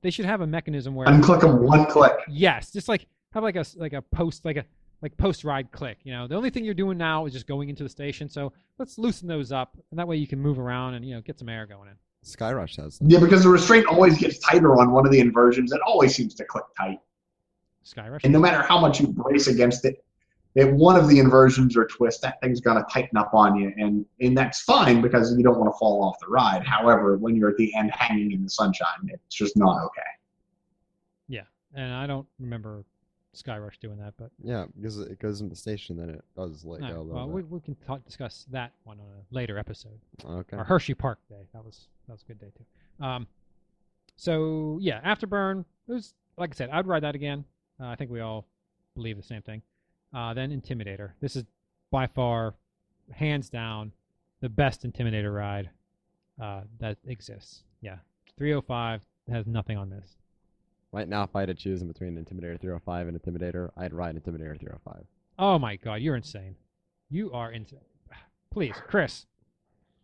they 0.01 0.09
should 0.09 0.25
have 0.25 0.41
a 0.41 0.47
mechanism 0.47 0.95
where 0.95 1.05
Unclick 1.07 1.41
them 1.41 1.61
one 1.61 1.85
click. 1.85 2.13
yes, 2.27 2.71
just 2.71 2.89
like 2.89 3.05
have 3.33 3.43
like 3.43 3.55
a 3.57 3.59
s- 3.59 3.75
like 3.77 3.93
a 3.93 4.01
post 4.01 4.43
like 4.43 4.57
a 4.57 4.65
like 5.01 5.15
post 5.17 5.43
ride 5.43 5.71
click. 5.71 5.99
You 6.03 6.13
know, 6.13 6.27
the 6.27 6.35
only 6.35 6.49
thing 6.49 6.65
you're 6.65 6.73
doing 6.73 6.97
now 6.97 7.25
is 7.25 7.33
just 7.33 7.47
going 7.47 7.69
into 7.69 7.83
the 7.83 7.89
station. 7.89 8.29
So 8.29 8.53
let's 8.77 8.97
loosen 8.97 9.27
those 9.27 9.51
up, 9.51 9.77
and 9.91 9.99
that 9.99 10.07
way 10.07 10.17
you 10.17 10.27
can 10.27 10.39
move 10.39 10.59
around 10.59 10.95
and 10.95 11.05
you 11.05 11.15
know 11.15 11.21
get 11.21 11.39
some 11.39 11.49
air 11.49 11.65
going 11.65 11.89
in. 11.89 11.95
Skyrush 12.25 12.75
has 12.77 12.99
them. 12.99 13.09
Yeah, 13.09 13.19
because 13.19 13.43
the 13.43 13.49
restraint 13.49 13.85
always 13.85 14.17
gets 14.17 14.39
tighter 14.39 14.77
on 14.77 14.91
one 14.91 15.05
of 15.05 15.11
the 15.11 15.19
inversions. 15.19 15.71
It 15.71 15.81
always 15.85 16.15
seems 16.15 16.35
to 16.35 16.43
click 16.43 16.65
tight. 16.77 16.99
Skyrush. 17.85 18.21
And 18.23 18.33
no 18.33 18.39
matter 18.39 18.61
how 18.61 18.79
much 18.79 18.99
you 18.99 19.07
brace 19.07 19.47
against 19.47 19.85
it, 19.85 20.03
if 20.55 20.69
one 20.69 20.95
of 20.95 21.07
the 21.07 21.19
inversions 21.19 21.77
or 21.77 21.85
twists, 21.85 22.21
that 22.21 22.41
thing's 22.41 22.59
gonna 22.59 22.85
tighten 22.91 23.17
up 23.17 23.33
on 23.33 23.55
you, 23.55 23.71
and 23.77 24.05
and 24.19 24.37
that's 24.37 24.61
fine 24.61 25.01
because 25.01 25.35
you 25.37 25.43
don't 25.43 25.59
want 25.59 25.73
to 25.73 25.77
fall 25.77 26.03
off 26.03 26.17
the 26.19 26.27
ride. 26.27 26.65
However, 26.65 27.17
when 27.17 27.35
you're 27.35 27.49
at 27.49 27.57
the 27.57 27.73
end 27.75 27.91
hanging 27.93 28.31
in 28.31 28.43
the 28.43 28.49
sunshine, 28.49 29.07
it's 29.07 29.35
just 29.35 29.55
not 29.55 29.81
okay. 29.85 30.01
Yeah, 31.27 31.43
and 31.73 31.93
I 31.93 32.07
don't 32.07 32.27
remember 32.39 32.83
Skyrush 33.35 33.79
doing 33.79 33.97
that, 33.97 34.13
but 34.17 34.31
Yeah, 34.43 34.65
because 34.75 34.99
it 34.99 35.19
goes 35.19 35.41
in 35.41 35.49
the 35.49 35.55
station, 35.55 35.97
then 35.97 36.09
it 36.09 36.23
does 36.35 36.65
let 36.65 36.81
no, 36.81 36.87
go 36.87 37.03
well, 37.03 37.29
we, 37.29 37.43
we 37.43 37.59
can 37.59 37.75
talk, 37.87 38.03
discuss 38.05 38.45
that 38.51 38.73
one 38.83 38.99
on 38.99 39.05
a 39.05 39.35
later 39.35 39.57
episode. 39.57 39.99
Okay. 40.25 40.57
Or 40.57 40.63
Hershey 40.63 40.93
Park 40.93 41.19
Day. 41.29 41.47
That 41.53 41.63
was 41.63 41.87
that 42.07 42.13
was 42.13 42.23
a 42.23 42.25
good 42.25 42.39
day 42.39 42.51
too. 42.57 43.05
Um, 43.05 43.27
so 44.15 44.79
yeah, 44.81 44.99
Afterburn. 45.01 45.65
It 45.87 45.93
was 45.93 46.13
like 46.37 46.51
I 46.51 46.55
said, 46.55 46.69
I'd 46.71 46.87
ride 46.87 47.03
that 47.03 47.15
again. 47.15 47.45
Uh, 47.79 47.87
I 47.87 47.95
think 47.95 48.11
we 48.11 48.19
all 48.19 48.45
believe 48.95 49.17
the 49.17 49.23
same 49.23 49.41
thing. 49.41 49.61
Uh, 50.13 50.33
then 50.33 50.49
Intimidator. 50.49 51.11
This 51.21 51.35
is 51.35 51.43
by 51.91 52.07
far, 52.07 52.55
hands 53.11 53.49
down, 53.49 53.91
the 54.41 54.49
best 54.49 54.83
Intimidator 54.83 55.33
ride 55.33 55.69
uh, 56.41 56.61
that 56.79 56.97
exists. 57.05 57.63
Yeah, 57.81 57.97
305 58.37 59.01
has 59.31 59.45
nothing 59.45 59.77
on 59.77 59.89
this. 59.89 60.18
Right 60.91 61.07
now, 61.07 61.23
if 61.23 61.35
I 61.35 61.41
had 61.41 61.47
to 61.49 61.53
choose 61.53 61.81
in 61.81 61.87
between 61.87 62.15
Intimidator 62.17 62.59
305 62.59 63.07
and 63.07 63.21
Intimidator, 63.21 63.69
I'd 63.77 63.93
ride 63.93 64.15
Intimidator 64.15 64.59
305. 64.59 65.03
Oh 65.37 65.59
my 65.59 65.75
God, 65.75 65.95
you're 66.01 66.15
insane. 66.15 66.55
You 67.11 67.31
are 67.31 67.51
insane. 67.51 67.79
Please, 68.51 68.75
Chris, 68.87 69.27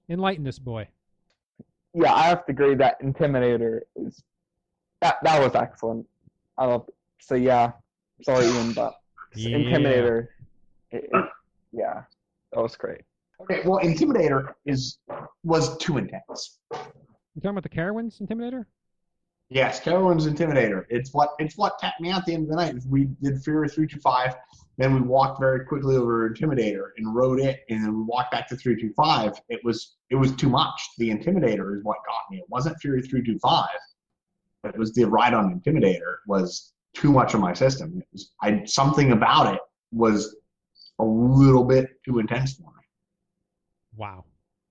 enlighten 0.10 0.44
this 0.44 0.60
boy. 0.60 0.88
Yeah, 1.94 2.14
I 2.14 2.24
have 2.24 2.46
to 2.46 2.52
agree 2.52 2.76
that 2.76 3.02
Intimidator 3.02 3.82
is 3.96 4.22
that 5.02 5.18
that 5.24 5.42
was 5.42 5.56
excellent. 5.56 6.06
I 6.58 6.66
love 6.66 6.86
it. 6.88 6.94
So 7.20 7.36
yeah, 7.36 7.72
sorry 8.22 8.46
Ian, 8.46 8.74
but 8.74 8.94
Yeah. 9.36 9.58
Intimidator, 9.58 10.28
it, 10.92 11.10
it- 11.12 11.26
yeah, 11.72 12.04
that 12.54 12.62
was 12.62 12.76
great. 12.78 13.02
Okay, 13.42 13.62
well, 13.66 13.80
Intimidator 13.80 14.54
is 14.66 15.00
was 15.44 15.78
too 15.78 15.98
intense. 15.98 16.60
You 16.72 17.42
talking 17.42 17.50
about 17.50 17.64
the 17.64 17.70
Carowinds 17.70 18.22
Intimidator? 18.22 18.66
Yes, 19.50 19.80
Carowinds 19.80 20.28
Intimidator. 20.28 20.86
It's 20.90 21.14
what 21.14 21.30
it's 21.38 21.56
what 21.58 21.78
tapped 21.78 22.02
me 22.02 22.10
out 22.10 22.22
at 22.22 22.26
the 22.26 22.34
end 22.34 22.44
of 22.44 22.50
the 22.50 22.56
night. 22.56 22.76
We 22.90 23.06
did 23.22 23.44
Fury 23.44 23.70
three 23.70 23.88
two 23.88 24.00
five, 24.00 24.36
then 24.78 24.94
we 24.94 25.02
walked 25.02 25.40
very 25.40 25.66
quickly 25.66 25.96
over 25.96 26.30
Intimidator 26.30 26.90
and 26.98 27.16
rode 27.16 27.40
it, 27.40 27.60
and 27.70 27.84
then 27.84 27.96
we 27.96 28.04
walked 28.04 28.32
back 28.32 28.48
to 28.50 28.56
three 28.56 28.80
two 28.80 28.92
five. 28.98 29.40
It 29.50 29.62
was 29.64 29.98
it 30.10 30.16
was 30.16 30.36
too 30.36 30.50
much. 30.50 30.82
The 30.98 31.10
Intimidator 31.10 31.78
is 31.78 31.84
what 31.84 31.98
got 32.08 32.24
me. 32.32 32.40
It 32.40 32.46
wasn't 32.50 32.80
Fury 32.82 33.02
three 33.02 33.24
two 33.24 33.38
five, 33.40 33.78
but 34.64 34.74
it 34.74 34.80
was 34.80 34.94
the 34.94 35.06
ride 35.06 35.34
on 35.34 35.60
Intimidator 35.60 36.18
was 36.28 36.74
too 36.96 37.12
much 37.12 37.34
of 37.34 37.40
my 37.40 37.54
system. 37.54 38.00
It 38.00 38.08
was 38.12 38.32
I 38.42 38.64
something 38.66 39.12
about 39.12 39.54
it 39.54 39.62
was 39.92 40.36
a 41.00 41.06
little 41.06 41.64
bit 41.64 41.90
too 42.04 42.20
intense 42.20 42.56
for 42.56 42.64
me. 42.64 42.84
Wow. 43.96 44.26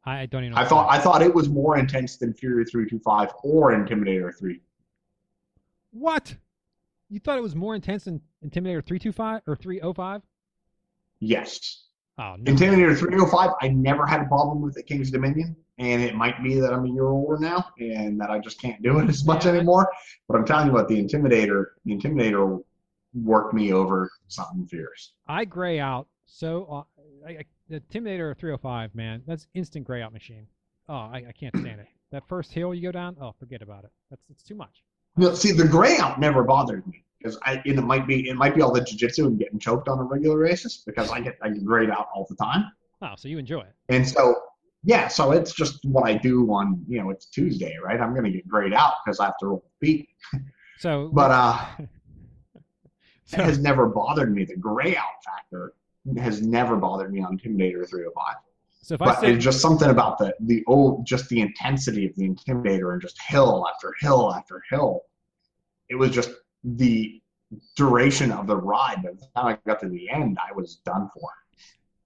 I 0.06 0.20
I 0.20 0.26
don't 0.26 0.44
even 0.44 0.54
know. 0.54 0.58
I 0.58 0.62
what 0.62 0.68
thought. 0.68 0.90
I 0.90 0.98
thought 0.98 1.22
it 1.22 1.34
was 1.34 1.48
more 1.48 1.78
intense 1.78 2.16
than 2.16 2.32
Fury 2.34 2.64
three 2.64 2.88
two 2.88 2.98
five 3.00 3.30
or 3.42 3.72
Intimidator 3.72 4.36
three. 4.38 4.60
What? 5.92 6.34
You 7.08 7.20
thought 7.20 7.38
it 7.38 7.42
was 7.42 7.54
more 7.54 7.74
intense 7.74 8.04
than 8.04 8.20
Intimidator 8.44 8.84
325 8.84 9.42
or 9.46 9.54
305? 9.54 10.22
Yes. 11.20 11.84
Oh, 12.18 12.34
no. 12.38 12.52
Intimidator 12.52 12.98
305, 12.98 13.50
I 13.60 13.68
never 13.68 14.04
had 14.06 14.22
a 14.22 14.24
problem 14.24 14.60
with 14.62 14.76
at 14.78 14.86
King's 14.86 15.10
Dominion, 15.12 15.54
and 15.78 16.02
it 16.02 16.16
might 16.16 16.42
be 16.42 16.58
that 16.58 16.72
I'm 16.72 16.84
a 16.84 16.88
year 16.90 17.06
older 17.06 17.38
now 17.38 17.66
and 17.78 18.20
that 18.20 18.30
I 18.30 18.38
just 18.40 18.60
can't 18.60 18.82
do 18.82 18.98
it 18.98 19.08
as 19.08 19.24
much 19.24 19.44
Yeah. 19.44 19.52
anymore. 19.52 19.88
But 20.28 20.38
I'm 20.38 20.44
telling 20.44 20.66
you 20.68 20.72
what, 20.72 20.88
the 20.88 21.00
Intimidator, 21.00 21.66
the 21.84 21.96
Intimidator 21.96 22.64
worked 23.12 23.54
me 23.54 23.72
over 23.72 24.10
something 24.28 24.66
fierce. 24.66 25.12
I 25.28 25.44
gray 25.44 25.78
out 25.78 26.08
so. 26.26 26.66
Uh, 26.70 26.82
I, 27.26 27.30
I, 27.30 27.44
the 27.68 27.80
Intimidator 27.80 28.36
305, 28.36 28.94
man, 28.94 29.22
that's 29.26 29.46
instant 29.54 29.86
gray 29.86 30.02
out 30.02 30.12
machine. 30.12 30.46
Oh, 30.88 30.94
I, 30.94 31.24
I 31.28 31.32
can't 31.32 31.56
stand 31.56 31.80
it. 31.80 31.86
That 32.12 32.28
first 32.28 32.52
hill 32.52 32.74
you 32.74 32.82
go 32.82 32.92
down, 32.92 33.16
oh, 33.20 33.34
forget 33.38 33.62
about 33.62 33.84
it. 33.84 33.90
That's 34.10 34.22
it's 34.30 34.42
too 34.42 34.54
much. 34.54 34.82
Know, 35.16 35.34
see, 35.34 35.52
the 35.52 35.66
gray 35.66 35.96
out 35.96 36.20
never 36.20 36.44
bothered 36.44 36.86
me 36.86 37.04
because 37.18 37.38
I 37.42 37.62
it 37.64 37.76
might 37.82 38.06
be 38.06 38.28
it 38.28 38.36
might 38.36 38.54
be 38.54 38.62
all 38.62 38.72
the 38.72 38.82
jiu-jitsu 38.82 39.26
and 39.26 39.38
getting 39.38 39.58
choked 39.58 39.88
on 39.88 39.98
a 39.98 40.02
regular 40.02 40.44
basis 40.44 40.82
because 40.86 41.10
I 41.10 41.20
get 41.20 41.38
I 41.42 41.48
get 41.48 41.64
grayed 41.64 41.90
out 41.90 42.08
all 42.14 42.26
the 42.28 42.36
time. 42.36 42.70
Oh, 43.02 43.14
so 43.16 43.28
you 43.28 43.38
enjoy 43.38 43.60
it. 43.60 43.74
And 43.88 44.08
so, 44.08 44.36
yeah, 44.82 45.08
so 45.08 45.32
it's 45.32 45.52
just 45.52 45.84
what 45.84 46.06
I 46.06 46.14
do 46.14 46.46
on, 46.52 46.84
you 46.88 47.02
know, 47.02 47.10
it's 47.10 47.26
Tuesday, 47.26 47.76
right? 47.82 48.00
I'm 48.00 48.12
going 48.12 48.24
to 48.24 48.30
get 48.30 48.46
grayed 48.48 48.72
out 48.72 48.94
because 49.04 49.20
I 49.20 49.26
have 49.26 49.38
to 49.38 49.46
roll 49.48 49.64
the 49.80 49.86
beat. 49.86 50.08
So, 50.78 51.10
But 51.12 51.30
uh, 51.30 51.64
so 53.24 53.38
it 53.38 53.44
has 53.44 53.58
never 53.58 53.86
bothered 53.86 54.34
me. 54.34 54.44
The 54.44 54.56
gray 54.56 54.96
out 54.96 55.22
factor 55.24 55.74
has 56.18 56.42
never 56.42 56.76
bothered 56.76 57.12
me 57.12 57.20
on 57.22 57.38
Intimidator 57.38 57.88
305. 57.88 58.36
so 58.82 58.94
if 58.94 59.02
I 59.02 59.06
But 59.06 59.20
said 59.20 59.30
it's 59.30 59.44
just 59.44 59.60
something 59.60 59.90
about 59.90 60.18
the 60.18 60.34
the 60.40 60.62
old, 60.66 61.06
just 61.06 61.28
the 61.28 61.40
intensity 61.40 62.06
of 62.06 62.14
the 62.16 62.28
Intimidator 62.28 62.92
and 62.92 63.00
just 63.02 63.20
hill 63.22 63.66
after 63.72 63.92
hill 64.00 64.32
after 64.34 64.62
hill. 64.70 65.02
It 65.88 65.94
was 65.96 66.10
just 66.10 66.30
the 66.64 67.20
duration 67.76 68.30
of 68.32 68.46
the 68.46 68.56
ride. 68.56 69.02
By 69.02 69.10
the 69.12 69.26
time 69.36 69.46
I 69.46 69.58
got 69.66 69.80
to 69.80 69.88
the 69.88 70.08
end, 70.10 70.38
I 70.40 70.52
was 70.54 70.76
done 70.84 71.08
for. 71.14 71.28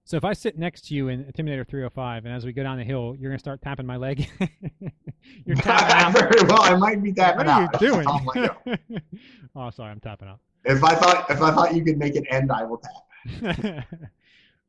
so 0.05 0.17
if 0.17 0.23
I 0.25 0.33
sit 0.33 0.57
next 0.57 0.87
to 0.87 0.95
you 0.95 1.07
in 1.09 1.23
Intimidator 1.25 1.67
305, 1.67 2.25
and 2.25 2.33
as 2.33 2.45
we 2.45 2.51
go 2.53 2.63
down 2.63 2.77
the 2.77 2.83
hill, 2.83 3.15
you're 3.19 3.29
gonna 3.31 3.39
start 3.39 3.61
tapping 3.61 3.85
my 3.85 3.97
leg. 3.97 4.29
you're 5.45 5.55
tapping. 5.57 6.13
Very 6.21 6.41
well, 6.47 6.61
I 6.61 6.75
might 6.75 7.01
be 7.03 7.13
tapping 7.13 7.45
What 7.45 7.47
are 7.47 7.61
you 7.61 7.67
out. 7.73 7.79
doing? 7.79 8.07
Oh 8.17 8.33
go. 8.33 8.97
oh, 9.55 9.69
sorry, 9.71 9.91
I'm 9.91 9.99
tapping 9.99 10.27
out. 10.29 10.39
If 10.65 10.83
I 10.83 10.93
thought 10.95 11.29
if 11.29 11.41
I 11.41 11.51
thought 11.51 11.73
you 11.75 11.83
could 11.83 11.97
make 11.97 12.15
it 12.15 12.25
end, 12.29 12.51
I 12.51 12.63
will 12.63 12.77
tap. 12.77 12.91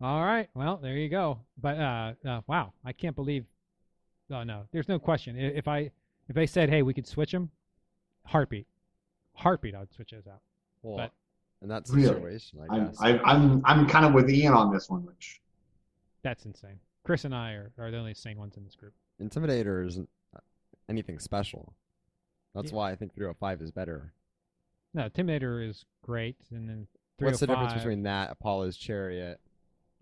All 0.00 0.24
right. 0.24 0.48
Well, 0.54 0.78
there 0.82 0.96
you 0.96 1.08
go. 1.08 1.40
But 1.60 1.78
uh, 1.78 2.12
uh, 2.26 2.40
wow, 2.46 2.72
I 2.84 2.92
can't 2.92 3.14
believe. 3.16 3.44
Oh 4.30 4.42
no, 4.44 4.62
there's 4.72 4.88
no 4.88 4.98
question. 4.98 5.36
I- 5.36 5.56
If 5.56 5.68
I 5.68 5.90
if 6.28 6.34
they 6.34 6.46
said, 6.46 6.70
hey, 6.70 6.82
we 6.82 6.94
could 6.94 7.06
switch 7.06 7.32
them, 7.32 7.50
heartbeat, 8.24 8.66
heartbeat, 9.34 9.74
I 9.74 9.80
would 9.80 9.92
switch 9.92 10.12
those 10.12 10.26
out. 10.26 10.40
Well, 10.82 10.96
But- 10.98 11.12
in 11.62 11.68
that 11.68 11.86
Really? 11.90 12.06
situation, 12.14 12.60
I 12.70 12.74
I'm 12.74 12.86
guess. 12.86 12.96
I, 13.02 13.18
I'm 13.18 13.60
I'm 13.66 13.86
kind 13.86 14.06
of 14.06 14.14
with 14.14 14.30
Ian 14.30 14.54
on 14.54 14.72
this 14.72 14.88
one, 14.88 15.04
which 15.04 15.40
That's 16.22 16.46
insane. 16.46 16.78
Chris 17.04 17.24
and 17.26 17.34
I 17.34 17.52
are, 17.52 17.72
are 17.78 17.90
the 17.90 17.98
only 17.98 18.14
sane 18.14 18.38
ones 18.38 18.56
in 18.56 18.64
this 18.64 18.74
group. 18.76 18.94
Intimidator 19.22 19.86
isn't 19.86 20.08
uh, 20.34 20.40
anything 20.88 21.18
special. 21.18 21.74
That's 22.54 22.70
Yeah. 22.70 22.76
why 22.78 22.92
I 22.92 22.96
think 22.96 23.14
305 23.14 23.60
is 23.60 23.70
better. 23.70 24.12
No, 24.94 25.08
Intimidator 25.08 25.68
is 25.68 25.84
great, 26.02 26.36
and 26.50 26.66
then 26.68 26.86
What's 27.20 27.40
the 27.40 27.46
difference 27.46 27.74
between 27.74 28.02
that, 28.04 28.30
Apollo's 28.32 28.76
Chariot? 28.76 29.40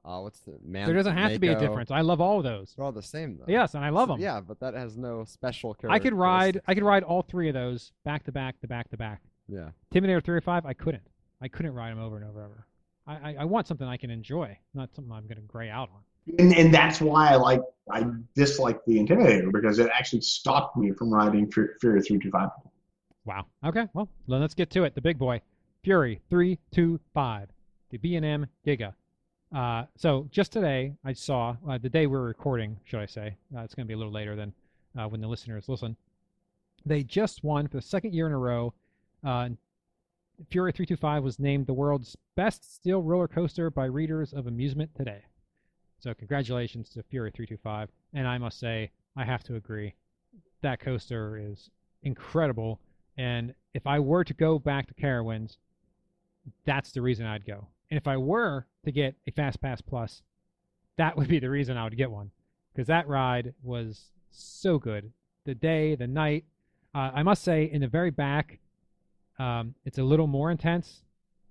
Uh, 0.04 0.20
what's 0.20 0.40
the 0.40 0.56
man? 0.64 0.86
There 0.86 0.94
doesn't 0.96 1.16
have 1.16 1.32
to 1.32 1.38
be 1.38 1.48
a 1.48 1.52
Mako? 1.54 1.66
difference. 1.66 1.90
I 1.90 2.00
love 2.00 2.20
all 2.20 2.38
of 2.38 2.44
those. 2.44 2.72
They're 2.74 2.84
all 2.84 2.92
the 2.92 3.02
same 3.02 3.36
though. 3.36 3.44
Yes, 3.46 3.74
and 3.74 3.84
I 3.84 3.90
love 3.90 4.08
So, 4.08 4.12
them. 4.14 4.20
Yeah, 4.22 4.40
but 4.40 4.58
that 4.60 4.74
has 4.74 4.96
no 4.96 5.24
special 5.24 5.74
character. 5.74 5.90
I 5.94 5.98
could 5.98 6.14
ride. 6.14 6.60
I 6.66 6.74
could 6.74 6.84
ride 6.84 7.02
all 7.02 7.22
three 7.22 7.48
of 7.48 7.54
those 7.54 7.92
back 8.04 8.24
to 8.24 8.32
back 8.32 8.58
to 8.60 8.68
back 8.68 8.88
to 8.90 8.96
back. 8.96 9.20
Yeah. 9.48 9.70
Intimidator 9.92 10.22
305, 10.24 10.64
I 10.66 10.72
couldn't. 10.72 11.02
I 11.40 11.48
couldn't 11.48 11.74
ride 11.74 11.90
them 11.90 11.98
over 12.00 12.16
and 12.16 12.24
over 12.26 12.42
and 12.42 12.46
over. 12.46 12.66
I, 13.06 13.30
I, 13.30 13.36
I 13.40 13.44
want 13.44 13.66
something 13.66 13.86
I 13.86 13.96
can 13.96 14.10
enjoy, 14.10 14.56
not 14.74 14.94
something 14.94 15.12
I'm 15.12 15.24
going 15.24 15.36
to 15.36 15.42
gray 15.42 15.68
out 15.70 15.88
on. 15.94 16.34
and, 16.38 16.54
and 16.54 16.72
that's 16.72 17.00
why 17.00 17.30
I 17.30 17.36
like 17.36 17.60
I 17.90 18.04
dislike 18.34 18.78
the 18.86 18.98
Intimidator 18.98 19.52
because 19.52 19.78
it 19.78 19.90
actually 19.94 20.20
stopped 20.22 20.76
me 20.76 20.92
from 20.92 21.10
riding 21.12 21.50
Fu- 21.50 21.68
Fury 21.80 22.00
three 22.02 22.18
two 22.18 22.30
five. 22.30 22.50
Wow. 23.24 23.46
Okay. 23.64 23.86
Well, 23.94 24.08
then 24.26 24.40
let's 24.40 24.54
get 24.54 24.70
to 24.70 24.84
it. 24.84 24.94
The 24.94 25.00
big 25.02 25.18
boy, 25.18 25.40
Fury 25.88 26.20
325, 26.28 27.48
the 27.88 27.96
B&M 27.96 28.46
Giga. 28.66 28.92
Uh, 29.56 29.84
so 29.96 30.28
just 30.30 30.52
today, 30.52 30.92
I 31.02 31.14
saw 31.14 31.56
uh, 31.66 31.78
the 31.78 31.88
day 31.88 32.06
we're 32.06 32.20
recording, 32.20 32.78
should 32.84 33.00
I 33.00 33.06
say? 33.06 33.38
Uh, 33.56 33.60
it's 33.60 33.74
going 33.74 33.86
to 33.86 33.88
be 33.88 33.94
a 33.94 33.96
little 33.96 34.12
later 34.12 34.36
than 34.36 34.52
uh, 34.98 35.08
when 35.08 35.22
the 35.22 35.26
listeners 35.26 35.66
listen. 35.66 35.96
They 36.84 37.04
just 37.04 37.42
won 37.42 37.68
for 37.68 37.78
the 37.78 37.82
second 37.82 38.12
year 38.12 38.26
in 38.26 38.34
a 38.34 38.38
row. 38.38 38.74
Uh, 39.24 39.48
Fury 40.50 40.72
325 40.72 41.22
was 41.22 41.38
named 41.38 41.66
the 41.66 41.72
world's 41.72 42.18
best 42.36 42.74
steel 42.74 43.02
roller 43.02 43.26
coaster 43.26 43.70
by 43.70 43.86
readers 43.86 44.34
of 44.34 44.46
Amusement 44.46 44.94
Today. 44.94 45.22
So 46.00 46.12
congratulations 46.12 46.90
to 46.90 47.02
Fury 47.04 47.30
325. 47.30 47.88
And 48.12 48.28
I 48.28 48.36
must 48.36 48.60
say, 48.60 48.90
I 49.16 49.24
have 49.24 49.42
to 49.44 49.54
agree, 49.54 49.94
that 50.60 50.80
coaster 50.80 51.38
is 51.38 51.70
incredible. 52.02 52.78
And 53.16 53.54
if 53.72 53.86
I 53.86 53.98
were 53.98 54.24
to 54.24 54.34
go 54.34 54.58
back 54.58 54.86
to 54.88 54.92
Carowinds, 54.92 55.56
that's 56.64 56.92
the 56.92 57.02
reason 57.02 57.26
I'd 57.26 57.44
go. 57.46 57.66
And 57.90 57.96
if 57.98 58.06
I 58.06 58.16
were 58.16 58.66
to 58.84 58.92
get 58.92 59.14
a 59.26 59.30
Fast 59.30 59.60
Pass 59.60 59.80
Plus, 59.80 60.22
that 60.96 61.16
would 61.16 61.28
be 61.28 61.38
the 61.38 61.50
reason 61.50 61.76
I 61.76 61.84
would 61.84 61.96
get 61.96 62.10
one 62.10 62.30
because 62.72 62.88
that 62.88 63.08
ride 63.08 63.54
was 63.62 64.06
so 64.30 64.78
good. 64.78 65.12
The 65.44 65.54
day, 65.54 65.94
the 65.94 66.06
night. 66.06 66.44
Uh, 66.94 67.10
I 67.14 67.22
must 67.22 67.42
say, 67.42 67.64
in 67.64 67.80
the 67.80 67.86
very 67.86 68.10
back, 68.10 68.58
um, 69.38 69.74
it's 69.84 69.98
a 69.98 70.02
little 70.02 70.26
more 70.26 70.50
intense. 70.50 71.02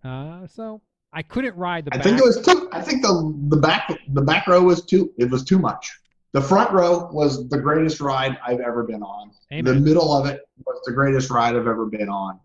Uh, 0.04 0.46
so 0.48 0.82
I 1.14 1.22
couldn't 1.22 1.56
ride 1.56 1.86
the 1.86 1.94
I 1.94 1.98
back. 1.98 2.04
think 2.04 2.20
it 2.20 2.24
was 2.24 2.42
too. 2.42 2.70
I 2.72 2.82
think 2.82 3.02
the 3.02 3.34
the 3.50 3.58
back 3.58 3.90
the 4.14 4.22
back 4.22 4.48
row 4.48 4.62
was 4.64 4.84
too. 4.86 5.12
It 5.18 5.30
was 5.32 5.44
too 5.44 5.58
much. 5.60 6.00
The 6.34 6.42
front 6.42 6.72
row 6.72 7.10
was 7.12 7.48
the 7.50 7.58
greatest 7.58 8.00
ride 8.02 8.38
I've 8.46 8.60
ever 8.60 8.84
been 8.84 9.02
on. 9.02 9.32
The 9.50 9.74
middle 9.80 10.14
of 10.14 10.28
it 10.28 10.42
was 10.66 10.82
the 10.86 10.92
greatest 10.92 11.30
ride 11.30 11.56
I've 11.56 11.68
ever 11.68 11.86
been 11.86 12.10
on. 12.10 12.40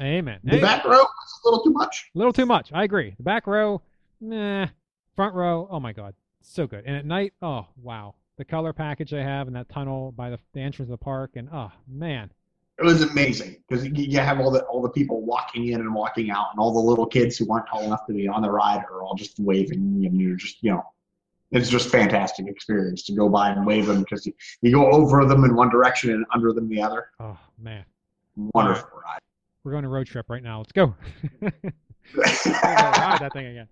Amen. 0.00 0.40
The 0.42 0.56
Amen. 0.56 0.62
back 0.62 0.84
row 0.84 0.98
was 0.98 1.40
a 1.44 1.48
little 1.48 1.64
too 1.64 1.70
much. 1.70 2.10
A 2.14 2.18
little 2.18 2.32
too 2.32 2.46
much. 2.46 2.72
I 2.72 2.84
agree. 2.84 3.14
The 3.16 3.22
back 3.22 3.46
row, 3.46 3.80
nah. 4.20 4.66
Front 5.14 5.34
row, 5.34 5.68
oh 5.70 5.78
my 5.78 5.92
god, 5.92 6.14
so 6.40 6.66
good. 6.66 6.82
And 6.84 6.96
at 6.96 7.06
night, 7.06 7.32
oh 7.40 7.68
wow, 7.80 8.16
the 8.36 8.44
color 8.44 8.72
package 8.72 9.10
they 9.10 9.22
have 9.22 9.46
in 9.46 9.54
that 9.54 9.68
tunnel 9.68 10.10
by 10.10 10.30
the, 10.30 10.38
the 10.52 10.60
entrance 10.60 10.88
of 10.88 10.98
the 10.98 11.04
park, 11.04 11.32
and 11.36 11.48
oh 11.52 11.70
man, 11.86 12.30
It 12.80 12.84
was 12.84 13.02
amazing 13.02 13.62
because 13.68 13.84
you, 13.84 13.92
you 13.94 14.18
have 14.18 14.40
all 14.40 14.50
the 14.50 14.64
all 14.64 14.82
the 14.82 14.88
people 14.88 15.22
walking 15.22 15.68
in 15.68 15.80
and 15.80 15.94
walking 15.94 16.30
out, 16.30 16.48
and 16.50 16.58
all 16.58 16.72
the 16.72 16.80
little 16.80 17.06
kids 17.06 17.36
who 17.38 17.52
aren't 17.52 17.68
tall 17.68 17.82
enough 17.82 18.06
to 18.06 18.12
be 18.12 18.26
on 18.26 18.42
the 18.42 18.50
ride 18.50 18.82
are 18.90 19.02
all 19.02 19.14
just 19.14 19.38
waving, 19.38 20.02
and 20.04 20.20
you're 20.20 20.34
just 20.34 20.60
you 20.62 20.72
know, 20.72 20.82
it's 21.52 21.68
just 21.68 21.90
fantastic 21.90 22.48
experience 22.48 23.04
to 23.04 23.12
go 23.12 23.28
by 23.28 23.50
and 23.50 23.64
wave 23.64 23.86
them 23.86 24.00
because 24.00 24.26
you, 24.26 24.32
you 24.62 24.72
go 24.72 24.90
over 24.90 25.24
them 25.24 25.44
in 25.44 25.54
one 25.54 25.68
direction 25.68 26.10
and 26.10 26.26
under 26.34 26.52
them 26.52 26.68
the 26.68 26.82
other. 26.82 27.10
oh 27.20 27.38
man. 27.56 27.84
Wonderful 28.52 28.88
ride. 29.00 29.20
We're 29.64 29.72
going 29.72 29.84
on 29.86 29.90
a 29.90 29.94
road 29.94 30.06
trip 30.06 30.28
right 30.28 30.42
now. 30.42 30.58
Let's 30.58 30.72
go. 30.72 30.94
ride 31.42 33.18
that 33.20 33.32
thing 33.32 33.46
again. 33.46 33.68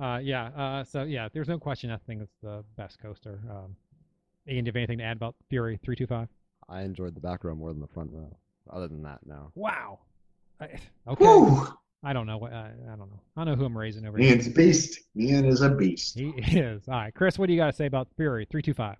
Uh, 0.00 0.18
yeah. 0.18 0.46
Uh, 0.46 0.84
so 0.84 1.04
yeah, 1.04 1.28
there's 1.32 1.48
no 1.48 1.58
question 1.58 1.90
I 1.92 1.96
think 2.06 2.22
it's 2.22 2.36
the 2.42 2.64
best 2.76 3.00
coaster. 3.00 3.40
Um, 3.48 3.76
Ian, 4.48 4.64
do 4.64 4.68
you 4.68 4.72
have 4.72 4.76
anything 4.76 4.98
to 4.98 5.04
add 5.04 5.16
about 5.16 5.36
Fury 5.48 5.78
three 5.84 5.94
two 5.94 6.08
five? 6.08 6.28
I 6.68 6.82
enjoyed 6.82 7.14
the 7.14 7.20
back 7.20 7.44
row 7.44 7.54
more 7.54 7.70
than 7.70 7.80
the 7.80 7.86
front 7.86 8.10
row. 8.12 8.36
Other 8.70 8.88
than 8.88 9.02
that, 9.04 9.20
no. 9.24 9.52
Wow. 9.54 10.00
I, 10.60 10.64
okay. 11.06 11.24
Whew. 11.24 11.68
I 12.02 12.12
don't 12.12 12.26
know 12.26 12.38
what 12.38 12.52
I, 12.52 12.70
I 12.86 12.96
don't 12.96 13.10
know. 13.10 13.20
I 13.36 13.44
don't 13.44 13.54
know 13.54 13.56
who 13.56 13.64
I'm 13.64 13.78
raising 13.78 14.06
over 14.06 14.18
here. 14.18 14.30
Ian's 14.30 14.48
a 14.48 14.50
beast. 14.50 15.00
Ian 15.16 15.44
is 15.44 15.62
a 15.62 15.70
beast. 15.70 16.18
He 16.18 16.28
is. 16.38 16.82
All 16.88 16.94
right, 16.94 17.14
Chris, 17.14 17.38
what 17.38 17.46
do 17.46 17.52
you 17.52 17.58
got 17.58 17.66
to 17.66 17.72
say 17.72 17.86
about 17.86 18.08
Fury 18.16 18.46
three 18.50 18.62
two 18.62 18.74
five? 18.74 18.96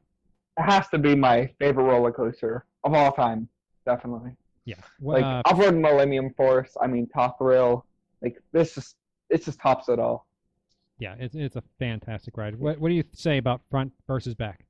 It 0.57 0.62
has 0.62 0.89
to 0.89 0.99
be 0.99 1.14
my 1.14 1.51
favorite 1.59 1.84
roller 1.84 2.12
coaster 2.12 2.64
of 2.84 2.95
all 2.95 3.12
time, 3.12 3.49
definitely. 3.84 4.32
Yeah. 4.69 4.75
What, 5.01 5.23
Like 5.23 5.25
uh, 5.25 5.43
I've 5.47 5.59
ridden 5.59 5.81
Millennium 5.81 6.35
Force. 6.35 6.77
I 6.79 6.87
mean, 6.87 7.09
Top 7.09 7.39
Thrill. 7.39 7.87
Like 8.21 8.37
this 8.53 8.77
is 8.77 8.97
it 9.31 9.43
just 9.43 9.59
tops 9.59 9.89
it 9.89 9.99
all. 9.99 10.27
yeah, 10.99 11.14
it's 11.19 11.35
it's 11.35 11.57
a 11.57 11.62
fantastic 11.79 12.37
ride. 12.37 12.55
What 12.55 12.79
what 12.79 12.91
do 12.91 12.95
you 12.95 13.05
say 13.14 13.39
about 13.39 13.62
front 13.71 13.93
versus 14.07 14.35
back? 14.35 14.66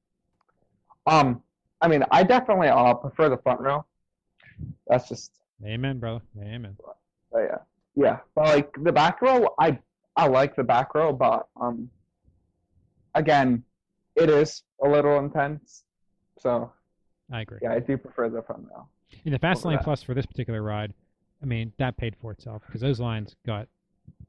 Um, 1.08 1.42
I 1.80 1.88
mean, 1.88 2.04
I 2.12 2.22
definitely 2.22 2.68
uh, 2.68 2.94
prefer 2.94 3.28
the 3.28 3.38
front 3.38 3.60
row. 3.60 3.84
That's 4.86 5.08
just 5.08 5.32
Amen, 5.64 5.98
brother. 5.98 6.20
Amen. 6.40 6.76
but 7.32 7.40
yeah, 7.40 7.58
yeah. 7.96 8.18
But 8.36 8.44
like 8.54 8.76
the 8.80 8.92
back 8.92 9.20
row, 9.20 9.48
I 9.58 9.80
I 10.14 10.28
like 10.28 10.54
the 10.54 10.62
back 10.64 10.94
row, 10.94 11.12
but 11.12 11.48
um, 11.60 11.90
again, 13.16 13.64
it 14.14 14.30
is 14.30 14.62
a 14.84 14.88
little 14.88 15.18
intense. 15.18 15.82
So 16.38 16.70
I 17.32 17.40
agree. 17.40 17.58
yeah, 17.62 17.72
I 17.72 17.80
do 17.80 17.96
prefer 17.96 18.28
the 18.28 18.42
front 18.42 18.66
row. 18.70 18.86
In 19.24 19.32
the 19.32 19.38
Fast 19.38 19.64
Lane. 19.64 19.78
Plus 19.78 20.02
for 20.02 20.14
this 20.14 20.26
particular 20.26 20.62
ride, 20.62 20.94
I 21.42 21.46
mean 21.46 21.72
that 21.78 21.96
paid 21.96 22.16
for 22.20 22.32
itself 22.32 22.62
because 22.66 22.80
those 22.80 23.00
lines 23.00 23.36
got 23.46 23.68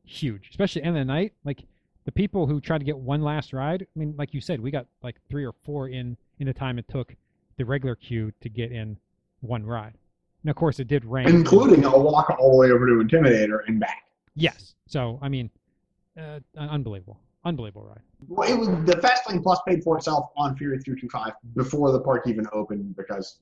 huge, 0.04 0.50
especially 0.50 0.84
in 0.84 0.94
the 0.94 1.06
night. 1.06 1.34
Like 1.44 1.64
the 2.06 2.12
people 2.12 2.48
who 2.48 2.60
tried 2.60 2.80
to 2.80 2.86
get 2.86 2.98
one 2.98 3.22
last 3.22 3.54
ride. 3.54 3.84
I 3.84 4.00
mean, 4.00 4.16
like 4.18 4.34
you 4.34 4.42
said, 4.42 4.60
we 4.60 4.72
got 4.72 4.88
like 5.04 5.18
three 5.30 5.46
or 5.46 5.54
four 5.64 5.90
in 5.90 6.18
in 6.40 6.48
the 6.48 6.54
time 6.54 6.80
it 6.80 6.88
took 6.88 7.16
the 7.58 7.66
regular 7.66 7.96
queue 7.96 8.32
to 8.42 8.50
get 8.50 8.72
in 8.72 8.98
one 9.42 9.66
ride. 9.66 9.94
And 10.44 10.50
of 10.50 10.56
course, 10.56 10.80
it 10.80 10.88
did 10.88 11.04
rain, 11.06 11.28
Including 11.28 11.84
a 11.84 11.98
walk 11.98 12.36
all 12.40 12.52
the 12.52 12.58
way 12.58 12.72
over 12.72 12.88
to 12.88 12.94
Intimidator 12.94 13.60
and 13.68 13.80
back. 13.80 14.06
Yes. 14.36 14.74
So 14.88 15.20
I 15.22 15.30
mean, 15.30 15.50
uh, 16.18 16.40
unbelievable, 16.58 17.20
unbelievable 17.46 17.86
ride. 17.86 18.02
Well, 18.28 18.50
it 18.50 18.58
was 18.58 18.70
the 18.86 18.96
Fastlane 18.96 19.44
Plus 19.44 19.60
paid 19.68 19.84
for 19.84 19.98
itself 19.98 20.30
on 20.38 20.56
Fury 20.56 20.80
325 20.80 21.34
before 21.56 21.92
the 21.92 22.00
park 22.00 22.28
even 22.28 22.48
opened 22.54 22.96
because 22.96 23.40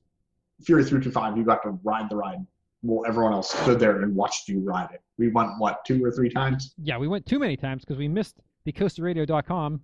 Fury 0.64 0.84
325 0.84 1.36
you 1.36 1.44
got 1.44 1.62
to 1.62 1.78
ride 1.82 2.08
the 2.10 2.16
ride. 2.16 2.44
Well, 2.82 3.08
everyone 3.08 3.32
else 3.32 3.50
stood 3.50 3.80
there 3.80 4.02
and 4.02 4.14
watched 4.14 4.48
you 4.48 4.60
ride 4.60 4.90
it. 4.92 5.02
We 5.16 5.28
went 5.28 5.50
what 5.58 5.84
two 5.84 6.04
or 6.04 6.12
three 6.12 6.30
times. 6.30 6.74
Yeah, 6.82 6.96
we 6.98 7.08
went 7.08 7.26
too 7.26 7.38
many 7.38 7.56
times 7.56 7.84
because 7.84 7.98
we 7.98 8.06
missed 8.06 8.36
the 8.64 8.72
CoasterRadio.com 8.72 9.80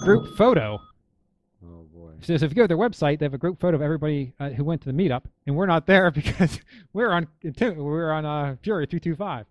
group 0.00 0.36
photo. 0.36 0.78
Oh 1.64 1.86
boy. 1.92 2.12
So, 2.20 2.36
so 2.36 2.44
if 2.44 2.52
you 2.52 2.56
go 2.56 2.62
to 2.62 2.68
their 2.68 2.76
website, 2.76 3.18
they 3.18 3.24
have 3.24 3.34
a 3.34 3.38
group 3.38 3.60
photo 3.60 3.76
of 3.76 3.82
everybody 3.82 4.32
uh, 4.40 4.50
who 4.50 4.64
went 4.64 4.82
to 4.82 4.92
the 4.92 4.94
meetup, 4.94 5.24
and 5.46 5.56
we're 5.56 5.66
not 5.66 5.86
there 5.86 6.10
because 6.10 6.60
we're 6.92 7.10
on 7.10 7.26
we're 7.60 8.12
on 8.12 8.24
uh, 8.24 8.56
Fury 8.62 8.86
three 8.86 9.00
two 9.00 9.14
five. 9.14 9.46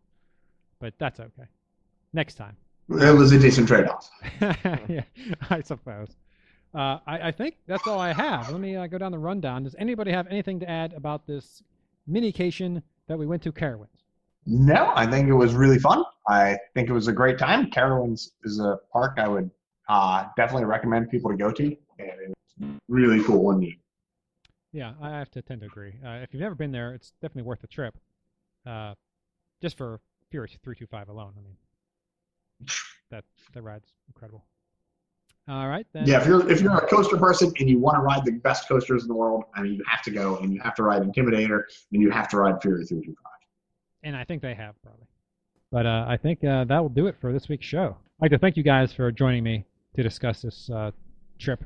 But 0.79 0.93
that's 0.97 1.19
okay. 1.19 1.47
Next 2.13 2.35
time. 2.35 2.55
It 2.89 3.15
was 3.15 3.31
a 3.31 3.37
decent 3.37 3.67
trade-off. 3.67 4.09
yeah, 4.41 5.03
I 5.51 5.61
suppose. 5.61 6.07
Uh, 6.73 6.99
I, 7.07 7.27
I 7.27 7.31
think 7.31 7.57
that's 7.67 7.87
all 7.87 7.99
I 7.99 8.13
have. 8.13 8.51
Let 8.51 8.61
me 8.61 8.75
uh, 8.75 8.87
go 8.87 8.97
down 8.97 9.11
the 9.11 9.19
rundown. 9.19 9.63
Does 9.63 9.75
anybody 9.79 10.11
have 10.11 10.27
anything 10.27 10.59
to 10.59 10.69
add 10.69 10.93
about 10.93 11.25
this 11.25 11.63
minication 12.05 12.83
that 13.07 13.17
we 13.17 13.25
went 13.25 13.41
to 13.43 13.51
Carowinds? 13.51 13.87
No, 14.45 14.91
I 14.95 15.05
think 15.09 15.27
it 15.27 15.33
was 15.33 15.53
really 15.55 15.79
fun. 15.79 16.03
I 16.27 16.57
think 16.73 16.89
it 16.89 16.93
was 16.93 17.07
a 17.07 17.11
great 17.11 17.37
time. 17.37 17.71
Carowinds 17.71 18.31
is 18.43 18.59
a 18.59 18.79
park 18.93 19.15
I 19.17 19.27
would 19.27 19.49
uh, 19.89 20.25
definitely 20.37 20.65
recommend 20.65 21.09
people 21.09 21.31
to 21.31 21.37
go 21.37 21.51
to, 21.51 21.63
and 21.63 22.35
it's 22.59 22.79
really 22.87 23.23
cool 23.23 23.51
and 23.51 23.59
neat. 23.59 23.79
Yeah, 24.71 24.93
I 25.01 25.09
have 25.09 25.31
to 25.31 25.41
tend 25.41 25.61
to 25.61 25.67
agree. 25.67 25.95
Uh, 26.05 26.19
if 26.21 26.31
you've 26.31 26.41
never 26.41 26.55
been 26.55 26.71
there, 26.71 26.93
it's 26.93 27.13
definitely 27.21 27.43
worth 27.43 27.61
the 27.61 27.67
trip. 27.67 27.97
Uh, 28.65 28.93
just 29.61 29.77
for 29.77 29.99
Fury 30.29 30.47
325 30.47 31.09
alone. 31.09 31.33
I 31.35 31.41
mean, 31.41 32.67
that 33.09 33.23
that 33.53 33.61
ride's 33.63 33.91
incredible. 34.07 34.45
All 35.49 35.67
right, 35.67 35.87
then. 35.93 36.05
Yeah, 36.05 36.21
if 36.21 36.27
you're 36.27 36.49
if 36.49 36.61
you're 36.61 36.77
a 36.77 36.85
coaster 36.87 37.17
person 37.17 37.51
and 37.59 37.67
you 37.67 37.79
want 37.79 37.97
to 37.97 38.01
ride 38.01 38.23
the 38.23 38.33
best 38.33 38.67
coasters 38.67 39.01
in 39.01 39.07
the 39.07 39.15
world, 39.15 39.45
I 39.55 39.63
mean, 39.63 39.73
you 39.73 39.83
have 39.87 40.03
to 40.03 40.11
go 40.11 40.37
and 40.37 40.53
you 40.53 40.61
have 40.61 40.75
to 40.75 40.83
ride 40.83 41.01
Intimidator 41.01 41.63
and 41.91 42.01
you 42.01 42.11
have 42.11 42.29
to 42.29 42.37
ride 42.37 42.61
Fury 42.61 42.85
325. 42.85 43.15
and 44.03 44.15
I 44.15 44.23
think 44.23 44.43
they 44.43 44.53
have 44.53 44.75
probably. 44.83 45.07
But 45.71 45.85
uh, 45.87 46.05
I 46.07 46.17
think 46.17 46.43
uh, 46.43 46.65
that 46.65 46.79
will 46.79 46.89
do 46.89 47.07
it 47.07 47.15
for 47.19 47.33
this 47.33 47.49
week's 47.49 47.65
show. 47.65 47.97
I'd 48.19 48.25
like 48.25 48.31
to 48.31 48.37
thank 48.37 48.57
you 48.57 48.63
guys 48.63 48.93
for 48.93 49.11
joining 49.11 49.43
me 49.43 49.65
to 49.95 50.03
discuss 50.03 50.41
this 50.43 50.69
uh, 50.69 50.91
trip. 51.39 51.63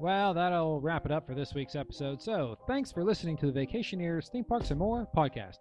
Well, 0.00 0.32
that'll 0.34 0.80
wrap 0.80 1.04
it 1.04 1.12
up 1.12 1.26
for 1.26 1.34
this 1.34 1.52
week's 1.54 1.76
episode. 1.76 2.22
So, 2.22 2.56
thanks 2.66 2.90
for 2.90 3.04
listening 3.04 3.36
to 3.38 3.50
the 3.50 3.52
Vacationeers 3.52 4.30
Theme 4.30 4.44
Parks 4.44 4.70
and 4.70 4.78
More 4.78 5.06
podcast. 5.14 5.58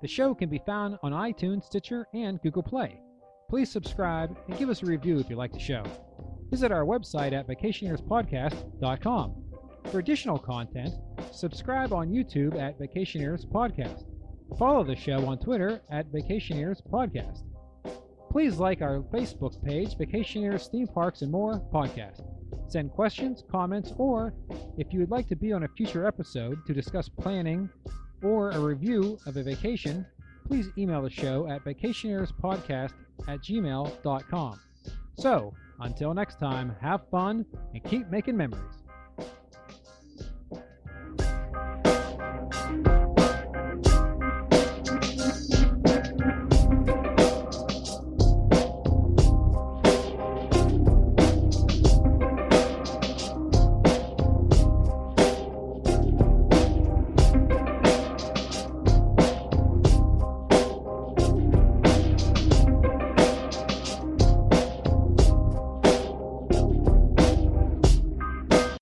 The 0.00 0.08
show 0.08 0.34
can 0.34 0.48
be 0.48 0.60
found 0.64 0.98
on 1.02 1.12
iTunes, 1.12 1.64
Stitcher, 1.64 2.06
and 2.14 2.40
Google 2.42 2.62
Play. 2.62 3.00
Please 3.52 3.70
subscribe 3.70 4.34
and 4.48 4.56
give 4.56 4.70
us 4.70 4.82
a 4.82 4.86
review 4.86 5.18
if 5.18 5.28
you 5.28 5.36
like 5.36 5.52
the 5.52 5.58
show. 5.58 5.82
Visit 6.50 6.72
our 6.72 6.86
website 6.86 7.34
at 7.34 7.46
vacationeerspodcast.com. 7.46 9.44
For 9.90 9.98
additional 9.98 10.38
content, 10.38 10.94
subscribe 11.32 11.92
on 11.92 12.08
YouTube 12.08 12.58
at 12.58 12.80
Vacationeers 12.80 13.46
Podcast. 13.46 14.06
Follow 14.58 14.82
the 14.84 14.96
show 14.96 15.26
on 15.26 15.38
Twitter 15.38 15.82
at 15.90 16.10
Vacationeers 16.10 16.80
Podcast. 16.90 17.40
Please 18.30 18.56
like 18.56 18.80
our 18.80 19.00
Facebook 19.12 19.62
page, 19.62 19.98
Vacationeers 19.98 20.70
Theme 20.70 20.86
Parks 20.86 21.20
and 21.20 21.30
More 21.30 21.60
Podcast. 21.74 22.24
Send 22.70 22.90
questions, 22.92 23.44
comments, 23.50 23.92
or 23.98 24.32
if 24.78 24.94
you 24.94 25.00
would 25.00 25.10
like 25.10 25.28
to 25.28 25.36
be 25.36 25.52
on 25.52 25.64
a 25.64 25.68
future 25.76 26.06
episode 26.06 26.64
to 26.64 26.72
discuss 26.72 27.10
planning 27.10 27.68
or 28.22 28.52
a 28.52 28.58
review 28.58 29.18
of 29.26 29.36
a 29.36 29.42
vacation, 29.42 30.06
please 30.52 30.68
email 30.76 31.00
the 31.00 31.08
show 31.08 31.48
at 31.48 31.64
vacationeerspodcast 31.64 32.92
at 33.26 33.40
gmail.com. 33.40 34.60
So, 35.16 35.54
until 35.80 36.12
next 36.12 36.38
time, 36.38 36.76
have 36.78 37.08
fun 37.10 37.46
and 37.72 37.82
keep 37.84 38.10
making 38.10 38.36
memories. 38.36 38.81